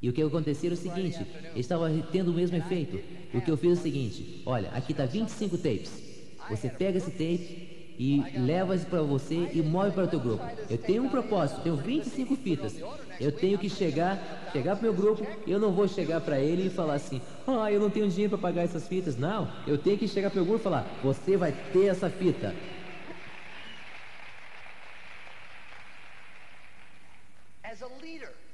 E 0.00 0.08
o 0.08 0.12
que 0.12 0.22
acontecia 0.22 0.68
era 0.68 0.74
o 0.74 0.78
seguinte, 0.78 1.26
estava 1.56 1.90
tendo 2.12 2.30
o 2.30 2.34
mesmo 2.34 2.56
efeito. 2.56 3.00
O 3.34 3.40
que 3.40 3.50
eu 3.50 3.56
fiz 3.56 3.70
é 3.70 3.72
o 3.72 3.82
seguinte, 3.82 4.42
olha, 4.46 4.70
aqui 4.70 4.94
tá 4.94 5.04
25 5.04 5.56
tapes. 5.58 6.02
Você 6.48 6.68
pega 6.68 6.98
esse 6.98 7.10
tape 7.10 7.76
e 7.98 8.22
leva 8.38 8.76
para 8.78 9.02
você 9.02 9.50
e 9.52 9.62
move 9.62 9.90
para 9.92 10.04
o 10.04 10.08
teu 10.08 10.20
grupo. 10.20 10.44
Eu 10.70 10.78
tenho 10.78 11.02
um 11.02 11.08
propósito, 11.08 11.62
tenho 11.62 11.76
25 11.76 12.36
fitas. 12.36 12.76
Eu 13.20 13.32
tenho 13.32 13.58
que 13.58 13.68
chegar, 13.70 14.50
chegar 14.52 14.76
pro 14.76 14.82
meu 14.84 14.92
grupo, 14.94 15.26
eu 15.46 15.58
não 15.58 15.72
vou 15.72 15.88
chegar 15.88 16.20
para 16.20 16.38
ele 16.40 16.66
e 16.66 16.70
falar 16.70 16.94
assim: 16.94 17.20
"Ah, 17.46 17.70
eu 17.72 17.80
não 17.80 17.90
tenho 17.90 18.08
dinheiro 18.08 18.30
para 18.30 18.48
pagar 18.48 18.62
essas 18.62 18.86
fitas". 18.86 19.16
Não, 19.16 19.50
eu 19.66 19.78
tenho 19.78 19.98
que 19.98 20.06
chegar 20.08 20.30
pro 20.30 20.38
meu 20.40 20.46
grupo 20.46 20.60
e 20.60 20.64
falar: 20.64 20.82
"Você 21.02 21.36
vai 21.36 21.52
ter 21.72 21.86
essa 21.86 22.10
fita". 22.10 22.54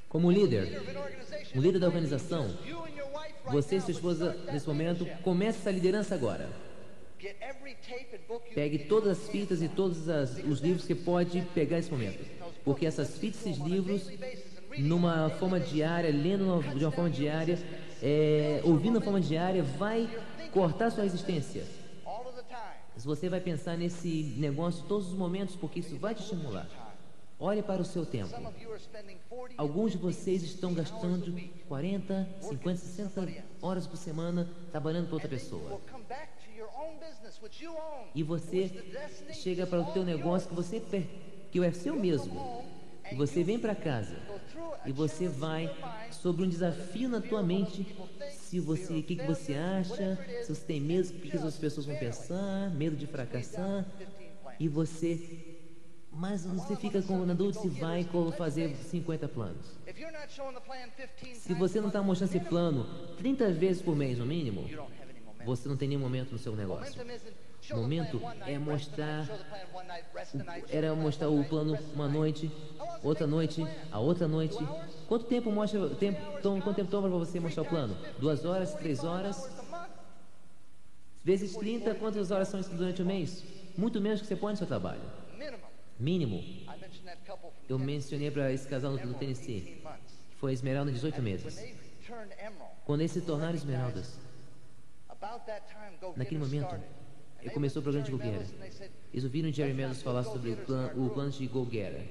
Como 0.08 0.30
líder, 0.30 0.68
um 1.54 1.60
líder 1.60 1.78
da 1.78 1.86
organização, 1.86 2.50
você 3.50 3.76
e 3.76 3.80
sua 3.80 3.90
esposa 3.92 4.36
nesse 4.52 4.66
momento 4.66 5.06
comece 5.22 5.58
essa 5.60 5.70
liderança 5.70 6.14
agora. 6.14 6.48
Pegue 8.54 8.78
todas 8.80 9.18
as 9.18 9.28
fitas 9.28 9.62
e 9.62 9.68
todos 9.68 10.08
as- 10.08 10.38
os 10.44 10.60
livros 10.60 10.84
que 10.84 10.94
pode 10.94 11.40
pegar 11.54 11.76
nesse 11.76 11.90
momento. 11.90 12.24
Porque 12.64 12.84
essas 12.84 13.16
fitas 13.16 13.46
e 13.46 13.50
esses 13.50 13.62
livros, 13.64 14.02
numa 14.78 15.30
forma 15.30 15.60
diária, 15.60 16.10
lendo 16.10 16.62
de 16.76 16.84
uma 16.84 16.92
forma 16.92 17.10
diária, 17.10 17.58
é, 18.02 18.60
ouvindo 18.64 18.92
de 18.92 18.98
uma 18.98 19.04
forma 19.04 19.20
diária, 19.20 19.62
vai 19.62 20.08
cortar 20.52 20.90
sua 20.90 21.04
resistência. 21.04 21.64
Você 22.96 23.28
vai 23.28 23.40
pensar 23.40 23.76
nesse 23.76 24.34
negócio 24.36 24.84
todos 24.86 25.08
os 25.08 25.14
momentos, 25.14 25.56
porque 25.56 25.80
isso 25.80 25.96
vai 25.96 26.14
te 26.14 26.22
estimular. 26.22 26.68
Olhe 27.38 27.60
para 27.60 27.82
o 27.82 27.84
seu 27.84 28.06
tempo. 28.06 28.28
Some 28.28 28.46
of 28.46 28.62
you 28.62 28.70
are 28.70 28.80
spending 28.80 29.18
40 29.28 29.60
Alguns 29.60 29.92
de 29.92 29.98
vocês 29.98 30.44
estão 30.44 30.72
gastando 30.72 31.34
40, 31.66 32.28
50, 32.40 32.76
60 32.76 33.44
horas 33.60 33.84
por 33.84 33.96
semana 33.96 34.48
trabalhando 34.70 35.06
para 35.06 35.14
outra 35.14 35.28
pessoa. 35.28 35.80
E 38.14 38.22
você 38.22 38.70
chega 39.32 39.66
para 39.66 39.80
o 39.80 39.92
teu 39.92 40.04
negócio 40.04 40.48
que 40.48 40.54
você 40.54 40.80
que 41.50 41.64
é 41.64 41.72
seu 41.72 41.96
mesmo. 41.96 42.64
E 43.10 43.16
você 43.16 43.42
vem 43.42 43.58
para 43.58 43.74
casa 43.74 44.16
e 44.84 44.92
você 44.92 45.28
vai 45.28 45.74
sobre 46.10 46.44
um 46.44 46.48
desafio 46.48 47.08
na 47.08 47.20
tua 47.20 47.42
mente. 47.42 47.86
Se 48.32 48.60
você, 48.60 48.94
o 48.94 49.02
que, 49.02 49.16
que 49.16 49.26
você 49.26 49.54
acha? 49.54 50.18
Se 50.42 50.54
você 50.54 50.64
tem 50.64 50.80
medo, 50.80 51.08
o 51.08 51.12
que, 51.12 51.30
que 51.30 51.36
as 51.36 51.56
pessoas 51.56 51.86
vão 51.86 51.96
pensar? 51.96 52.70
Medo 52.70 52.96
de 52.96 53.06
fracassar? 53.06 53.86
E 54.58 54.68
você, 54.68 55.56
mas 56.10 56.44
você 56.44 56.76
fica 56.76 57.02
com 57.02 57.24
na 57.24 57.34
dúvida 57.34 57.60
se 57.60 57.68
vai 57.68 58.06
fazer 58.36 58.76
50 58.76 59.28
planos. 59.28 59.78
If 59.86 59.98
you're 59.98 60.12
not 60.12 60.32
showing 60.32 60.54
the 60.54 60.60
plan 60.60 60.88
15 61.16 61.40
Se 61.40 61.54
você 61.54 61.80
não 61.80 61.88
está 61.88 62.02
mostrando 62.02 62.30
esse 62.30 62.40
plano 62.40 62.86
30 63.16 63.50
vezes 63.52 63.82
por 63.82 63.96
mês 63.96 64.18
no 64.18 64.26
mínimo, 64.26 64.68
você 65.44 65.68
não 65.68 65.76
tem 65.76 65.88
nenhum 65.88 66.00
momento 66.00 66.32
no 66.32 66.38
seu 66.38 66.54
negócio. 66.54 66.94
Momento 67.70 68.20
é 68.46 68.58
mostrar 68.58 69.26
Era 70.68 70.94
mostrar 70.94 71.28
o 71.28 71.44
plano 71.44 71.78
uma 71.94 72.08
noite, 72.08 72.50
outra 73.02 73.26
noite, 73.26 73.62
a 73.90 74.00
outra 74.00 74.26
noite. 74.26 74.56
Quanto 75.06 75.26
tempo 75.26 75.50
mostra, 75.52 75.88
tempo, 75.90 76.20
tom- 76.42 76.60
quanto 76.60 76.76
tempo 76.76 76.90
toma 76.90 77.08
para 77.08 77.18
você 77.18 77.38
mostrar 77.38 77.62
o 77.62 77.66
plano? 77.66 77.96
Duas 78.18 78.44
horas, 78.44 78.74
três 78.74 79.04
horas, 79.04 79.48
vezes 81.22 81.54
30, 81.56 81.94
quantas 81.94 82.30
horas 82.30 82.48
são 82.48 82.58
isso 82.58 82.74
durante 82.74 83.00
o 83.00 83.06
mês? 83.06 83.44
Muito 83.76 84.00
menos 84.00 84.20
que 84.20 84.26
você 84.26 84.36
põe 84.36 84.52
no 84.52 84.58
seu 84.58 84.66
trabalho. 84.66 85.00
Mínimo. 85.98 86.42
Eu 87.68 87.78
mencionei 87.78 88.30
para 88.30 88.52
esse 88.52 88.66
casal 88.66 88.92
Emerald, 88.94 89.18
Tennessee, 89.18 89.60
18 89.60 89.82
months. 89.84 90.14
que 90.30 90.36
foi 90.36 90.52
esmeralda 90.52 90.90
em 90.90 90.94
18 90.94 91.14
When 91.16 91.22
meses. 91.24 91.74
Quando 92.84 93.00
eles 93.02 93.12
se 93.12 93.20
tornaram 93.20 93.54
esmeraldas, 93.54 94.18
naquele 96.16 96.40
momento, 96.40 96.74
they 97.42 97.50
começou 97.52 97.80
o 97.80 97.82
programa 97.82 98.04
de 98.06 98.12
Go 98.12 98.18
Jerry 98.18 98.30
Getter. 98.32 98.48
Meadows 98.48 98.54
and 98.54 98.62
they 98.62 98.70
said, 98.70 98.90
Eles 99.12 99.24
ouviram 99.24 99.52
Jerry 99.52 99.74
Meadows 99.74 100.02
falar 100.02 100.24
sobre 100.24 100.50
o, 100.52 100.56
plan, 100.56 100.90
o 100.96 101.10
plano 101.10 101.30
de 101.30 101.46
Go 101.46 101.64
Getter. 101.70 102.02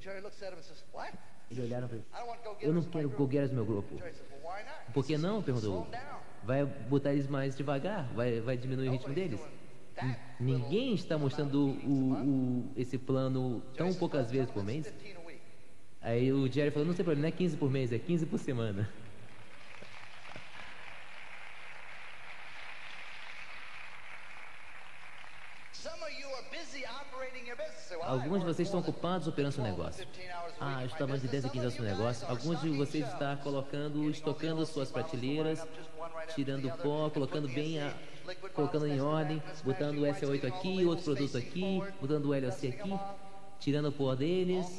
Jerry 0.00 0.20
looks 0.20 0.42
at 0.42 0.52
him 0.52 0.58
and 0.58 0.62
says, 0.62 0.84
what? 0.94 1.12
Eles 1.50 1.64
olharam 1.64 1.88
para 1.88 1.96
ele. 1.96 2.06
Eu 2.60 2.72
não 2.72 2.82
quero 2.82 3.08
group." 3.08 3.18
Go 3.18 3.32
Getters 3.32 3.50
no 3.50 3.56
meu 3.56 3.64
grupo. 3.66 4.00
Por 4.94 5.04
que 5.04 5.18
não? 5.18 5.42
Perguntou. 5.42 5.86
Vai 6.44 6.64
botar 6.64 7.12
eles 7.12 7.26
mais 7.26 7.56
devagar? 7.56 8.04
Vai, 8.14 8.40
vai 8.40 8.56
diminuir 8.56 8.88
o 8.88 8.92
ritmo 8.92 9.12
deles? 9.12 9.40
Ninguém 10.38 10.94
está 10.94 11.16
mostrando 11.18 11.58
o, 11.58 12.12
o- 12.12 12.72
esse 12.76 12.98
plano 12.98 13.62
tão 13.76 13.92
poucas 13.94 14.30
vezes 14.30 14.50
por 14.50 14.62
mês. 14.64 14.86
15 15.02 15.16
a 15.16 15.20
week. 15.26 15.40
Aí 16.02 16.32
o 16.32 16.46
Jerry 16.50 16.70
falou, 16.70 16.86
não 16.86 16.94
tem 16.94 17.04
problema, 17.04 17.22
não 17.22 17.28
é 17.28 17.32
15 17.36 17.56
por 17.56 17.70
mês, 17.70 17.90
é 17.92 17.98
15 17.98 18.26
por 18.26 18.38
semana. 18.38 18.88
Alguns 28.06 28.40
de 28.40 28.46
vocês 28.46 28.68
estão 28.68 28.80
ocupados 28.80 29.26
operando 29.26 29.52
seu 29.52 29.64
12 29.64 29.74
or 29.74 29.76
negócio. 29.76 30.06
15 30.06 30.28
hours 30.28 30.36
a 30.36 30.44
week 30.44 30.56
Ah, 30.60 30.82
eu 30.84 30.88
trabalhando 30.90 31.22
de 31.22 31.28
10 31.28 31.44
a 31.44 31.48
business." 31.48 31.74
15 31.74 31.80
horas 31.82 31.98
no 31.98 31.98
negócio. 31.98 32.28
Alguns 32.28 32.60
de 32.60 32.70
vocês 32.70 33.06
estão 33.06 33.36
colocando, 33.38 34.10
estocando 34.10 34.64
suas 34.66 34.90
prateleiras, 34.90 35.66
tirando 36.34 36.70
pó, 36.82 37.06
and 37.06 37.10
colocando 37.10 37.48
bem 37.48 37.80
a, 37.80 37.92
colocando 38.54 38.86
em 38.86 39.00
ordem, 39.00 39.42
botando 39.64 39.98
o 39.98 40.06
smashing 40.06 40.26
S8 40.26 40.30
whites, 40.30 40.42
getting 40.42 40.46
all 40.46 40.58
aqui, 40.58 40.84
outro 40.84 41.04
produto 41.04 41.36
aqui, 41.36 41.82
botando 42.00 42.24
o 42.26 42.40
dusting 42.40 42.68
aqui, 42.68 43.00
tirando 43.58 43.88
o 43.88 43.92
pó 43.92 44.14
deles, 44.14 44.78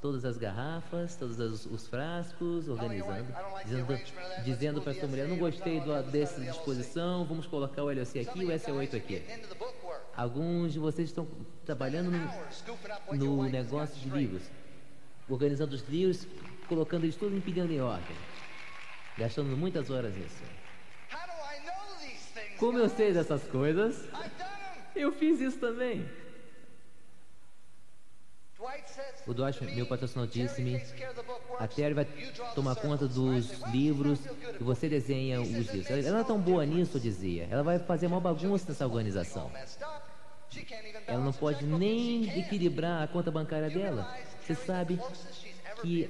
todas 0.00 0.24
as 0.24 0.36
garrafas, 0.36 1.16
todos 1.16 1.38
os, 1.38 1.66
os 1.66 1.88
frascos, 1.88 2.68
organizando, 2.68 3.26
dizendo, 3.64 4.00
dizendo 4.44 4.82
para 4.82 4.94
sua 4.94 5.08
mulher, 5.08 5.28
não 5.28 5.36
gostei 5.36 5.80
do, 5.80 6.02
dessa 6.10 6.40
disposição, 6.40 7.24
vamos 7.24 7.46
colocar 7.46 7.82
o 7.82 8.04
Some 8.04 8.20
aqui 8.20 8.38
e 8.40 8.40
o 8.40 8.42
you 8.42 8.48
guys 8.48 8.62
S8 8.64 8.88
are 8.88 8.96
aqui. 8.96 9.22
Alguns 10.18 10.72
de 10.72 10.80
vocês 10.80 11.10
estão 11.10 11.28
trabalhando 11.64 12.10
no, 12.10 13.16
no 13.16 13.42
negócio 13.44 13.94
de 14.00 14.10
livros, 14.10 14.42
organizando 15.28 15.76
os 15.76 15.88
livros, 15.88 16.26
colocando 16.66 17.04
eles 17.04 17.14
tudo 17.14 17.36
em 17.36 17.80
ordem, 17.80 18.16
gastando 19.16 19.56
muitas 19.56 19.90
horas 19.90 20.12
nisso. 20.16 20.42
Como 22.58 22.78
eu 22.78 22.88
sei 22.88 23.12
dessas 23.12 23.44
coisas, 23.44 24.08
eu 24.96 25.12
fiz 25.12 25.40
isso 25.40 25.58
também. 25.60 26.04
O 29.24 29.32
Dwight, 29.32 29.64
meu 29.66 29.86
patrocinador, 29.86 30.34
"Jerry 30.34 30.48
disse-me, 30.48 30.82
A 31.60 31.68
Terry 31.68 31.94
vai 31.94 32.04
tomar 32.56 32.74
conta 32.74 33.06
circles." 33.06 33.14
dos 33.14 33.44
I 33.44 33.48
said, 33.48 33.62
"Well, 33.62 33.72
livros 33.72 34.20
e 34.60 34.64
você 34.64 34.88
desenha 34.88 35.40
os 35.40 35.48
livros. 35.48 35.90
Ela 35.90 36.10
não 36.10 36.18
é 36.18 36.24
tão 36.24 36.40
boa 36.40 36.66
nisso, 36.66 36.96
eu 36.96 37.00
dizia. 37.00 37.46
Ela 37.48 37.62
vai 37.62 37.78
fazer 37.78 38.08
uma 38.08 38.20
bagunça 38.20 38.66
nessa 38.68 38.84
organização. 38.84 39.52
Ela 41.06 41.24
não 41.24 41.32
pode 41.32 41.64
nem 41.64 42.38
equilibrar 42.38 43.02
a 43.02 43.06
conta 43.08 43.30
bancária 43.30 43.68
dela. 43.70 44.14
Você 44.42 44.54
sabe 44.54 45.00
que 45.82 46.08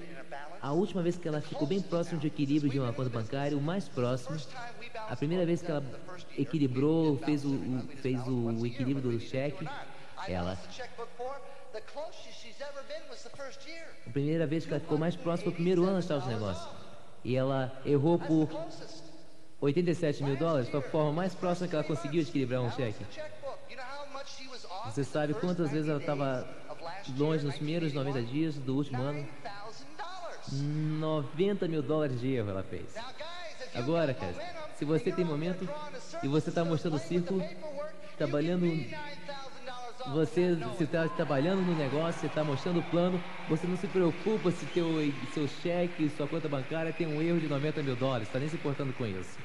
a 0.60 0.72
última 0.72 1.02
vez 1.02 1.16
que 1.16 1.26
ela 1.28 1.40
ficou 1.40 1.66
bem 1.66 1.80
próximo 1.80 2.20
de 2.20 2.26
equilíbrio 2.28 2.70
de 2.70 2.78
uma 2.78 2.92
conta 2.92 3.10
bancária, 3.10 3.56
o 3.56 3.60
mais 3.60 3.88
próximo, 3.88 4.38
a 5.08 5.16
primeira 5.16 5.44
vez 5.46 5.60
que 5.62 5.70
ela 5.70 5.84
equilibrou, 6.36 7.18
fez 7.18 7.44
o, 7.44 7.50
o- 7.54 7.88
fez 8.00 8.20
o 8.26 8.66
equilíbrio 8.66 9.10
do 9.12 9.20
cheque, 9.20 9.68
ela, 10.26 10.58
a 14.06 14.10
primeira 14.10 14.46
vez 14.46 14.64
que 14.64 14.70
ela 14.72 14.80
ficou 14.80 14.98
mais 14.98 15.14
próxima 15.16 15.50
o 15.50 15.54
primeiro 15.54 15.82
ano 15.84 15.96
dos 15.96 16.04
Estados 16.04 16.26
Negócios. 16.26 16.68
E 17.24 17.36
ela 17.36 17.80
errou 17.84 18.18
por 18.18 18.46
the 18.48 18.54
closest. 18.54 19.08
87 19.60 20.22
mil 20.22 20.36
dólares, 20.36 20.68
foi 20.68 20.78
a 20.78 20.82
forma 20.84 21.12
mais 21.12 21.34
próxima 21.34 21.66
que 21.68 21.74
ela 21.74 21.82
conseguiu 21.84 22.22
equilibrar 22.22 22.60
um 22.62 22.70
cheque. 22.70 23.04
Você 24.86 25.04
sabe 25.04 25.34
quantas 25.34 25.70
vezes 25.70 25.88
ela 25.88 25.98
90 25.98 26.12
estava 26.12 26.48
longe 27.16 27.44
nos 27.44 27.56
primeiros 27.56 27.92
90 27.92 28.18
1981? 28.18 28.32
dias 28.32 28.54
do 28.56 28.76
último 28.76 29.02
ano? 29.02 29.28
$9,000. 30.50 30.98
90 30.98 31.68
mil 31.68 31.82
dólares 31.82 32.20
de 32.20 32.34
erro 32.34 32.50
ela 32.50 32.62
fez. 32.62 32.94
Agora, 33.74 34.14
cara, 34.14 34.34
se 34.76 34.84
você 34.84 35.12
tem 35.12 35.24
momento 35.24 35.68
e 36.22 36.28
você 36.28 36.48
está 36.48 36.64
mostrando 36.64 36.96
o 36.96 36.98
círculo, 36.98 37.42
trabalhando, 38.16 38.62
can 38.62 38.76
be 38.76 38.90
$9,000 38.90 39.38
off 39.40 39.48
você 40.10 40.84
está 40.84 41.08
trabalhando 41.08 41.60
no 41.60 41.74
negócio, 41.76 42.20
você 42.20 42.26
está 42.26 42.42
mostrando 42.42 42.80
o 42.80 42.82
plano, 42.84 43.22
você 43.48 43.66
não 43.66 43.76
se 43.76 43.86
preocupa 43.86 44.50
se 44.50 44.64
teu, 44.66 44.86
seu 45.32 45.46
cheque, 45.46 46.10
sua 46.16 46.26
conta 46.26 46.48
bancária 46.48 46.92
tem 46.92 47.06
um 47.06 47.20
erro 47.20 47.40
de 47.40 47.48
90 47.48 47.82
mil 47.82 47.96
dólares, 47.96 48.28
está 48.28 48.38
nem 48.38 48.48
se 48.48 48.56
importando 48.56 48.92
com 48.92 49.06
isso. 49.06 49.38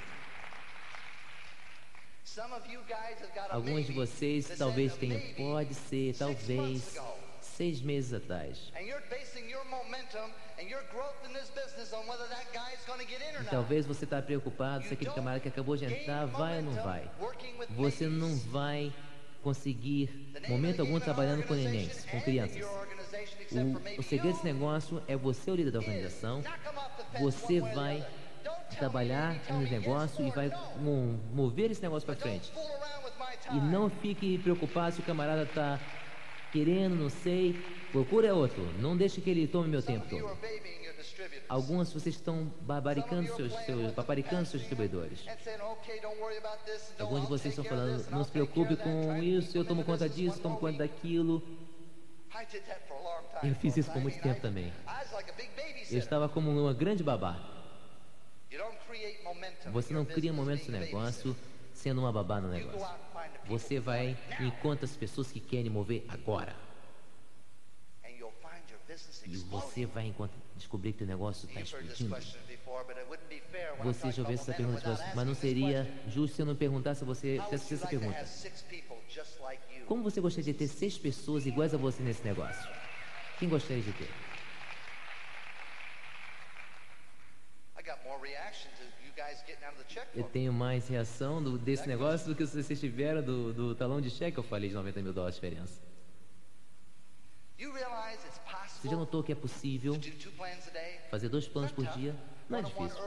Alguns 3.49 3.85
de 3.85 3.93
vocês 3.93 4.47
talvez 4.57 4.95
tenham, 4.95 5.21
pode 5.35 5.73
ser, 5.75 6.15
talvez, 6.17 6.97
seis 7.39 7.81
meses 7.81 8.13
atrás. 8.13 8.71
E 13.39 13.45
talvez 13.49 13.85
você 13.85 14.05
está 14.05 14.21
preocupado 14.21 14.83
se 14.85 14.93
aquele 14.93 15.11
camarada 15.11 15.41
que 15.41 15.47
acabou 15.47 15.77
de 15.77 15.85
entrar 15.85 16.25
vai 16.25 16.57
ou 16.57 16.63
não 16.63 16.73
vai. 16.83 17.09
Você 17.71 18.07
não 18.07 18.35
vai 18.37 18.91
conseguir 19.43 20.09
momento 20.47 20.79
algum 20.79 20.99
trabalhando 20.99 21.43
com 21.43 21.53
nenéns, 21.53 22.05
com 22.05 22.19
crianças. 22.21 22.65
O, 23.51 23.99
o 23.99 24.03
segredo 24.03 24.33
desse 24.33 24.45
negócio 24.45 25.03
é 25.07 25.15
você 25.15 25.51
o 25.51 25.55
líder 25.55 25.71
da 25.71 25.79
organização. 25.79 26.43
Você 27.19 27.59
vai 27.59 28.03
trabalhar 28.77 29.35
no 29.49 29.59
negócio 29.61 30.25
e 30.25 30.31
vai 30.31 30.49
mo- 30.79 31.19
mover 31.33 31.71
esse 31.71 31.81
negócio 31.81 32.05
para 32.05 32.15
frente. 32.15 32.51
E 33.51 33.55
não 33.55 33.89
fique 33.89 34.37
preocupado 34.39 34.95
se 34.95 35.01
o 35.01 35.03
camarada 35.03 35.43
está 35.43 35.79
querendo, 36.51 36.95
não 36.95 37.09
sei. 37.09 37.53
Procura 37.91 38.33
outro. 38.33 38.63
Não 38.79 38.97
deixe 38.97 39.21
que 39.21 39.29
ele 39.29 39.47
tome 39.47 39.67
meu 39.69 39.81
tempo 39.81 40.07
todo. 40.09 40.37
Alguns 41.47 41.89
de 41.89 41.93
vocês 41.99 42.15
estão 42.15 42.51
barbaricando 42.61 43.27
seus, 43.35 43.53
seus, 43.65 43.91
paparicando 43.91 44.45
seus 44.45 44.61
distribuidores. 44.61 45.19
Alguns 46.99 47.21
de 47.21 47.27
vocês 47.27 47.53
estão 47.53 47.63
falando, 47.65 48.09
não 48.09 48.23
se 48.23 48.31
preocupe 48.31 48.75
com 48.75 49.17
isso, 49.17 49.55
eu 49.57 49.65
tomo 49.65 49.83
conta 49.83 50.09
disso, 50.09 50.39
tomo 50.39 50.57
conta 50.57 50.79
daquilo. 50.79 51.43
Eu 53.43 53.53
fiz 53.55 53.77
isso 53.77 53.91
por 53.91 54.01
muito 54.01 54.19
tempo 54.21 54.41
também. 54.41 54.73
Eu 55.91 55.99
estava 55.99 56.27
como 56.29 56.49
uma 56.49 56.73
grande 56.73 57.03
babá. 57.03 57.52
Você 59.71 59.93
não 59.93 60.05
cria 60.05 60.31
momentos 60.33 60.67
no 60.67 60.73
negócio 60.85 61.35
sendo 61.73 62.01
uma 62.01 62.11
babá 62.13 62.39
no 62.39 62.49
negócio. 62.49 62.79
você 63.47 63.79
vai 63.79 64.17
em 64.39 64.51
quantas 64.61 64.95
pessoas 64.95 65.31
que 65.31 65.39
querem 65.39 65.69
mover 65.69 66.05
agora. 66.07 66.55
E 69.25 69.37
você 69.37 69.85
vai 69.87 70.05
encont- 70.07 70.31
descobrir 70.55 70.93
que 70.93 71.03
o 71.03 71.07
negócio 71.07 71.47
está 71.47 71.61
explodindo. 71.61 72.09
Você 73.83 74.11
já 74.11 74.21
ouviu 74.21 74.35
essa 74.35 74.53
pergunta, 74.53 74.81
mas- 74.89 75.15
mas 75.15 75.27
não 75.27 75.33
seria 75.35 76.03
justo 76.07 76.35
se 76.35 76.41
eu 76.41 76.45
não 76.45 76.55
perguntasse 76.55 77.03
a 77.03 77.05
você 77.05 77.37
essa 77.73 77.87
pergunta. 77.87 78.25
Como 79.87 80.03
você 80.03 80.21
gostaria 80.21 80.53
de 80.53 80.57
ter 80.59 80.67
seis 80.67 80.97
pessoas 80.97 81.45
iguais 81.45 81.73
a 81.73 81.77
você 81.77 82.03
nesse 82.03 82.23
negócio? 82.23 82.69
Quem 83.39 83.49
gostaria 83.49 83.81
de 83.83 83.91
ter? 83.93 84.09
Eu 90.15 90.23
tenho 90.23 90.51
mais 90.53 90.87
reação 90.87 91.41
do- 91.43 91.57
desse 91.57 91.87
negócio 91.87 92.27
do 92.27 92.35
que 92.35 92.45
se 92.47 92.61
vocês 92.63 92.79
tiveram 92.79 93.21
do, 93.21 93.53
do 93.53 93.75
talão 93.75 94.01
de 94.01 94.09
cheque 94.09 94.33
que 94.33 94.39
eu 94.39 94.43
falei 94.43 94.69
de 94.69 94.75
90 94.75 95.01
mil 95.01 95.13
dólares 95.13 95.35
de 95.39 95.41
diferença. 95.41 95.81
Você 98.81 98.89
já 98.89 98.95
notou 98.95 99.23
que 99.23 99.31
é 99.31 99.35
possível 99.35 99.93
fazer 101.09 101.29
dois 101.29 101.47
planos 101.47 101.71
por 101.71 101.85
dia? 101.87 102.15
Não 102.49 102.59
é 102.59 102.61
difícil. 102.61 102.97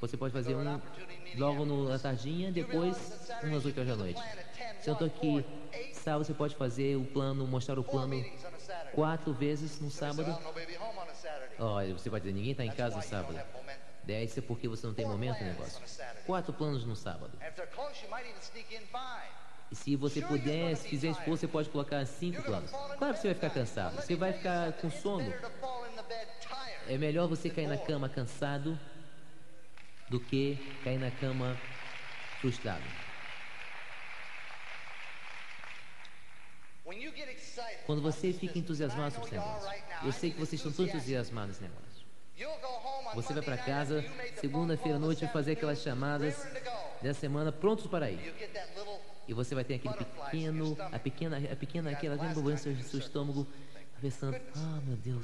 Você 0.00 0.16
pode 0.16 0.32
fazer 0.32 0.54
um 0.54 0.80
logo 1.36 1.64
no, 1.64 1.88
na 1.88 1.98
tardinha, 1.98 2.50
depois 2.52 2.96
umas 3.42 3.62
you 3.64 3.68
8 3.70 3.78
horas 3.80 3.88
da 3.88 3.96
noite. 3.96 4.14
plan 4.14 4.24
at 4.24 4.56
10, 4.56 4.84
Você 4.84 4.90
notou 4.90 5.08
1, 5.08 5.10
que 5.10 5.42
4, 5.42 5.78
8, 5.80 5.94
sábado 5.96 6.24
você 6.24 6.34
pode 6.34 6.54
fazer 6.56 6.96
o 6.96 7.04
plano, 7.04 7.46
mostrar 7.46 7.78
o 7.78 7.84
plano 7.84 8.14
quatro 8.92 9.32
vezes 9.32 9.80
no 9.80 9.90
sábado. 9.90 10.24
Olha, 11.58 11.92
você 11.92 12.08
vai 12.10 12.20
dizer, 12.20 12.32
ninguém 12.32 12.52
está 12.52 12.64
em 12.64 12.70
casa 12.70 12.96
no 12.96 13.02
sábado. 13.02 13.34
Deve 14.08 14.26
ser 14.28 14.40
porque 14.40 14.66
você 14.66 14.86
não 14.86 14.94
tem 14.94 15.04
momento 15.04 15.44
negócio. 15.44 15.82
Quatro 16.24 16.50
planos 16.50 16.82
no 16.82 16.96
sábado. 16.96 17.30
E 19.70 19.76
se 19.76 19.96
você 19.96 20.22
puder, 20.22 20.74
se 20.78 20.88
fizer 20.88 21.10
esforço, 21.10 21.40
você 21.40 21.46
pode 21.46 21.68
colocar 21.68 22.06
cinco 22.06 22.42
planos. 22.42 22.70
Claro 22.70 23.12
que 23.12 23.20
você 23.20 23.26
vai 23.28 23.34
ficar 23.34 23.50
cansado. 23.50 23.96
Você 23.96 24.16
vai 24.16 24.32
ficar 24.32 24.72
com 24.80 24.90
sono. 24.90 25.30
É 26.86 26.96
melhor 26.96 27.28
você 27.28 27.50
cair 27.50 27.66
na 27.66 27.76
cama 27.76 28.08
cansado 28.08 28.80
do 30.08 30.18
que 30.18 30.56
cair 30.82 30.98
na 30.98 31.10
cama 31.10 31.54
frustrado. 32.40 32.84
Quando 37.84 38.00
você 38.00 38.32
fica 38.32 38.58
entusiasmado 38.58 39.16
sobre 39.16 39.26
esse 39.26 39.36
negócio, 39.36 39.82
eu 40.02 40.12
sei 40.12 40.30
que 40.30 40.38
vocês 40.38 40.54
estão 40.54 40.72
tão 40.72 40.86
enthusiastic. 40.86 40.94
entusiasmados 40.94 41.60
nesse 41.60 41.62
negócio. 41.62 41.88
Você 43.14 43.32
vai 43.32 43.42
para 43.42 43.56
casa, 43.56 44.04
segunda-feira 44.40 44.96
à 44.96 45.00
noite, 45.00 45.26
fazer 45.28 45.52
aquelas 45.52 45.80
chamadas 45.80 46.46
da 47.02 47.14
semana 47.14 47.50
prontos 47.50 47.86
para 47.86 48.10
ir. 48.10 48.34
E 49.26 49.34
você 49.34 49.54
vai 49.54 49.64
ter 49.64 49.74
aquele 49.74 49.94
pequeno, 49.94 50.76
a 50.80 50.98
pequena, 50.98 51.36
a 51.36 51.56
pequena, 51.56 51.90
aquela 51.90 52.16
grande 52.16 52.34
borbulhância 52.34 52.70
no 52.72 52.82
seu 52.82 52.98
estômago, 52.98 53.46
pensando, 54.00 54.36
ah, 54.56 54.80
meu 54.86 54.96
Deus, 54.96 55.22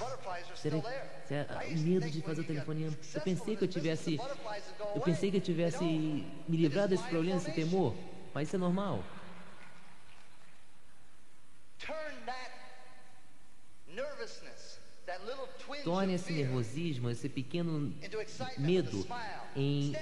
será, 0.55 0.82
será 1.26 1.62
o 1.66 1.78
medo 1.78 2.11
de 2.11 2.20
fazer 2.20 2.41
o 2.41 2.45
telefonema? 2.45 2.93
Eu 3.14 3.20
pensei 3.20 3.57
que 3.57 3.64
eu 3.64 3.68
tivesse, 3.68 4.20
eu 4.95 5.01
pensei 5.01 5.30
que 5.30 5.37
eu 5.37 5.41
tivesse 5.41 5.85
me 5.85 6.57
livrado 6.57 6.89
desse 6.89 7.05
problema, 7.05 7.39
desse 7.39 7.53
temor, 7.53 7.95
mas 8.35 8.49
isso 8.49 8.57
é 8.57 8.59
normal. 8.59 9.03
Torne 15.85 16.14
esse 16.14 16.32
nervosismo, 16.32 17.11
esse 17.11 17.28
pequeno 17.28 17.95
medo 18.57 19.07
em 19.55 19.93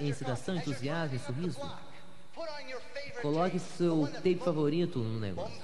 excitação, 0.00 0.56
entusiasmo, 0.56 1.16
the 1.16 1.24
sorriso. 1.24 1.60
Coloque 3.22 3.58
seu 3.58 4.08
tape 4.12 4.36
favorito 4.36 4.98
no 4.98 5.20
negócio. 5.20 5.62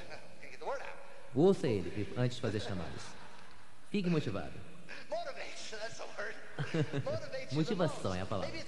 Ouça 1.35 1.67
ele 1.67 2.09
antes 2.17 2.37
de 2.37 2.43
fazer 2.43 2.59
as 2.59 2.65
chamadas. 2.65 3.03
Fique 3.91 4.09
motivado. 4.09 4.53
Motivação 7.53 8.15
é 8.15 8.23
a 8.23 8.27
palavra. 8.27 8.59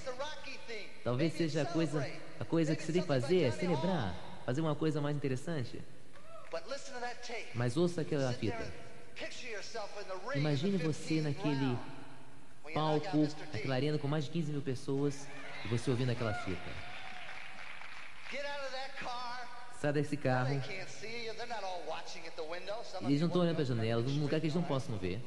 Talvez 1.04 1.32
seja 1.32 1.62
a 1.62 1.66
coisa, 1.66 2.06
a 2.38 2.44
coisa 2.44 2.76
que 2.76 2.82
que 2.82 2.98
it's 2.98 3.06
fazer 3.06 3.42
é 3.44 3.50
celebrar, 3.50 4.14
fazer 4.44 4.60
uma 4.60 4.74
coisa 4.74 5.00
mais 5.00 5.16
interessante. 5.16 5.80
Mas 7.54 7.76
ouça 7.76 8.02
aquela 8.02 8.32
fita. 8.32 8.87
Imagine 10.34 10.78
você 10.78 11.20
15th 11.20 11.22
naquele 11.22 11.78
palco, 12.72 13.28
naquela 13.52 13.74
arena 13.74 13.98
com 13.98 14.08
mais 14.08 14.24
de 14.24 14.30
15 14.30 14.52
mil 14.52 14.62
pessoas 14.62 15.26
e 15.64 15.68
você 15.68 15.90
ouvindo 15.90 16.10
aquela 16.10 16.34
fita. 16.34 16.88
Sai 19.80 19.92
desse 19.92 20.16
carro, 20.16 20.60
eles 23.02 23.20
não 23.20 23.28
estão 23.28 23.42
olhando 23.42 23.54
para 23.54 23.62
a 23.62 23.66
janela, 23.66 24.02
num 24.02 24.22
lugar 24.22 24.40
que 24.40 24.46
eles 24.46 24.54
não 24.54 24.62
possam 24.62 24.96
ver. 24.98 25.22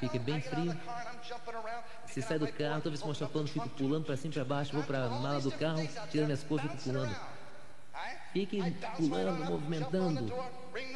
Fica 0.00 0.18
bem 0.18 0.40
frio. 0.40 0.74
Você 2.06 2.22
sai 2.22 2.38
do 2.38 2.46
carro, 2.46 2.56
clothes, 2.56 2.82
toda 2.82 2.90
vez 2.90 3.00
que 3.00 3.06
mostra 3.06 3.26
o 3.26 3.30
the 3.30 3.46
fico 3.46 3.68
pulando 3.70 4.04
para 4.06 4.16
cima 4.16 4.30
e 4.30 4.34
para 4.34 4.44
baixo, 4.44 4.72
vou 4.72 4.82
para 4.82 5.04
a 5.04 5.10
mala 5.10 5.40
do 5.40 5.52
carro, 5.52 5.86
tirando 6.10 6.26
minhas 6.26 6.42
coisas 6.42 6.66
e 6.66 6.70
fico 6.70 6.82
pulando. 6.84 7.16
Fique 8.32 8.74
pulando, 8.96 9.44
movimentando, 9.44 10.34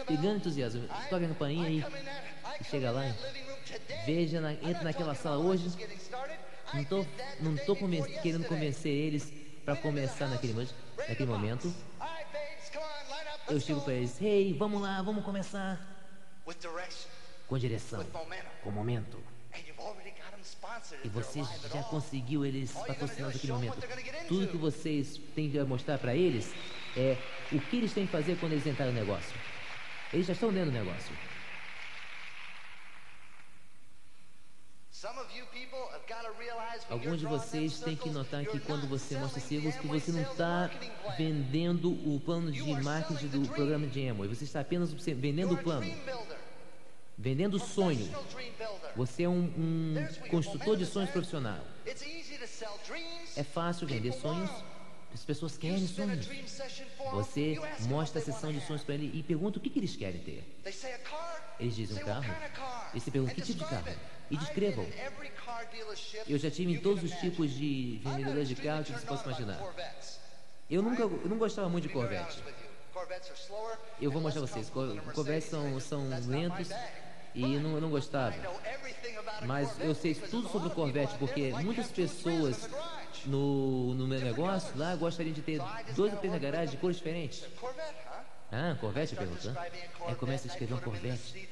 pegando 0.06 0.36
entusiasmo. 0.36 0.88
Toca 1.08 1.24
a 1.24 1.28
campainha 1.28 1.68
I 1.70 1.84
e 2.60 2.64
chega 2.64 2.90
lá. 2.90 3.04
Veja, 4.04 4.40
na, 4.40 4.52
entra 4.54 4.82
naquela 4.82 5.14
sala 5.14 5.38
hoje. 5.38 5.68
Não 6.74 6.84
that 6.84 7.06
não 7.40 7.56
tô 7.56 7.74
conven- 7.76 8.04
querendo 8.20 8.46
convencer 8.46 8.92
eles 8.92 9.32
para 9.64 9.76
começar 9.76 10.26
naquele, 10.28 10.68
naquele 10.96 11.26
momento. 11.30 11.74
Eu 13.48 13.58
chego 13.60 13.78
go. 13.78 13.84
para 13.86 13.94
eles, 13.94 14.20
hey, 14.20 14.52
vamos 14.52 14.82
lá, 14.82 15.00
vamos 15.00 15.24
começar. 15.24 15.80
Com 17.46 17.58
direção, 17.58 18.04
com 18.62 18.70
momento. 18.70 19.18
E 21.02 21.08
você 21.08 21.40
já 21.72 21.82
conseguiu 21.84 22.44
eles 22.44 22.70
is 22.70 23.18
naquele 23.18 23.52
momento. 23.52 23.76
Tudo 24.28 24.48
que 24.48 24.56
vocês 24.56 25.18
têm 25.34 25.50
que 25.50 25.58
mostrar 25.64 25.98
para 25.98 26.14
eles 26.14 26.52
é 26.96 27.16
o 27.52 27.58
que 27.60 27.76
eles 27.76 27.92
têm 27.92 28.04
que 28.06 28.12
fazer 28.12 28.38
quando 28.38 28.52
eles 28.52 28.66
entrarem 28.66 28.92
no 28.92 29.00
negócio. 29.00 29.34
Eles 30.12 30.26
já 30.26 30.32
estão 30.32 30.52
dentro 30.52 30.70
do 30.70 30.78
negócio. 30.78 31.14
Alguns 36.90 37.20
de 37.20 37.26
vocês 37.26 37.78
têm 37.80 37.94
que 37.94 38.10
notar 38.10 38.44
que 38.44 38.58
quando 38.60 38.88
você 38.88 39.16
mostra 39.18 39.40
círculos, 39.40 39.76
que 39.76 39.86
você 39.86 40.10
não 40.10 40.22
está 40.22 40.70
vendendo 41.16 41.90
o 41.90 42.20
plano 42.20 42.50
de 42.50 42.62
marketing 42.82 43.28
do 43.28 43.48
programa 43.48 43.86
de 43.86 44.08
Amway. 44.08 44.28
Você 44.28 44.44
está 44.44 44.60
apenas 44.60 44.92
vendendo 44.92 45.54
o 45.54 45.58
plano, 45.58 45.86
vendendo 47.16 47.54
o 47.54 47.60
sonho. 47.60 48.10
Você 48.96 49.24
é 49.24 49.28
um, 49.28 49.52
um 49.56 50.28
construtor 50.30 50.76
de 50.76 50.86
sonhos 50.86 51.10
profissional. 51.10 51.60
É 53.36 53.44
fácil 53.44 53.86
vender 53.86 54.12
sonhos. 54.12 54.50
As 55.12 55.24
pessoas 55.24 55.56
querem 55.56 55.86
sonhos. 55.86 56.28
Você 57.12 57.58
mostra 57.88 58.20
a 58.20 58.24
sessão 58.24 58.52
de 58.52 58.60
sonhos 58.60 58.84
para 58.84 58.94
ele 58.94 59.10
e 59.14 59.22
pergunta 59.22 59.58
o 59.58 59.60
que, 59.60 59.70
que 59.70 59.78
eles 59.78 59.96
querem 59.96 60.20
ter. 60.20 60.44
Eles 61.58 61.74
dizem 61.74 61.96
um 62.02 62.04
carro. 62.04 62.34
E 62.94 63.00
você 63.00 63.10
pergunta 63.10 63.32
And 63.32 63.34
que 63.34 63.42
tipo 63.42 63.58
de 63.58 63.70
carro. 63.70 63.88
E 64.30 64.36
descrevam. 64.36 64.86
Eu 66.26 66.38
já 66.38 66.50
tive 66.50 66.72
em 66.72 66.80
todos 66.80 67.02
os 67.02 67.12
tipos 67.18 67.50
de 67.50 68.00
vendedores 68.04 68.48
de 68.48 68.54
extremely 68.54 68.84
carro 68.84 68.84
que 68.84 68.92
você 68.92 69.06
possa 69.06 69.24
imaginar. 69.24 69.60
Eu 70.70 70.82
nunca, 70.82 71.02
eu 71.02 71.28
não 71.28 71.38
gostava 71.38 71.68
muito 71.68 71.88
de 71.88 71.92
Corvette. 71.94 72.42
Eu 74.00 74.10
vou 74.10 74.20
mostrar 74.20 74.42
vocês. 74.42 74.70
Corvettes 75.14 75.48
são, 75.48 75.80
são 75.80 76.08
lentos 76.26 76.68
e 77.34 77.56
não, 77.58 77.74
eu 77.74 77.80
não 77.80 77.90
gostava. 77.90 78.36
Mas 79.46 79.78
eu 79.80 79.94
sei 79.94 80.14
tudo 80.14 80.48
sobre 80.48 80.68
of 80.68 80.74
Corvette 80.74 81.16
porque 81.18 81.52
muitas 81.52 81.88
pessoas. 81.88 82.68
No, 83.26 83.94
no 83.94 84.06
meu 84.06 84.20
negócio 84.20 84.76
lá 84.76 84.94
gostariam 84.96 85.32
de 85.32 85.42
ter 85.42 85.60
dois 85.94 86.12
ou 86.12 86.18
três 86.18 86.32
na 86.32 86.38
garagem 86.38 86.70
de 86.70 86.76
cores 86.76 86.96
diferentes. 86.96 87.44
Ah, 88.50 88.76
Corvette, 88.80 89.14
a 89.14 90.08
Aí 90.08 90.14
começa 90.14 90.48
a 90.48 90.50
escrever 90.50 90.74
um 90.74 90.80
Corvette. 90.80 91.48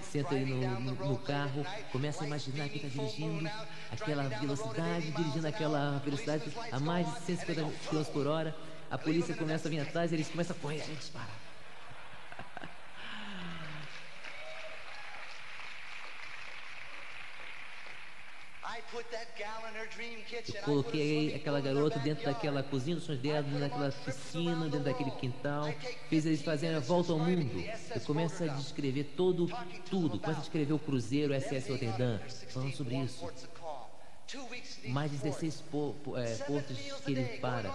Senta 0.00 0.34
aí 0.34 0.44
no, 0.44 0.80
no, 0.80 0.94
no 0.94 1.18
carro, 1.18 1.64
começa 1.92 2.24
a 2.24 2.26
imaginar 2.26 2.68
que 2.68 2.84
está 2.84 2.88
dirigindo 2.88 3.48
aquela 3.92 4.24
velocidade, 4.24 5.06
80 5.06 5.22
dirigindo 5.22 5.46
aquela 5.46 5.98
velocidade 5.98 6.52
a 6.72 6.80
mais 6.80 7.06
de 7.06 7.12
on, 7.12 7.36
150 7.36 7.60
and 7.60 7.64
they 7.64 7.64
go, 7.64 8.04
km 8.04 8.12
por 8.12 8.26
hora. 8.26 8.56
A 8.90 8.98
polícia 8.98 9.36
começa 9.36 9.68
a 9.68 9.70
vir 9.70 9.80
atrás 9.80 10.10
e 10.10 10.16
eles 10.16 10.28
começam 10.28 10.56
a 10.56 10.58
correr. 10.58 10.78
Gente, 10.84 11.10
para. 11.12 11.39
Coloquei 20.64 21.34
aquela 21.34 21.60
garota 21.60 21.98
dentro 21.98 22.24
daquela 22.24 22.62
cozinha 22.62 22.96
dos 22.96 23.04
sonhos 23.04 23.20
dela, 23.20 23.42
dentro 23.42 23.60
daquela 23.60 23.92
piscina, 23.92 24.64
dentro 24.64 24.80
daquele 24.80 25.10
quintal. 25.12 25.72
Fiz 26.08 26.26
eles 26.26 26.42
fazerem 26.42 26.76
a 26.76 26.80
volta 26.80 27.12
ao 27.12 27.18
mundo. 27.18 27.62
Eu 27.94 28.00
começo 28.02 28.42
a 28.44 28.46
descrever 28.48 29.04
todo, 29.16 29.46
tudo. 29.88 30.18
Começo 30.18 30.38
a 30.40 30.42
descrever 30.42 30.72
o 30.72 30.78
cruzeiro 30.78 31.32
SS 31.34 31.70
Rotterdam, 31.70 32.20
falando 32.48 32.74
sobre 32.74 32.96
isso. 32.96 33.24
mais 34.88 35.10
de 35.10 35.16
port. 35.18 35.32
16 35.40 35.60
po- 35.70 35.94
po- 36.04 36.16
é, 36.16 36.34
portos 36.36 36.76
que 37.04 37.12
ele 37.12 37.38
para, 37.38 37.68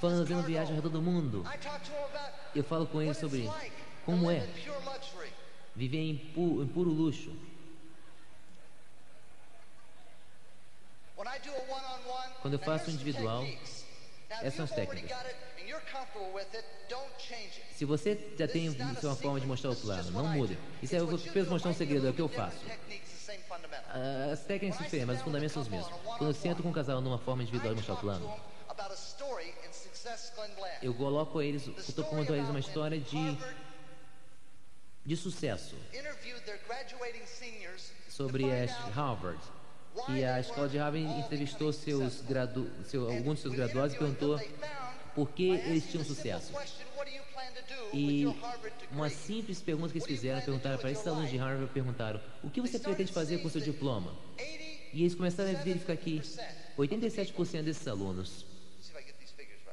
fazendo 0.00 0.42
viagem 0.44 0.70
ao 0.76 0.82
redor 0.82 0.90
do 0.90 1.02
mundo. 1.02 1.44
Eu 2.54 2.62
falo 2.64 2.86
com 2.86 3.02
ele 3.02 3.14
sobre 3.14 3.50
como 4.04 4.30
é 4.30 4.46
viver 5.74 5.98
em, 5.98 6.16
pu- 6.16 6.62
em 6.62 6.66
puro 6.68 6.90
luxo. 6.90 7.32
When 11.13 11.13
I 11.13 11.13
do 11.13 11.13
a 11.13 11.13
one-on-one, 11.13 11.13
Quando 12.40 12.54
eu 12.54 12.58
faço 12.58 12.90
individual, 12.90 13.44
essas 14.30 14.54
são 14.54 14.64
as 14.64 14.70
técnicas. 14.70 15.10
Se 17.74 17.84
você 17.84 18.32
já 18.38 18.46
tem 18.46 18.68
uma 18.68 19.16
forma 19.16 19.40
de 19.40 19.46
mostrar 19.46 19.70
o 19.70 19.76
plano, 19.76 20.10
não 20.10 20.26
mude. 20.28 20.58
Isso 20.82 20.94
é 20.94 20.98
eu 21.00 21.06
vou 21.06 21.18
apenas 21.18 21.48
mostrar 21.48 21.70
um 21.70 21.74
segredo, 21.74 22.06
é 22.06 22.10
o 22.10 22.14
que 22.14 22.20
eu 22.20 22.28
faço. 22.28 22.58
Ah, 23.88 24.30
As 24.32 24.40
técnicas 24.44 24.76
são 24.76 24.84
diferentes, 24.84 25.06
mas 25.06 25.16
os 25.18 25.22
fundamentos 25.24 25.52
são 25.52 25.62
os 25.62 25.68
mesmos. 25.68 25.92
Quando 26.04 26.26
eu 26.26 26.34
sento 26.34 26.62
com 26.62 26.68
um 26.68 26.72
casal 26.72 27.00
numa 27.00 27.18
forma 27.18 27.42
individual 27.42 27.74
de 27.74 27.80
mostrar 27.80 27.94
o 27.94 27.98
plano, 27.98 28.40
eu 30.82 30.94
coloco 30.94 31.40
eles, 31.40 31.66
eu 31.66 31.74
estou 31.78 32.04
contando 32.04 32.34
a 32.34 32.36
eles 32.36 32.48
uma 32.50 32.60
história 32.60 32.98
de, 33.00 33.38
de 35.06 35.16
sucesso 35.16 35.76
sobre 38.08 38.44
Harvard. 38.94 39.40
Que 40.06 40.24
a 40.24 40.40
escola 40.40 40.68
de 40.68 40.76
Harvard 40.76 41.06
entrevistou 41.20 41.72
seus 41.72 42.20
gradu, 42.22 42.70
seu, 42.84 43.08
alguns 43.08 43.34
dos 43.34 43.40
seus 43.40 43.54
graduados 43.54 43.94
e 43.94 43.98
perguntou 43.98 44.40
por 45.14 45.30
que 45.30 45.50
eles 45.50 45.88
tinham 45.88 46.04
sucesso. 46.04 46.52
E 47.92 48.24
uma 48.90 49.08
simples 49.08 49.60
pergunta 49.60 49.92
que 49.92 49.98
eles 49.98 50.06
fizeram, 50.06 50.40
perguntaram 50.42 50.78
para 50.78 50.90
esses 50.90 51.06
alunos 51.06 51.30
de 51.30 51.36
Harvard, 51.36 51.72
perguntaram, 51.72 52.20
o 52.42 52.50
que 52.50 52.60
você 52.60 52.78
pretende 52.78 53.12
fazer 53.12 53.38
com 53.38 53.48
seu 53.48 53.60
diploma? 53.60 54.12
E 54.92 55.02
eles 55.02 55.14
começaram 55.14 55.50
a 55.50 55.62
verificar 55.62 55.92
aqui, 55.92 56.20
87% 56.76 57.62
desses 57.62 57.86
alunos, 57.86 58.44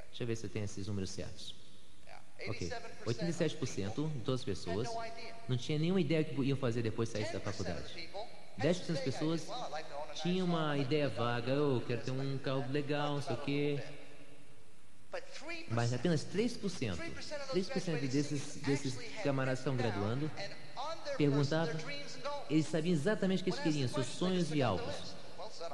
deixa 0.10 0.24
eu 0.24 0.28
ver 0.28 0.36
se 0.36 0.46
eu 0.46 0.50
tenho 0.50 0.66
esses 0.66 0.88
números 0.88 1.10
certos. 1.10 1.56
Ok, 2.48 2.72
87% 3.06 4.12
de 4.14 4.20
todas 4.20 4.42
as 4.42 4.46
pessoas 4.46 4.88
não 5.48 5.58
tinha 5.58 5.78
nenhuma 5.78 6.02
ideia 6.02 6.24
que 6.24 6.40
iam 6.44 6.58
fazer 6.58 6.82
depois 6.82 7.10
de 7.10 7.14
sair 7.20 7.32
da 7.32 7.40
faculdade. 7.40 8.10
10% 8.60 8.88
das 8.88 9.00
pessoas 9.00 9.48
tinham 10.16 10.47
uma 10.47 10.78
ideia 10.78 11.09
vaga, 11.09 11.53
"Oh, 11.53 11.76
eu 11.78 11.84
quero 11.86 12.01
ter 12.01 12.12
um 12.12 12.38
carro 12.38 12.66
legal, 12.72 13.16
não 13.16 13.22
sei 13.22 13.36
o 13.36 13.39
quê. 13.39 13.80
Mas 15.70 15.93
apenas 15.93 16.24
3%, 16.24 16.97
3% 17.51 18.07
desses, 18.07 18.55
desses 18.57 18.97
camaradas 19.24 19.59
estão 19.59 19.76
graduando, 19.76 20.32
perguntavam, 21.18 21.76
eles 22.49 22.66
sabiam 22.68 22.93
exatamente 22.93 23.41
o 23.41 23.43
que 23.43 23.49
eles 23.49 23.59
queriam, 23.59 23.88
seus 23.89 24.05
sonhos 24.07 24.51
e 24.53 24.62
alvos. 24.62 25.16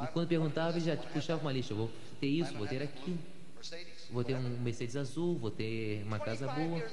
E 0.02 0.08
quando 0.08 0.28
perguntavam, 0.28 0.72
eles 0.72 0.86
já 0.86 0.98
puxavam 0.98 1.44
uma 1.44 1.52
lista, 1.54 1.74
vou 1.74 1.90
ter 2.20 2.28
isso, 2.28 2.54
vou 2.56 2.68
ter 2.68 2.82
aquilo, 2.82 3.20
vou 4.10 4.24
ter 4.24 4.36
um 4.36 4.42
Mercedes 4.60 4.96
azul, 4.96 5.38
vou 5.38 5.52
ter 5.52 6.04
uma 6.04 6.20
casa 6.20 6.48
boa. 6.48 6.84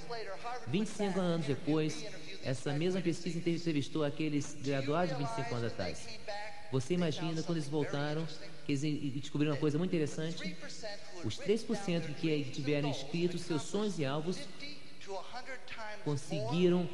25 0.66 1.18
anos 1.20 1.46
depois, 1.46 2.04
essa 2.42 2.72
mesma 2.74 3.00
pesquisa 3.00 3.38
entrevistou 3.38 4.04
aqueles 4.04 4.54
graduados 4.62 5.16
de 5.16 5.22
25 5.22 5.54
anos 5.54 5.72
atrás. 5.72 6.06
Você 6.74 6.94
imagina 6.94 7.40
quando 7.44 7.58
eles 7.58 7.68
voltaram, 7.68 8.26
que 8.66 8.72
eles 8.72 9.12
descobriram 9.14 9.52
uma 9.52 9.60
coisa 9.60 9.78
muito 9.78 9.94
interessante? 9.94 10.56
Os 11.24 11.38
3% 11.38 12.12
que 12.16 12.50
tiveram 12.50 12.90
escritos 12.90 13.42
seus 13.42 13.62
sonhos 13.62 13.96
e 14.00 14.04
alvos 14.04 14.40
conseguiram 16.04 16.88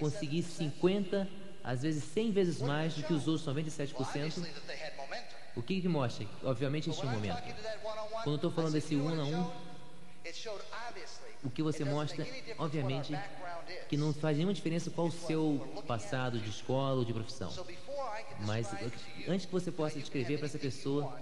conseguir 0.00 0.42
50, 0.42 1.28
às 1.62 1.82
vezes 1.82 2.02
100 2.02 2.32
vezes 2.32 2.60
mais 2.60 2.94
do 2.94 3.04
que 3.04 3.12
os 3.12 3.28
outros 3.28 3.46
97%. 3.46 4.44
O 5.54 5.62
que 5.62 5.80
que 5.80 5.86
mostra? 5.86 6.26
Obviamente 6.42 6.90
este 6.90 7.04
é 7.04 7.08
um 7.08 7.12
momento. 7.12 7.40
Quando 8.24 8.30
eu 8.30 8.34
estou 8.34 8.50
falando 8.50 8.72
desse 8.72 8.96
um 8.96 9.08
a 9.08 9.24
um, 9.24 9.65
o 11.42 11.50
que 11.50 11.62
você 11.62 11.84
mostra, 11.84 12.26
obviamente, 12.58 13.12
que 13.88 13.96
não 13.96 14.12
faz 14.12 14.36
nenhuma 14.36 14.54
diferença 14.54 14.90
qual 14.90 15.06
o 15.06 15.12
seu 15.12 15.84
passado 15.86 16.40
de 16.40 16.50
escola 16.50 16.96
ou 16.96 17.04
de 17.04 17.12
profissão. 17.12 17.52
Mas 18.40 18.68
antes 19.28 19.46
que 19.46 19.52
você 19.52 19.70
possa 19.70 19.98
descrever 19.98 20.38
para 20.38 20.46
essa 20.46 20.58
pessoa, 20.58 21.16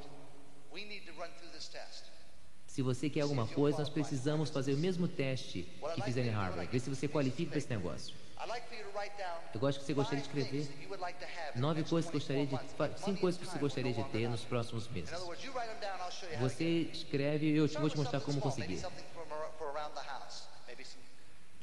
se 2.67 2.83
você 2.83 3.09
quer 3.09 3.21
alguma 3.21 3.47
coisa, 3.47 3.79
nós 3.79 3.89
precisamos 3.89 4.51
fazer 4.51 4.75
o 4.75 4.79
mesmo 4.79 5.07
teste 5.07 5.69
que 5.95 6.03
fizeram 6.03 6.29
em 6.29 6.33
Harvard, 6.33 6.71
ver 6.73 6.81
se 6.81 6.91
você 6.91 7.07
qualifica 7.07 7.51
para 7.51 7.59
esse 7.59 7.71
negócio. 7.71 8.24
Eu 9.55 9.61
gosto 9.61 9.81
que 9.81 9.87
você 9.87 9.95
gostaria 9.95 10.21
de 10.21 10.29
escrever 10.29 10.69
nove 11.55 11.85
coisas 11.85 12.11
que 12.11 12.17
gostaria 12.17 12.47
de, 12.47 12.59
cinco 12.99 13.21
coisas 13.21 13.41
que 13.41 13.47
você 13.47 13.59
gostaria 13.59 13.93
de 13.93 14.05
ter 14.05 14.29
nos 14.29 14.45
próximos 14.45 14.89
meses. 14.89 15.11
Você 16.41 16.65
escreve 16.93 17.47
e 17.47 17.57
eu 17.57 17.69
te 17.69 17.79
vou 17.79 17.89
te 17.89 17.97
mostrar 17.97 18.21
como 18.21 18.41
conseguir. 18.41 18.83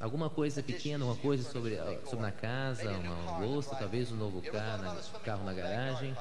Alguma 0.00 0.28
coisa 0.28 0.62
pequena, 0.62 1.04
uma 1.04 1.16
coisa 1.16 1.48
sobre, 1.48 1.78
sobre 2.06 2.22
na 2.24 2.32
casa, 2.32 2.90
uma 2.90 3.38
louça, 3.38 3.76
talvez 3.76 4.10
um 4.10 4.16
novo 4.16 4.42
carro 4.42 4.82
na, 4.82 5.20
carro 5.20 5.44
na 5.44 5.52
garagem. 5.52 6.16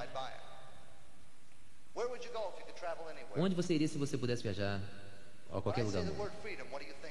Onde 3.36 3.56
você 3.56 3.74
iria 3.74 3.88
se 3.88 3.98
você 3.98 4.18
pudesse 4.18 4.44
viajar 4.44 4.80
a 5.52 5.62
qualquer 5.62 5.84
lugar? 5.84 6.04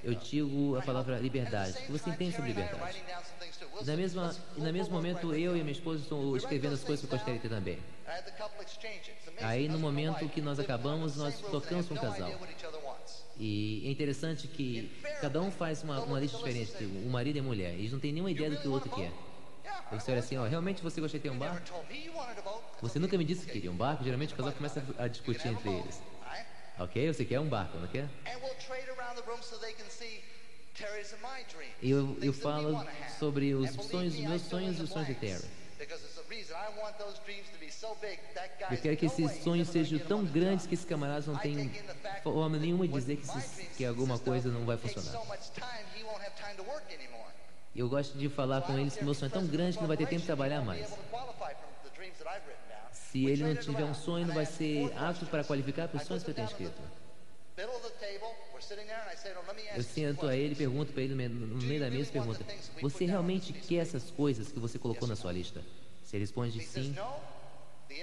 Eu 0.03 0.15
digo 0.15 0.77
a 0.77 0.83
palavra 0.83 1.19
liberdade. 1.19 1.73
O 1.73 1.87
que 1.87 1.93
você 1.93 2.11
entende 2.11 2.35
sobre 2.35 2.53
liberdade? 2.53 3.03
Na 3.85 3.97
mesma, 3.97 4.37
no 4.57 4.73
mesmo 4.73 4.95
momento, 4.95 5.35
eu 5.35 5.57
e 5.57 5.61
minha 5.61 5.73
esposa 5.73 6.03
estão 6.03 6.37
escrevendo 6.37 6.75
as 6.75 6.85
coisas 6.85 7.01
que 7.01 7.07
eu 7.07 7.19
gostaria 7.19 7.41
de 7.41 7.49
ter 7.49 7.55
também. 7.55 7.79
Aí, 9.41 9.69
no 9.69 9.79
momento 9.79 10.29
que 10.29 10.41
nós 10.41 10.59
acabamos, 10.59 11.17
nós 11.17 11.39
tocamos 11.39 11.87
com 11.87 11.95
um 11.95 11.99
casal. 11.99 12.31
E 13.39 13.83
é 13.87 13.91
interessante 13.91 14.47
que 14.49 14.91
cada 15.21 15.41
um 15.41 15.51
faz 15.51 15.83
uma, 15.83 16.01
uma 16.01 16.21
lista 16.21 16.37
diferente, 16.37 16.85
o 16.85 17.09
marido 17.09 17.37
e 17.37 17.41
a 17.41 17.43
mulher. 17.43 17.73
Eles 17.73 17.93
não 17.93 17.99
têm 17.99 18.13
nenhuma 18.13 18.31
ideia 18.31 18.51
do 18.51 18.59
que 18.59 18.69
o 18.69 18.73
outro 18.73 18.91
quer. 18.91 19.11
Você 19.93 20.11
olha 20.11 20.21
assim, 20.21 20.37
ó, 20.37 20.45
realmente 20.45 20.83
você 20.83 21.01
gostaria 21.01 21.21
de 21.21 21.29
ter 21.29 21.35
um 21.35 21.39
barco? 21.39 21.73
Você 22.83 22.99
nunca 22.99 23.17
me 23.17 23.25
disse 23.25 23.47
que 23.47 23.53
queria 23.53 23.71
um 23.71 23.77
barco? 23.77 24.05
Geralmente 24.05 24.35
o 24.35 24.37
casal 24.37 24.53
começa 24.53 24.85
a 24.99 25.09
discutir 25.09 25.49
entre 25.49 25.71
eles. 25.71 26.01
Ok? 26.81 27.13
Você 27.13 27.27
quer 27.27 27.39
um 27.39 27.47
barco, 27.47 27.77
não 27.79 27.87
quer? 27.89 28.09
E 31.83 31.91
eu, 31.91 32.17
eu 32.23 32.33
falo 32.33 32.87
sobre 33.19 33.55
os 33.55 33.71
sonhos, 33.71 34.15
os 34.15 34.21
meus 34.21 34.43
sonhos 34.43 34.79
e 34.79 34.83
os 34.83 34.89
sonhos 34.89 35.09
de 35.09 35.15
Terry. 35.15 35.45
Eu 38.71 38.79
quero 38.79 38.97
que 38.97 39.07
esses 39.07 39.43
sonhos 39.43 39.69
sejam 39.69 39.99
tão 39.99 40.25
grandes 40.25 40.67
que 40.67 40.73
esses 40.73 40.87
camaradas 40.87 41.27
não 41.27 41.37
tenham 41.37 41.71
forma 42.23 42.57
nenhuma 42.57 42.89
de 42.89 42.95
dizer 42.95 43.17
que, 43.17 43.29
esses, 43.29 43.77
que 43.77 43.85
alguma 43.85 44.19
coisa 44.19 44.49
não 44.49 44.65
vai 44.65 44.79
funcionar. 44.79 45.21
Eu 47.77 47.89
gosto 47.91 48.17
de 48.17 48.29
falar 48.31 48.63
com 48.63 48.79
eles 48.79 48.97
que 48.97 49.05
meu 49.05 49.15
sonho 49.15 49.29
é 49.29 49.33
tão 49.33 49.47
grande 49.47 49.77
que 49.77 49.83
não 49.83 49.89
vai 49.89 49.97
ter 49.99 50.07
tempo 50.07 50.21
de 50.21 50.27
trabalhar 50.27 50.63
mais. 50.63 50.89
Se 53.11 53.27
ele 53.27 53.43
não 53.43 53.57
tiver 53.57 53.85
um 53.85 53.95
sonho, 53.95 54.25
não 54.27 54.35
vai 54.35 54.47
ser 54.47 54.93
apto 54.97 55.27
para 55.27 55.43
qualificar 55.43 55.89
para 55.89 55.97
os 55.97 56.07
sonhos 56.07 56.23
que 56.23 56.31
eu 56.31 56.35
tenho 56.35 56.47
escrito. 56.47 56.81
Eu 59.75 59.83
sento 59.83 60.27
a 60.29 60.37
ele, 60.37 60.55
pergunto 60.55 60.93
para 60.93 61.03
ele 61.03 61.15
no 61.15 61.63
meio 61.67 61.81
da 61.81 61.91
mesa, 61.91 62.13
pergunta: 62.13 62.45
Você 62.81 63.05
realmente 63.07 63.53
quer 63.53 63.79
essas 63.79 64.11
coisas 64.13 64.53
que 64.53 64.61
você 64.61 64.79
colocou 64.79 65.09
na 65.09 65.17
sua 65.17 65.33
lista? 65.33 65.61
Se 66.05 66.17
ele 66.17 66.23
responde 66.23 66.61
sim, 66.65 66.95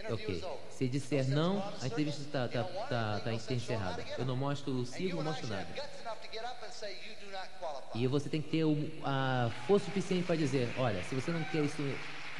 ok. 0.09 0.43
Se 0.71 0.87
disser 0.89 1.27
não, 1.29 1.63
a 1.81 1.87
entrevista 1.87 2.21
está 2.21 2.47
tá, 2.49 2.63
tá, 2.63 3.19
tá, 3.19 3.19
tá 3.21 3.53
encerrada. 3.53 4.03
Eu 4.17 4.25
não 4.25 4.35
mostro 4.35 4.73
o 4.73 4.85
ciclo, 4.85 5.23
não 5.23 5.31
mostro 5.31 5.47
nada. 5.47 5.67
E 7.95 8.05
você 8.07 8.27
tem 8.27 8.41
que 8.41 8.49
ter 8.49 8.63
a 9.05 9.49
força 9.65 9.85
suficiente 9.85 10.25
para 10.25 10.35
dizer: 10.35 10.69
Olha, 10.77 11.01
se 11.05 11.15
você 11.15 11.31
não 11.31 11.43
quer 11.45 11.63
isso 11.63 11.81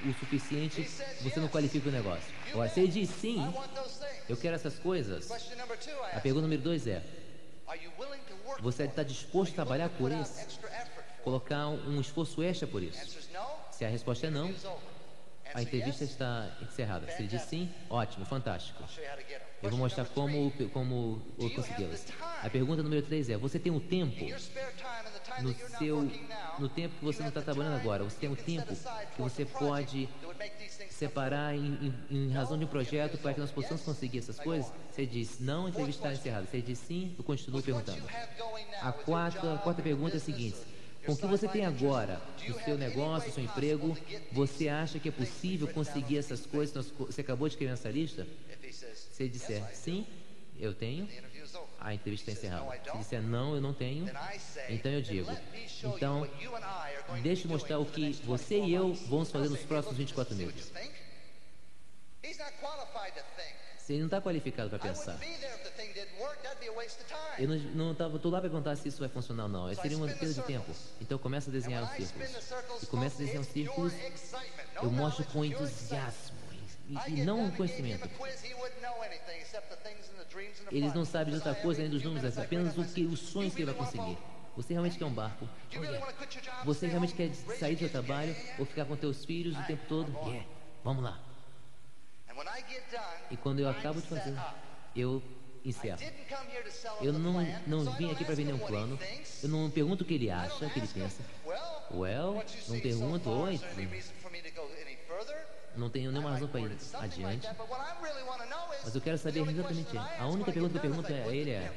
o 0.06 0.14
suficiente, 0.14 0.84
você 1.22 1.40
não 1.40 1.48
qualifica 1.48 1.90
o 1.90 1.92
negócio. 1.92 2.34
Agora, 2.52 2.70
se 2.70 2.80
ele 2.80 2.92
diz 2.92 3.10
sim, 3.10 3.42
eu 4.30 4.38
quero 4.38 4.56
essas 4.56 4.78
coisas, 4.80 5.30
a 6.14 6.20
pergunta 6.20 6.44
número 6.44 6.62
dois 6.62 6.88
é: 6.88 7.04
Você 8.60 8.84
está 8.84 9.04
disposto 9.04 9.52
a 9.54 9.56
trabalhar 9.56 9.90
por 9.90 10.12
isso? 10.12 10.60
Colocar 11.24 11.68
um 11.68 12.00
esforço 12.00 12.42
extra 12.42 12.68
por 12.68 12.82
isso? 12.82 13.20
Se 13.72 13.86
a 13.86 13.90
resposta 13.90 14.28
é 14.28 14.30
não, 14.30 14.54
a 15.54 15.62
entrevista 15.62 16.04
está 16.04 16.50
encerrada. 16.62 17.08
Se 17.12 17.22
ele 17.22 17.28
diz 17.28 17.42
sim, 17.44 17.70
ótimo, 17.90 18.26
fantástico. 18.26 18.84
Eu 19.62 19.70
vou 19.70 19.80
mostrar 19.80 20.06
como, 20.06 20.52
como 20.72 21.22
consegui-las. 21.56 22.06
A 22.44 22.50
pergunta 22.50 22.84
número 22.84 23.02
3 23.02 23.30
é: 23.32 23.38
Você 23.38 23.58
tem 23.58 23.72
um 23.72 23.80
tempo 23.80 24.26
no 25.42 25.54
seu 25.78 26.10
no 26.60 26.68
tempo 26.68 26.96
que 26.98 27.06
você 27.06 27.22
não 27.22 27.30
está 27.30 27.42
trabalhando 27.42 27.80
agora? 27.80 28.04
Você 28.04 28.18
tem 28.18 28.30
um 28.30 28.36
tempo 28.36 28.76
que 29.16 29.22
você 29.22 29.46
pode 29.46 30.10
separar 30.90 31.56
em, 31.56 31.94
em, 32.10 32.28
em 32.28 32.32
razão 32.32 32.58
de 32.58 32.66
um 32.66 32.68
projeto 32.68 33.18
para 33.20 33.34
que 33.34 33.40
nós 33.40 33.52
possamos 33.52 33.82
conseguir 33.84 34.20
essas 34.20 34.40
coisas? 34.40 34.72
Você 34.92 35.06
diz 35.06 35.40
não, 35.40 35.66
a 35.66 35.70
entrevista 35.70 36.08
está 36.08 36.20
encerrada. 36.20 36.48
Você 36.48 36.62
diz 36.62 36.80
sim, 36.80 37.16
eu 37.18 37.24
continuo 37.24 37.62
perguntando. 37.62 38.04
A 38.82 38.92
quarta, 38.92 39.56
a 39.56 39.58
quarta 39.58 39.82
pergunta 39.82 40.16
é 40.16 40.18
a 40.18 40.22
seguinte: 40.22 40.58
Com 41.08 41.14
o 41.14 41.18
que 41.18 41.26
você 41.26 41.48
tem 41.48 41.66
agora, 41.66 42.22
o 42.50 42.60
seu 42.66 42.78
negócio, 42.78 43.30
o 43.30 43.34
seu 43.34 43.42
emprego, 43.44 43.98
você 44.30 44.68
acha 44.68 45.00
que 45.00 45.08
é 45.08 45.12
possível 45.12 45.66
conseguir 45.70 46.18
essas 46.18 46.46
coisas? 46.46 46.92
Você 47.00 47.22
acabou 47.22 47.48
de 47.48 47.54
escrever 47.54 47.72
nessa 47.72 47.90
lista? 47.90 48.28
Se 49.14 49.24
ele 49.24 49.30
disser 49.30 49.64
sim, 49.74 50.06
eu 50.60 50.74
tenho, 50.74 51.08
a 51.80 51.94
entrevista 51.94 52.30
está 52.30 52.42
encerrada. 52.42 52.66
"No, 52.66 52.74
I 52.74 52.78
Se 52.78 52.84
don't." 52.86 52.98
disser 53.00 53.22
não, 53.22 53.56
eu 53.56 53.62
não 53.62 53.74
tenho, 53.74 54.06
então 54.70 54.92
eu 54.92 55.02
"Then 55.02 55.14
digo, 55.14 55.32
então 55.96 56.28
deixe 57.24 57.48
mostrar 57.48 57.80
o 57.80 57.86
que 57.86 58.12
você 58.26 58.56
24 58.56 58.70
e 58.70 58.74
eu 58.74 58.88
months." 58.90 59.08
vamos 59.08 59.32
fazer 59.32 59.48
nos 59.50 59.62
próximos 59.62 59.98
"Hey, 59.98 60.06
look, 60.06 60.14
24 60.14 60.36
see 60.36 60.46
what 60.46 60.56
meses. 60.56 60.72
You 63.94 63.94
think." 63.94 63.94
He's 63.94 63.94
not 63.94 63.94
qualified 63.94 63.94
to 63.94 63.94
think. 63.94 63.94
Se 63.94 63.94
ele 63.94 64.00
não 64.00 64.08
está 64.08 64.22
qualificado 64.22 64.70
para 64.70 64.80
pensar, 64.80 65.20
eu 67.40 67.48
não, 67.76 67.96
tô 67.96 68.30
lá 68.30 68.40
para 68.40 68.50
perguntar 68.50 68.76
se 68.76 68.88
isso 68.88 69.00
vai 69.00 69.10
funcionar 69.10 69.44
ou 69.44 69.50
não. 69.50 69.76
Seria 69.76 69.98
uma 69.98 70.08
perda 70.08 70.34
de 70.34 70.42
tempo. 70.42 70.72
Então 71.00 71.16
eu 71.16 71.20
começo 71.20 71.50
a 71.50 71.54
desenhar 71.54 71.84
os 71.84 71.92
círculos. 71.92 72.52
E 72.82 72.86
começo 72.88 73.16
a 73.16 73.20
desenhar 73.20 73.42
os 73.42 73.48
círculos, 73.48 73.94
eu 74.82 74.92
mostro 74.92 75.24
com 75.26 75.46
entusiasmo 75.46 76.38
e, 76.88 76.96
e 77.12 77.24
não 77.24 77.48
him 77.48 77.52
conhecimento. 77.52 78.10
Eles 80.72 80.94
não 80.94 81.06
sabem 81.06 81.32
de 81.32 81.36
outra 81.36 81.56
coisa 81.56 81.82
além 81.82 81.92
dos 81.92 82.04
números, 82.04 82.38
I 82.38 82.42
apenas 82.42 82.78
o 82.78 82.84
que, 82.84 83.06
os 83.06 83.20
sonhos 83.20 83.54
que 83.54 83.62
ele 83.62 83.72
vai 83.72 83.76
"You 83.76 83.86
really 83.86 83.98
wanna 84.00 84.16
conseguir. 84.16 84.38
Você 84.56 84.74
realmente 84.74 84.98
quer 84.98 85.06
um 85.06 85.14
barco? 85.14 85.48
Oh, 85.76 85.84
yeah. 85.84 86.14
Você 86.66 86.88
realmente 86.88 87.14
quer 87.14 87.34
sair 87.60 87.76
do 87.76 87.80
seu 87.80 87.90
trabalho 87.90 88.36
ou 88.58 88.66
ficar 88.66 88.86
com 88.86 88.96
teus 88.96 89.24
filhos 89.24 89.56
o 89.58 89.64
tempo 89.64 89.86
todo? 89.88 90.12
Yeah. 90.28 90.48
Vamos 90.84 91.04
lá. 91.04 91.27
E 93.30 93.38
quando 93.38 93.60
eu 93.60 93.70
acabo 93.70 94.02
de 94.02 94.08
fazer, 94.08 94.36
eu 94.96 95.22
encerro. 95.64 96.00
Eu 97.02 97.14
não, 97.14 97.34
não 97.66 97.92
vim 97.94 98.12
aqui 98.12 98.24
para 98.24 98.36
vender 98.36 98.54
um 98.54 98.60
plano. 98.60 99.00
Eu 99.44 99.50
não 99.50 99.70
pergunto 99.70 100.04
o 100.04 100.08
que 100.08 100.14
ele 100.14 100.30
acha, 100.30 100.66
o 100.66 100.70
que 100.70 100.80
ele 100.80 100.88
pensa. 100.88 101.22
Well, 101.92 102.44
não 102.68 102.80
pergunto, 102.80 103.30
oi, 103.30 103.60
não 105.76 105.90
tenho 105.90 106.12
nenhuma 106.12 106.32
razão 106.32 106.48
para 106.48 106.62
ir 106.62 106.78
adiante. 106.94 107.48
Mas 108.84 108.96
eu 108.96 109.02
quero 109.02 109.18
saber 109.18 109.48
exatamente, 109.48 109.98
a 109.98 110.28
única 110.28 110.52
pergunta 110.52 110.80
que 110.80 110.86
eu 110.86 110.92
pergunto 110.92 111.14
a 111.14 111.36
ele 111.36 111.52
é, 111.52 111.72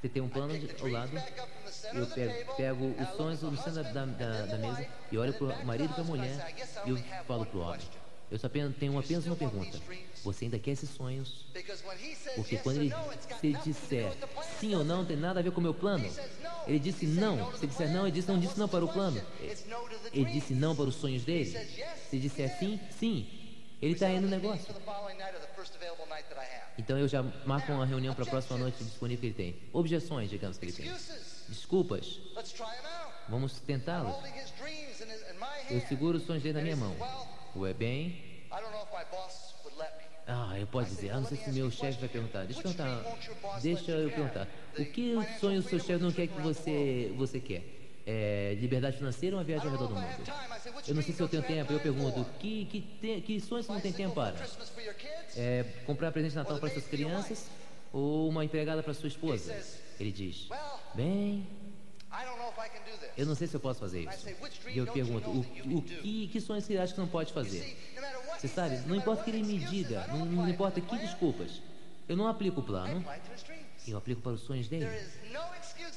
você 0.00 0.08
tem 0.08 0.22
um 0.22 0.28
plano 0.28 0.58
de, 0.58 0.68
ao 0.80 0.88
lado, 0.88 1.12
eu 1.94 2.06
pego, 2.08 2.54
pego 2.56 2.94
os 3.00 3.08
sonhos 3.16 3.40
the 3.40 3.62
centro 3.62 3.84
da, 3.92 4.04
da, 4.04 4.46
da 4.46 4.58
mesa 4.58 4.86
e 5.10 5.18
olho 5.18 5.32
para 5.32 5.46
o 5.46 5.66
marido 5.66 5.90
e 5.90 5.94
para 5.94 6.02
a 6.02 6.06
mulher 6.06 6.54
e 6.84 6.90
eu 6.90 6.96
falo 7.24 7.46
para 7.46 7.58
o 7.58 7.60
homem. 7.60 8.01
Eu 8.32 8.38
só 8.38 8.48
tenho 8.48 8.98
apenas 8.98 9.26
uma 9.26 9.36
pergunta. 9.36 9.78
Você 10.24 10.46
ainda 10.46 10.58
quer 10.58 10.70
esses 10.70 10.88
sonhos? 10.88 11.44
Porque 12.34 12.56
quando 12.56 12.78
ele 12.78 12.94
se 13.38 13.52
disser 13.62 14.10
sim 14.58 14.74
ou 14.74 14.82
não, 14.82 14.98
não 14.98 15.04
tem 15.04 15.18
nada 15.18 15.40
a 15.40 15.42
ver 15.42 15.52
com 15.52 15.60
o 15.60 15.62
meu 15.62 15.74
plano. 15.74 16.10
Ele 16.66 16.78
disse 16.78 17.04
não. 17.04 17.54
Se 17.58 17.66
disser 17.66 17.92
não, 17.92 18.06
ele 18.06 18.12
disse 18.12 18.28
não 18.28 18.40
disse 18.40 18.58
não 18.58 18.66
para 18.66 18.82
o 18.82 18.88
plano. 18.88 19.20
Ele 20.14 20.24
disse 20.32 20.54
não 20.54 20.74
para 20.74 20.86
os 20.86 20.94
sonhos 20.94 21.24
dele. 21.24 21.50
Se 22.08 22.18
disser 22.18 22.58
sim, 22.58 22.80
sim. 22.98 23.28
Ele 23.82 23.92
está 23.92 24.08
indo 24.08 24.22
no 24.22 24.28
negócio. 24.28 24.74
Então 26.78 26.98
eu 26.98 27.06
já 27.06 27.22
marco 27.44 27.70
uma 27.70 27.84
reunião 27.84 28.14
para 28.14 28.24
a 28.24 28.28
próxima 28.28 28.58
noite 28.58 28.82
disponível 28.82 29.20
que 29.20 29.26
ele 29.26 29.52
tem. 29.52 29.62
Objeções, 29.74 30.30
digamos 30.30 30.56
que 30.56 30.64
ele 30.64 30.72
tem. 30.72 30.90
Desculpas. 31.50 32.18
Vamos 33.28 33.60
my 35.42 35.74
Eu 35.74 35.80
seguro 35.82 36.16
os 36.16 36.24
sonhos 36.24 36.42
dele 36.42 36.54
na 36.54 36.62
minha 36.62 36.76
mão. 36.76 36.96
Would 39.64 39.76
let 39.78 39.96
me. 39.98 40.02
Ah, 40.26 40.58
eu 40.58 40.66
posso 40.66 40.90
dizer, 40.90 41.10
ah, 41.10 41.20
não 41.20 41.26
sei 41.26 41.36
se 41.36 41.50
meu 41.50 41.70
chefe 41.70 41.98
vai 41.98 42.08
perguntar. 42.08 42.44
Deixa 42.44 42.60
eu 42.60 42.74
perguntar. 42.74 43.60
Deixa 43.60 43.90
eu 43.90 44.10
perguntar. 44.10 44.48
O 44.78 44.84
que 44.84 45.14
sonho 45.40 45.58
o 45.58 45.62
seu 45.62 45.80
chefe 45.80 46.02
não 46.02 46.12
quer 46.12 46.28
que 46.28 46.40
você, 46.40 47.12
você 47.16 47.40
quer? 47.40 47.64
É, 48.06 48.56
liberdade 48.60 48.96
financeira 48.96 49.36
ou 49.36 49.40
uma 49.40 49.44
viagem 49.44 49.66
ao 49.66 49.72
redor 49.72 49.88
do 49.88 49.94
mundo? 49.94 50.32
Eu 50.86 50.94
não 50.94 51.02
sei 51.02 51.14
se 51.14 51.20
eu 51.20 51.28
tenho 51.28 51.42
tempo. 51.42 51.72
Eu 51.72 51.80
pergunto, 51.80 52.24
que, 52.38 52.64
que, 52.66 52.80
te, 52.80 53.20
que 53.20 53.40
sonhos 53.40 53.66
você 53.66 53.72
não 53.72 53.80
tem 53.80 53.92
tempo 53.92 54.14
para? 54.14 54.36
É, 55.36 55.64
comprar 55.86 56.12
presente 56.12 56.32
de 56.32 56.36
Natal 56.36 56.58
para 56.58 56.70
suas 56.70 56.86
crianças 56.86 57.48
ou 57.92 58.28
uma 58.28 58.44
empregada 58.44 58.82
para 58.82 58.94
sua 58.94 59.08
esposa? 59.08 59.54
Ele 59.98 60.12
diz, 60.12 60.48
bem, 60.94 61.46
eu 63.16 63.26
não 63.26 63.34
sei 63.34 63.46
se 63.46 63.54
eu 63.54 63.60
posso 63.60 63.80
fazer 63.80 64.02
isso. 64.02 64.26
E 64.68 64.78
eu 64.78 64.86
pergunto, 64.86 65.30
o, 65.30 65.78
o 65.78 65.82
que, 65.82 66.28
que 66.28 66.40
sonhos 66.40 66.64
você 66.64 66.76
acha 66.76 66.94
que 66.94 67.00
não 67.00 67.08
pode 67.08 67.32
fazer? 67.32 67.76
Você 68.38 68.48
sabe, 68.48 68.76
não 68.86 68.96
importa 68.96 69.22
o 69.22 69.24
que 69.24 69.30
ele 69.30 69.42
me 69.42 69.58
diga, 69.58 70.06
não, 70.08 70.24
não 70.24 70.48
importa 70.48 70.80
que 70.80 70.98
desculpas. 70.98 71.62
Eu 72.08 72.16
não 72.16 72.26
aplico 72.26 72.60
o 72.60 72.62
plano, 72.64 73.04
eu 73.86 73.96
aplico 73.96 74.20
para 74.20 74.32
os 74.32 74.42
sonhos 74.42 74.68
dele. 74.68 74.88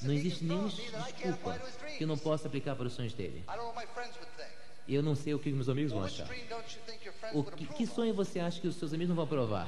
Não 0.02 0.14
existe 0.14 0.44
nenhuma 0.44 0.70
desculpa 0.70 1.60
que 1.98 2.04
eu 2.04 2.08
não 2.08 2.18
possa 2.18 2.48
aplicar 2.48 2.76
para 2.76 2.88
os 2.88 2.94
sonhos 2.94 3.14
dele. 3.14 3.44
Eu 4.88 5.02
não 5.02 5.16
sei 5.16 5.34
o 5.34 5.40
que 5.40 5.52
meus 5.52 5.68
amigos 5.68 5.92
vão 5.92 6.04
achar. 6.04 6.28
O 7.34 7.44
que, 7.44 7.66
que 7.66 7.88
sonho 7.88 8.14
você 8.14 8.40
acha 8.40 8.62
que 8.62 8.68
os 8.68 8.76
seus 8.76 8.94
amigos 8.94 9.10
não 9.10 9.16
vão 9.16 9.26
aprovar? 9.26 9.68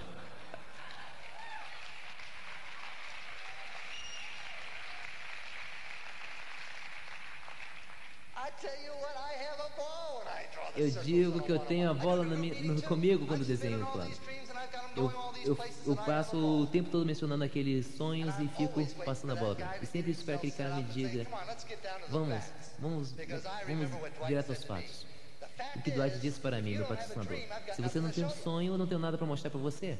Eu 10.77 10.89
digo 11.03 11.41
que 11.41 11.51
eu 11.51 11.59
tenho 11.59 11.89
a 11.89 11.93
bola 11.93 12.23
no 12.23 12.81
comigo 12.83 13.25
quando 13.25 13.43
desenho 13.43 13.83
o 13.83 13.91
plano. 13.91 14.11
Eu, 14.95 15.11
eu, 15.45 15.57
eu 15.87 15.95
passo 15.95 16.37
o 16.37 16.67
tempo 16.67 16.89
todo 16.89 17.05
mencionando 17.05 17.43
aqueles 17.43 17.85
sonhos 17.95 18.33
e 18.39 18.47
fico 18.49 18.85
passando 19.03 19.33
a 19.33 19.35
bola. 19.35 19.57
E 19.81 19.85
sempre 19.85 20.11
espero 20.11 20.39
que 20.39 20.47
aquele 20.47 20.69
cara 20.69 20.81
me 20.81 20.83
diga, 20.83 21.27
vamos, 22.09 22.43
vamos, 22.79 23.15
vamos 23.67 23.89
direto 24.27 24.49
aos 24.49 24.63
fatos. 24.63 25.05
O 25.75 25.81
que 25.81 25.91
Dwight 25.91 26.19
disse 26.19 26.39
para 26.39 26.61
mim, 26.61 26.75
meu 26.75 26.85
patrocinador. 26.85 27.37
Se 27.75 27.81
você 27.81 27.99
não 27.99 28.11
tem 28.11 28.23
um 28.23 28.29
sonho, 28.29 28.73
eu 28.73 28.77
não 28.77 28.87
tenho 28.87 28.99
nada 28.99 29.17
para 29.17 29.25
mostrar 29.25 29.49
para 29.49 29.59
você. 29.59 29.97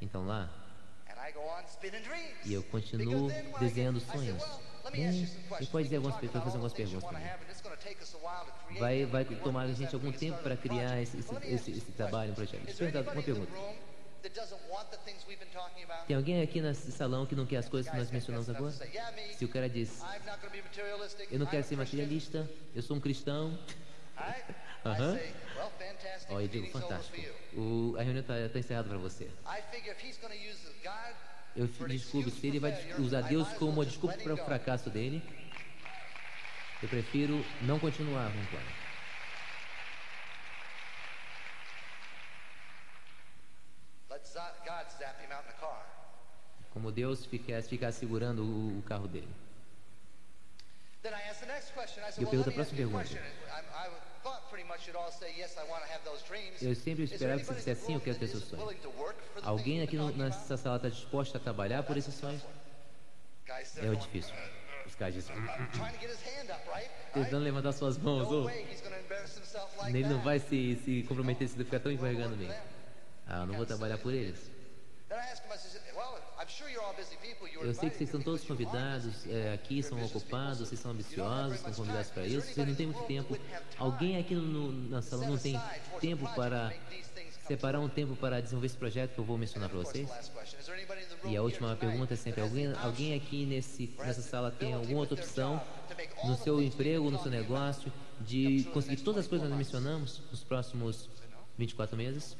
Então 0.00 0.26
lá, 0.26 0.50
e 2.44 2.52
eu 2.52 2.62
continuo 2.64 3.30
desenhando 3.58 4.00
sonhos. 4.00 4.42
E 4.94 5.84
dizer 5.84 5.98
We 5.98 6.06
algumas 6.06 6.14
talk 6.14 6.26
fazer 6.28 6.38
about 6.38 6.48
algumas 6.50 6.72
perguntas 6.72 7.10
Vai, 8.78 9.04
vai 9.06 9.24
tomar 9.24 9.62
a 9.62 9.72
gente 9.72 9.94
algum 9.94 10.12
tempo 10.12 10.42
para 10.42 10.56
criar 10.56 11.00
esse, 11.02 11.18
esse, 11.18 11.34
esse, 11.44 11.70
esse 11.72 11.92
trabalho, 11.92 12.32
um 12.32 12.34
projeto. 12.34 12.64
Deixa 12.64 12.84
uma 12.84 13.22
pergunta. 13.22 13.52
Tem 16.06 16.16
alguém 16.16 16.42
aqui 16.42 16.60
nesse 16.60 16.92
salão 16.92 17.24
que 17.26 17.34
não 17.34 17.46
quer 17.46 17.56
as 17.56 17.68
coisas 17.68 17.90
que 17.90 17.96
nós 17.96 18.10
mencionamos 18.10 18.48
agora? 18.50 18.72
Se 19.32 19.44
o 19.44 19.48
cara 19.48 19.68
diz, 19.68 20.00
eu 21.30 21.38
não 21.38 21.46
quero 21.46 21.64
ser 21.64 21.76
materialista, 21.76 22.48
eu 22.74 22.82
sou 22.82 22.96
um 22.96 23.00
cristão? 23.00 23.58
Aham. 24.84 25.18
Fantastic. 25.18 26.30
ó, 26.30 26.40
eu 26.40 26.48
digo, 26.48 26.70
fantástico. 26.70 27.20
O, 27.54 27.94
a 27.98 28.02
reunião 28.02 28.22
está 28.22 28.58
encerrada 28.58 28.88
para 28.88 28.98
você. 28.98 29.28
Eu 31.56 31.68
excuse 31.88 32.30
se 32.30 32.46
ele 32.46 32.60
vai 32.60 32.72
usar 32.98 33.22
Deus 33.22 33.48
como 33.54 33.72
uma 33.72 33.84
desculpa 33.84 34.16
para 34.18 34.34
o 34.34 34.36
fracasso 34.36 34.88
dele, 34.88 35.22
eu 36.82 36.88
prefiro 36.88 37.44
não 37.62 37.78
continuar 37.78 38.30
com 38.32 38.40
o 38.40 38.46
plano. 38.46 38.80
Car. 45.60 45.86
Como 46.70 46.92
Deus 46.92 47.26
ficar, 47.26 47.62
ficar 47.62 47.92
segurando 47.92 48.42
o, 48.42 48.78
o 48.78 48.82
carro 48.82 49.08
dele. 49.08 49.28
Eu 52.18 52.28
pergunto 52.28 52.50
a 52.50 52.52
próxima 52.52 52.98
question. 52.98 53.18
Eu 56.62 56.74
sempre 56.74 57.04
esperava 57.04 57.38
que 57.40 57.46
você 57.46 57.54
dissesse 57.54 57.86
sim, 57.86 57.94
eu 57.94 58.00
quero 58.00 58.18
ter 58.18 58.26
that 58.26 58.38
seu 58.38 58.38
isn't 58.38 58.50
sonho. 58.50 58.62
willing 58.66 58.80
to 58.80 58.90
work 59.00 59.16
for 59.34 59.42
the 59.42 59.48
Alguém 59.48 59.82
aqui 59.82 59.96
no- 59.96 60.10
nessa 60.16 60.56
sala 60.56 60.76
está 60.76 60.88
disposto 60.88 61.36
a 61.36 61.40
trabalhar 61.40 61.82
por 61.82 61.96
esses 61.96 62.14
sonhos? 62.14 62.42
É 63.76 63.82
going, 63.86 63.96
difícil. 63.98 64.34
Os 64.86 64.94
caras 64.94 65.14
dizem, 65.14 65.36
"Hum, 65.36 65.46
trying 65.72 65.92
to 65.92 65.98
get 66.00 66.10
his 66.10 66.22
hand 66.22 66.50
up, 66.54 66.68
right? 66.70 66.90
tentando 67.12 67.44
levantar 67.44 67.72
suas 67.72 67.98
mãos. 67.98 68.28
Oh, 68.30 68.48
ele 69.88 70.04
não 70.08 70.20
vai 70.22 70.38
se, 70.38 70.76
se 70.84 71.02
comprometer 71.08 71.48
se 71.48 71.56
ficar 71.56 71.80
tão 71.80 71.92
envergando 71.92 72.36
bem. 72.36 72.50
Ah, 73.26 73.40
eu 73.42 73.46
não 73.46 73.54
vou 73.56 73.66
trabalhar 73.66 73.98
por 73.98 74.12
eles. 74.14 74.50
Eu 77.60 77.74
sei 77.74 77.90
que 77.90 77.96
invited 77.96 77.96
vocês 77.96 78.00
estão 78.00 78.20
here 78.20 78.24
todos 78.24 78.44
convidados 78.44 79.26
é, 79.26 79.52
aqui, 79.52 79.82
são 79.82 80.02
ocupados, 80.02 80.60
vocês 80.60 80.80
são 80.80 80.92
ambiciosos, 80.92 81.56
estão 81.56 81.74
convidados 81.74 82.10
para 82.10 82.26
isso, 82.26 82.46
vocês 82.54 82.66
não 82.66 82.74
têm 82.74 82.86
muito 82.86 83.02
tempo. 83.04 83.36
Alguém 83.76 84.16
aqui 84.16 84.34
no, 84.34 84.72
na 84.88 85.02
sala 85.02 85.26
não 85.26 85.36
tem 85.36 85.60
tempo 86.00 86.26
para 86.34 86.72
separar 87.46 87.80
um 87.80 87.88
tempo 87.88 88.16
para 88.16 88.40
desenvolver 88.40 88.66
esse 88.66 88.76
projeto 88.76 89.14
que 89.14 89.18
eu 89.18 89.24
vou 89.24 89.36
mencionar 89.36 89.68
para 89.68 89.78
vocês? 89.80 90.08
E 91.24 91.36
a 91.36 91.42
última 91.42 91.76
pergunta 91.76 92.14
é 92.14 92.16
sempre: 92.16 92.40
alguém, 92.40 92.72
alguém 92.82 93.14
aqui 93.14 93.44
nesse, 93.44 93.92
nessa 93.98 94.22
sala 94.22 94.50
tem 94.50 94.72
alguma 94.72 95.00
outra 95.00 95.20
opção 95.20 95.60
no 96.24 96.36
seu 96.36 96.62
emprego, 96.62 97.10
no 97.10 97.20
seu 97.20 97.30
negócio, 97.30 97.92
de 98.20 98.64
conseguir 98.72 99.02
todas 99.02 99.24
as 99.24 99.28
coisas 99.28 99.46
que 99.46 99.50
nós 99.50 99.58
mencionamos 99.58 100.22
nos 100.30 100.42
próximos 100.42 101.10
24 101.58 101.96
meses? 101.96 102.34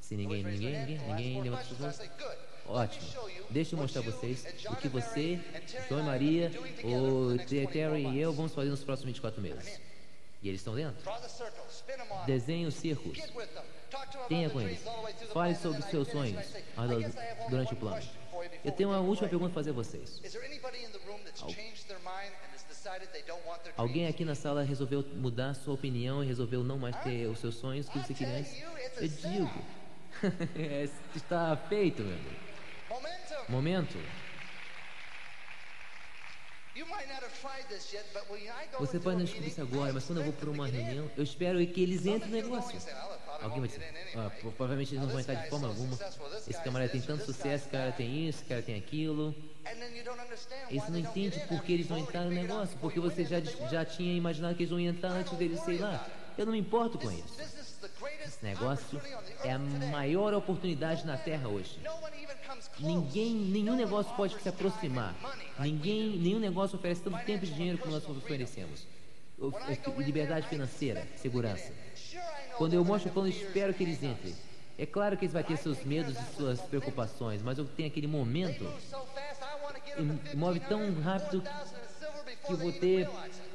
Se 0.00 0.14
ninguém, 0.14 0.44
ninguém, 0.44 0.78
ninguém, 0.78 0.98
ninguém 1.08 1.42
levanta 1.42 1.62
as 1.62 1.78
mãos. 1.78 2.49
Ótimo. 2.70 3.06
Deixa 3.50 3.74
eu 3.74 3.80
mostrar 3.80 4.00
a 4.00 4.04
vocês 4.04 4.46
o 4.70 4.76
que 4.76 4.88
você, 4.88 5.40
João 5.88 6.02
e 6.02 6.04
Maria, 6.04 6.52
o 6.84 7.36
Terry 7.68 8.06
e 8.06 8.20
eu 8.20 8.32
vamos 8.32 8.54
fazer 8.54 8.70
nos 8.70 8.84
próximos 8.84 9.08
24 9.08 9.42
meses. 9.42 9.80
E 10.40 10.48
eles 10.48 10.60
estão 10.60 10.74
dentro. 10.74 11.02
Desenhe 12.26 12.66
os 12.66 12.74
círculos. 12.74 13.18
Tenha 14.28 14.48
com 14.48 14.60
eles. 14.60 14.80
Fale 15.32 15.56
sobre 15.56 15.80
os 15.80 15.86
seus 15.86 16.08
sonhos 16.08 16.46
durante 17.48 17.74
o 17.74 17.76
plano. 17.76 18.02
Eu 18.64 18.72
tenho 18.72 18.90
uma 18.90 19.00
última 19.00 19.28
pergunta 19.28 19.52
para 19.52 19.60
fazer 19.62 19.70
a 19.70 19.74
vocês. 19.74 20.22
Alguém 23.76 24.06
aqui 24.06 24.24
na 24.24 24.34
sala 24.36 24.62
resolveu 24.62 25.04
mudar 25.16 25.54
sua 25.54 25.74
opinião 25.74 26.22
e 26.22 26.26
resolveu 26.26 26.62
não 26.62 26.78
mais 26.78 26.96
ter 27.02 27.26
os 27.26 27.40
seus 27.40 27.56
sonhos 27.56 27.88
que 27.88 27.98
você 27.98 28.14
queria? 28.14 28.46
Eu 28.96 29.08
digo. 29.08 29.64
Está 31.16 31.56
feito, 31.56 32.02
meu 32.02 32.14
amigo. 32.14 32.49
Momento. 33.50 33.98
Você 38.78 39.00
pode 39.00 39.16
não 39.16 39.24
descobrir 39.24 39.48
isso 39.48 39.60
agora, 39.60 39.92
mas 39.92 40.04
quando 40.04 40.18
eu 40.18 40.24
vou 40.24 40.32
para 40.32 40.50
uma 40.50 40.68
reunião, 40.68 41.10
eu 41.16 41.24
espero 41.24 41.66
que 41.66 41.82
eles 41.82 42.06
entrem 42.06 42.30
no 42.30 42.36
negócio. 42.36 42.78
Alguém 43.42 43.58
vai 43.58 43.68
dizer, 43.68 44.12
ah, 44.16 44.30
provavelmente 44.40 44.94
eles 44.94 45.02
não 45.02 45.10
vão 45.10 45.18
entrar 45.18 45.34
de 45.34 45.50
forma 45.50 45.66
alguma. 45.66 45.98
Esse 46.48 46.62
camarada 46.62 46.92
tem 46.92 47.00
tanto 47.00 47.24
sucesso, 47.24 47.64
esse 47.64 47.68
cara 47.68 47.90
tem 47.90 48.28
isso, 48.28 48.38
esse 48.38 48.48
cara 48.48 48.62
tem 48.62 48.76
aquilo. 48.76 49.34
E 50.70 50.78
você 50.78 50.90
não 50.92 50.98
entende 50.98 51.40
por 51.48 51.60
que 51.64 51.72
eles 51.72 51.88
não 51.88 51.98
entraram 51.98 52.28
no 52.30 52.36
negócio, 52.36 52.78
porque 52.78 53.00
você 53.00 53.24
já, 53.24 53.40
já 53.40 53.84
tinha 53.84 54.14
imaginado 54.14 54.54
que 54.54 54.62
eles 54.62 54.70
não 54.70 54.78
iam 54.78 54.94
entrar 54.94 55.10
antes 55.10 55.32
deles, 55.36 55.60
sei 55.60 55.78
lá. 55.78 56.06
Eu 56.38 56.46
não 56.46 56.52
me 56.52 56.60
importo 56.60 56.98
com 56.98 57.10
isso. 57.10 57.69
Esse 58.26 58.44
negócio 58.44 59.00
é 59.42 59.52
a 59.52 59.58
maior 59.58 60.34
oportunidade 60.34 61.06
na 61.06 61.16
Terra 61.16 61.48
hoje. 61.48 61.78
Ninguém, 62.78 63.34
nenhum 63.34 63.74
negócio 63.74 64.14
pode 64.14 64.40
se 64.40 64.48
aproximar. 64.48 65.14
Ninguém, 65.58 66.18
nenhum 66.18 66.38
negócio 66.38 66.78
oferece 66.78 67.02
tanto 67.02 67.18
tempo 67.24 67.44
e 67.44 67.48
dinheiro 67.48 67.78
como 67.78 67.92
nós 67.92 68.06
oferecemos. 68.08 68.86
Liberdade 69.98 70.46
financeira, 70.48 71.06
segurança. 71.16 71.72
Quando 72.58 72.74
eu 72.74 72.84
mostro 72.84 73.10
o 73.10 73.12
plano, 73.12 73.28
espero 73.28 73.72
que 73.72 73.82
eles 73.82 74.02
entrem. 74.02 74.34
É 74.76 74.84
claro 74.84 75.16
que 75.16 75.24
eles 75.24 75.32
vão 75.32 75.42
ter 75.42 75.56
seus 75.56 75.82
medos 75.84 76.16
e 76.18 76.36
suas 76.36 76.60
preocupações, 76.60 77.42
mas 77.42 77.56
eu 77.58 77.64
tenho 77.64 77.88
aquele 77.88 78.06
momento 78.06 78.70
e 80.32 80.36
move 80.36 80.60
tão 80.60 81.00
rápido 81.00 81.42
que 82.46 82.52
eu 82.52 82.56
vou 82.56 82.72
ter 82.72 83.08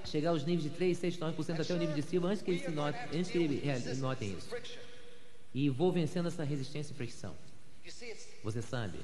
chegar 0.06 0.30
aos 0.32 0.44
níveis 0.44 0.64
de 0.64 0.70
3, 0.70 0.98
6, 0.98 1.18
9% 1.18 1.60
até 1.60 1.74
o 1.74 1.78
nível 1.78 1.96
de 1.96 2.02
Silva 2.02 2.28
antes 2.28 2.42
que 2.42 2.52
eles 2.52 2.74
notem, 2.74 3.02
antes 3.14 3.32
que 3.32 3.38
eles 3.38 4.00
notem 4.00 4.38
isso. 4.38 4.50
E 5.54 5.70
vou 5.70 5.92
vencendo 5.92 6.28
essa 6.28 6.44
resistência 6.44 6.94
e 6.94 6.96
fricção. 6.96 7.36
Você 8.44 8.62
sabe, 8.62 9.00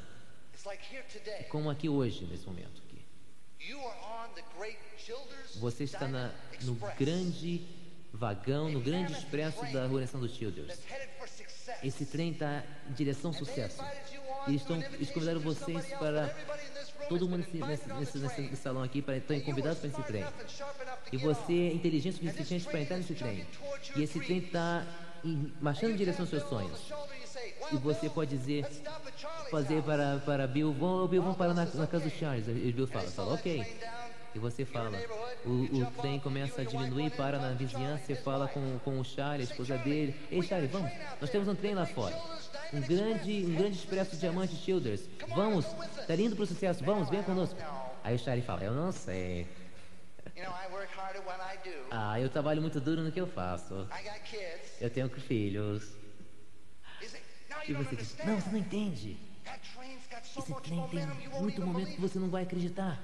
é 1.25 1.43
como 1.43 1.69
aqui 1.69 1.87
hoje, 1.89 2.25
nesse 2.25 2.45
momento 2.45 2.81
aqui. 2.85 3.05
Você 5.59 5.83
está 5.83 6.07
na, 6.07 6.33
no 6.63 6.75
grande 6.97 7.65
vagão, 8.13 8.69
no 8.69 8.81
grande 8.81 9.13
expresso 9.13 9.61
da 9.71 9.83
organização 9.83 10.19
dos 10.19 10.33
Childers. 10.35 10.79
Esse 11.83 12.05
trem 12.05 12.31
está 12.31 12.63
em 12.89 12.93
direção 12.93 13.31
ao 13.31 13.37
sucesso. 13.37 13.81
Eles, 14.47 14.61
estão, 14.61 14.81
eles 14.81 15.09
convidaram 15.11 15.39
vocês 15.39 15.85
para 15.93 16.35
todo 17.12 17.28
mundo 17.28 17.45
nesse, 17.51 17.57
nesse, 17.57 18.18
nesse, 18.20 18.41
nesse 18.41 18.55
salão 18.55 18.82
aqui 18.82 19.01
para 19.01 19.18
estão 19.18 19.38
convidados 19.41 19.80
para 19.80 19.89
esse 19.89 20.03
trem. 20.03 20.26
E 21.12 21.18
você 21.18 21.53
é 21.53 21.74
inteligente 21.74 22.26
o 22.26 22.30
suficiente 22.30 22.66
para 22.66 22.80
entrar 22.80 22.97
nesse 22.97 23.14
trem. 23.14 23.45
E 23.97 24.03
esse 24.03 24.20
trem 24.22 24.38
está 24.38 24.86
marchando 25.59 25.91
em 25.91 25.95
direção 25.97 26.24
aos 26.24 26.30
seus 26.30 26.43
sonhos. 26.43 26.93
E 27.72 27.76
você 27.76 28.09
pode 28.09 28.38
dizer, 28.38 28.66
fazer 29.49 29.84
para, 29.84 30.22
para 30.26 30.47
Bill, 30.47 30.74
vamos, 30.74 31.09
Bill, 31.09 31.22
vamos 31.22 31.38
parar 31.38 31.53
na, 31.53 31.66
na 31.66 31.88
casa 31.88 32.05
do 32.05 32.12
Charles. 32.12 32.47
E 32.47 32.72
Bill 32.72 32.88
fala, 32.88 33.07
fala, 33.07 33.34
ok. 33.34 33.66
E 34.34 34.39
você 34.39 34.64
fala, 34.64 34.97
o, 35.45 35.49
o 35.49 35.86
trem 36.01 36.18
começa 36.18 36.62
a 36.62 36.64
diminuir, 36.64 37.12
para 37.12 37.38
na 37.38 37.51
vizinhança, 37.51 38.05
você 38.05 38.16
fala 38.16 38.47
com, 38.47 38.80
com 38.80 38.97
o 38.97 39.03
Charlie, 39.03 39.41
a 39.41 39.51
esposa 39.51 39.78
dele. 39.80 40.16
Ei, 40.32 40.41
Charlie, 40.41 40.70
vamos, 40.70 40.89
nós 41.20 41.30
temos 41.30 41.49
um 41.49 41.55
trem 41.55 41.76
lá 41.76 41.86
fora. 41.86 42.16
Um 42.74 42.82
grande, 42.82 43.45
um 43.45 43.55
grande 43.55 43.78
expresso 43.78 44.15
diamante 44.15 44.55
Childers. 44.55 45.01
Vamos, 45.30 45.65
tá 46.07 46.15
lindo 46.15 46.36
pro 46.36 46.45
sucesso, 46.45 46.84
vamos, 46.84 47.09
venha 47.09 47.24
conosco. 47.24 47.57
Aí 48.03 48.15
o 48.15 48.19
Charlie 48.19 48.45
fala, 48.45 48.63
eu 48.63 48.74
não 48.74 48.91
sei. 48.91 49.47
Ah, 51.91 52.19
eu 52.19 52.30
trabalho 52.30 52.61
muito 52.61 52.80
duro 52.80 53.01
no 53.01 53.11
que 53.11 53.19
eu 53.19 53.28
faço. 53.28 53.88
Eu 54.80 54.89
tenho 54.89 55.09
filhos. 55.09 55.93
E 57.67 57.74
você 57.74 57.95
diz, 57.95 58.17
não, 58.26 58.39
você 58.39 58.49
não 58.49 58.57
entende. 58.57 59.17
Esse 60.38 60.53
trem 60.61 60.88
tem 60.88 61.05
muito 61.39 61.61
momento 61.61 61.93
que 61.93 62.01
você 62.01 62.17
não 62.17 62.30
vai 62.30 62.43
acreditar. 62.43 62.99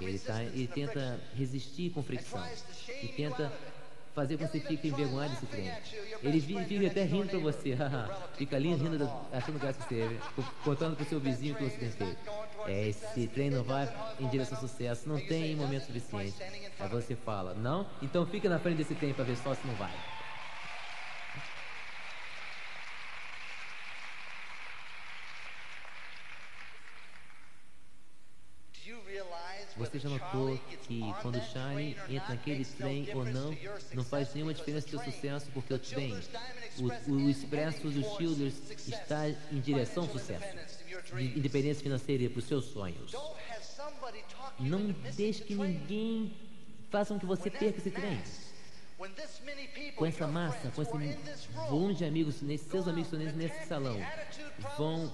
Ele, 0.00 0.18
tá, 0.18 0.42
ele 0.42 0.66
tenta 0.68 1.20
resistir 1.34 1.90
com 1.90 2.02
fricção. 2.02 2.44
E 3.02 3.08
tenta 3.08 3.52
fazer 4.14 4.38
que 4.38 4.46
você 4.46 4.60
fique 4.60 4.88
envergonhado 4.88 5.34
desse 5.34 5.46
trem. 5.46 5.70
Ele 6.22 6.38
vive 6.38 6.86
até 6.86 7.02
rindo 7.04 7.28
pra 7.28 7.38
você. 7.38 7.76
Fica 8.38 8.56
ali 8.56 8.72
rindo, 8.74 9.10
achando 9.32 9.58
graça 9.58 9.78
que 9.86 9.94
você 9.94 10.18
contando 10.62 10.96
pro 10.96 11.04
seu 11.04 11.20
vizinho 11.20 11.54
que 11.54 11.64
você 11.64 11.76
tem 11.76 11.90
feito. 11.90 12.16
É, 12.66 12.88
esse 12.88 13.26
trem 13.26 13.50
não 13.50 13.64
vai 13.64 13.92
em 14.18 14.28
direção 14.28 14.56
ao 14.56 14.66
sucesso, 14.66 15.08
não 15.08 15.18
tem 15.18 15.56
momento 15.56 15.86
suficiente. 15.86 16.34
Aí 16.78 16.88
você 16.88 17.14
fala, 17.16 17.54
não? 17.54 17.86
Então 18.00 18.24
fica 18.26 18.48
na 18.48 18.58
frente 18.58 18.78
desse 18.78 18.94
trem 18.94 19.12
para 19.12 19.24
ver 19.24 19.36
só 19.36 19.54
se 19.54 19.66
não 19.66 19.74
vai. 19.74 19.92
Você 29.76 29.98
já 29.98 30.08
notou 30.08 30.56
que 30.86 31.00
quando 31.20 31.36
o 31.36 31.40
Shine 31.40 31.96
entra 32.08 32.28
naquele 32.28 32.64
trem 32.64 33.08
ou 33.12 33.24
não, 33.24 33.56
não 33.92 34.04
faz 34.04 34.32
nenhuma 34.32 34.54
diferença 34.54 34.88
seu 34.88 35.00
sucesso, 35.00 35.50
porque 35.52 35.74
o 35.74 35.78
trem, 35.78 36.14
o, 36.78 37.12
o 37.12 37.30
expresso 37.30 37.88
dos 37.88 38.06
Shielders 38.16 38.54
está 38.86 39.28
em 39.28 39.60
direção 39.60 40.04
ao 40.04 40.10
sucesso, 40.10 40.46
de 41.16 41.38
independência 41.38 41.82
financeira 41.82 42.30
para 42.30 42.38
os 42.38 42.44
seus 42.44 42.66
sonhos. 42.66 43.12
Não 44.60 44.94
deixe 45.16 45.42
que 45.42 45.54
ninguém 45.54 46.32
faça 46.90 47.12
com 47.12 47.18
que 47.18 47.26
você 47.26 47.50
perca 47.50 47.78
esse 47.78 47.90
trem 47.90 48.22
com 49.96 50.06
essa 50.06 50.26
massa, 50.26 50.70
com 50.70 50.82
esse 50.82 51.48
volume 51.68 51.94
de 51.94 52.04
amigos, 52.04 52.40
nesses 52.42 52.68
seus 52.68 52.88
amigos 52.88 53.12
nesse, 53.12 53.36
nesse 53.36 53.66
salão, 53.66 53.96
vão, 54.76 55.06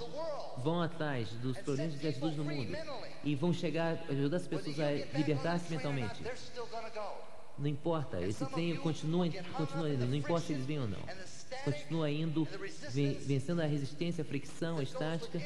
vão 0.59 0.83
atrás 0.83 1.29
dos 1.35 1.57
problemas 1.59 1.99
de 1.99 2.09
atitudes 2.09 2.37
no 2.37 2.45
mundo 2.45 2.77
e 3.25 3.35
vão 3.35 3.53
chegar, 3.53 3.99
ajudar 4.09 4.37
as 4.37 4.47
pessoas 4.47 4.79
a 4.81 4.93
libertar-se 5.17 5.73
mentalmente. 5.73 6.23
Não 7.59 7.67
importa, 7.67 8.21
esse 8.23 8.45
trem 8.47 8.75
continua, 8.77 9.29
continua 9.55 9.91
indo, 9.91 10.07
não 10.07 10.15
importa 10.15 10.47
se 10.47 10.53
eles 10.55 10.65
vêm 10.65 10.79
ou 10.79 10.89
não. 10.89 11.03
Continua 11.65 12.11
indo, 12.11 12.49
vencendo 13.27 13.61
a 13.61 13.67
resistência, 13.67 14.23
a 14.23 14.25
fricção, 14.25 14.79
a 14.79 14.83
estática, 14.83 15.39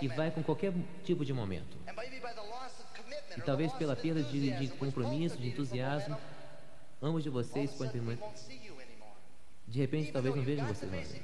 que 0.00 0.08
vai 0.08 0.30
com 0.30 0.42
qualquer 0.42 0.72
tipo 1.04 1.22
de 1.24 1.34
momento. 1.34 1.76
E 3.36 3.40
talvez 3.42 3.72
pela 3.74 3.94
perda 3.94 4.22
de, 4.22 4.52
de 4.52 4.68
compromisso, 4.76 5.36
de 5.36 5.48
entusiasmo, 5.48 6.16
Ambos 7.02 7.22
de 7.22 7.30
vocês 7.30 7.70
permanecer. 7.72 8.18
De 9.66 9.80
repente, 9.80 10.12
talvez 10.12 10.36
não 10.36 10.42
vejam 10.42 10.66
vocês 10.66 10.90
novamente. 10.90 11.22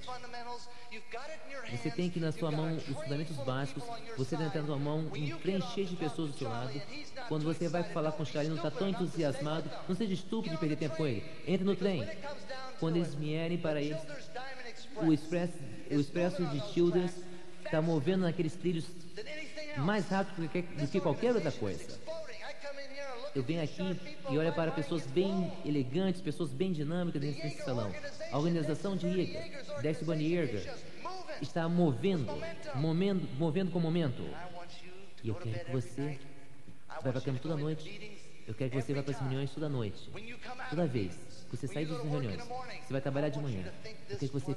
Você 1.71 1.91
tem 1.91 2.11
que 2.11 2.19
na 2.19 2.33
sua 2.33 2.51
mão 2.51 2.75
os 2.75 2.85
fundamentos 2.85 3.37
básicos. 3.37 3.85
Você 4.17 4.37
tem 4.37 4.47
na 4.47 4.67
sua 4.67 4.77
mão 4.77 4.99
um 4.99 5.39
trem 5.39 5.61
cheio 5.73 5.87
de 5.87 5.97
pessoas 5.97 6.33
do 6.33 6.39
seu 6.39 6.49
lado. 6.49 6.73
Quando 7.29 7.45
você 7.45 7.69
vai 7.69 7.85
falar 7.85 8.13
com 8.13 8.23
o 8.23 8.27
Charlie, 8.27 8.51
não 8.51 8.57
está 8.57 8.71
tão 8.71 8.89
entusiasmado, 8.89 9.71
não 9.89 9.95
seja 9.95 10.15
estúpido 10.15 10.55
de 10.55 10.61
perder 10.61 10.77
tempo 10.77 10.97
com 10.97 11.07
ele. 11.07 11.25
Entre 11.47 11.65
no 11.65 11.77
trem. 11.77 12.05
Quando 12.81 12.97
eles 12.97 13.15
vierem 13.15 13.59
para 13.59 13.81
eles, 13.81 14.01
o 15.03 15.13
expresso, 15.13 15.55
o 15.91 16.01
expresso 16.01 16.45
de 16.47 16.61
Childers 16.73 17.13
está 17.65 17.81
movendo 17.81 18.23
naqueles 18.23 18.55
trilhos 18.57 18.87
mais 19.77 20.09
rápido 20.09 20.49
do 20.49 20.89
que 20.89 21.01
qualquer 21.01 21.35
outra 21.35 21.53
coisa 21.53 22.00
eu 23.35 23.43
venho 23.43 23.63
aqui 23.63 23.99
e 24.31 24.39
olho 24.39 24.53
para 24.53 24.71
pessoas 24.71 25.07
bem 25.07 25.53
elegantes, 25.65 26.21
pessoas 26.21 26.53
bem 26.53 26.73
dinâmicas 26.73 27.21
dentro 27.21 27.43
desse 27.43 27.63
salão. 27.63 27.93
A 28.31 28.39
organização 28.39 28.97
de 28.97 29.37
Dexter 29.83 30.05
Bunny 30.05 30.33
Yeager, 30.35 30.75
está 31.41 31.69
movendo, 31.69 32.27
movendo, 32.75 33.29
movendo 33.39 33.71
com 33.71 33.79
o 33.79 33.83
momento. 33.83 34.23
E 35.23 35.29
eu 35.29 35.35
quero 35.35 35.65
que 35.65 35.71
você 35.71 36.19
vai 37.03 37.13
para 37.13 37.19
a 37.19 37.23
cama 37.23 37.39
toda 37.39 37.57
noite. 37.57 38.21
Eu 38.47 38.55
quero 38.55 38.71
que 38.71 38.81
você 38.81 38.95
vá 38.95 39.03
para 39.03 39.13
as 39.13 39.21
reuniões 39.21 39.51
toda 39.53 39.69
noite. 39.69 40.11
Toda 40.71 40.87
vez 40.87 41.15
que 41.49 41.57
você 41.57 41.67
sair 41.67 41.87
das 41.87 42.03
reuniões, 42.03 42.43
você 42.43 42.93
vai 42.93 43.01
trabalhar 43.01 43.29
de 43.29 43.39
manhã. 43.39 43.73
Eu 44.09 44.19
quero 44.19 44.33
que 44.33 44.41
você 44.41 44.57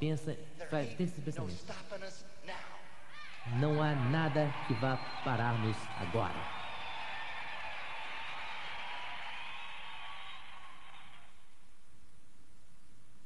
pensa, 0.00 0.36
faz, 0.70 0.94
tem 0.94 1.06
esse 1.06 1.20
pensamento. 1.20 1.64
Não 3.60 3.82
há 3.82 3.94
nada 3.94 4.52
que 4.66 4.74
vá 4.74 4.96
parar-nos 5.24 5.76
agora. 6.00 6.57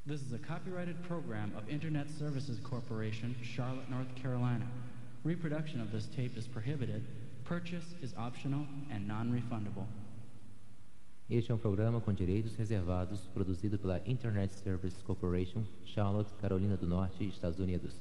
This 0.04 0.20
is 0.20 0.32
a 0.32 0.38
copyrighted 0.38 1.00
program 1.04 1.52
of 1.56 1.68
Internet 1.68 2.10
Services 2.10 2.58
Corporation, 2.58 3.36
Charlotte, 3.40 3.88
North 3.88 4.12
Carolina. 4.16 4.66
Reproduction 5.22 5.80
of 5.80 5.92
this 5.92 6.06
tape 6.06 6.36
is 6.36 6.48
prohibited. 6.48 7.04
Purchase 7.44 7.94
is 8.02 8.12
optional 8.18 8.66
and 8.90 9.06
non-refundable. 9.06 9.86
Este 11.30 11.52
é 11.52 11.54
um 11.54 11.58
programa 11.58 12.00
com 12.00 12.12
direitos 12.12 12.56
reservados, 12.56 13.28
produzido 13.32 13.78
pela 13.78 14.02
Internet 14.04 14.52
Service 14.52 15.00
Corporation, 15.04 15.62
Charlotte, 15.84 16.34
Carolina 16.40 16.76
do 16.76 16.88
Norte, 16.88 17.24
Estados 17.24 17.60
Unidos. 17.60 17.94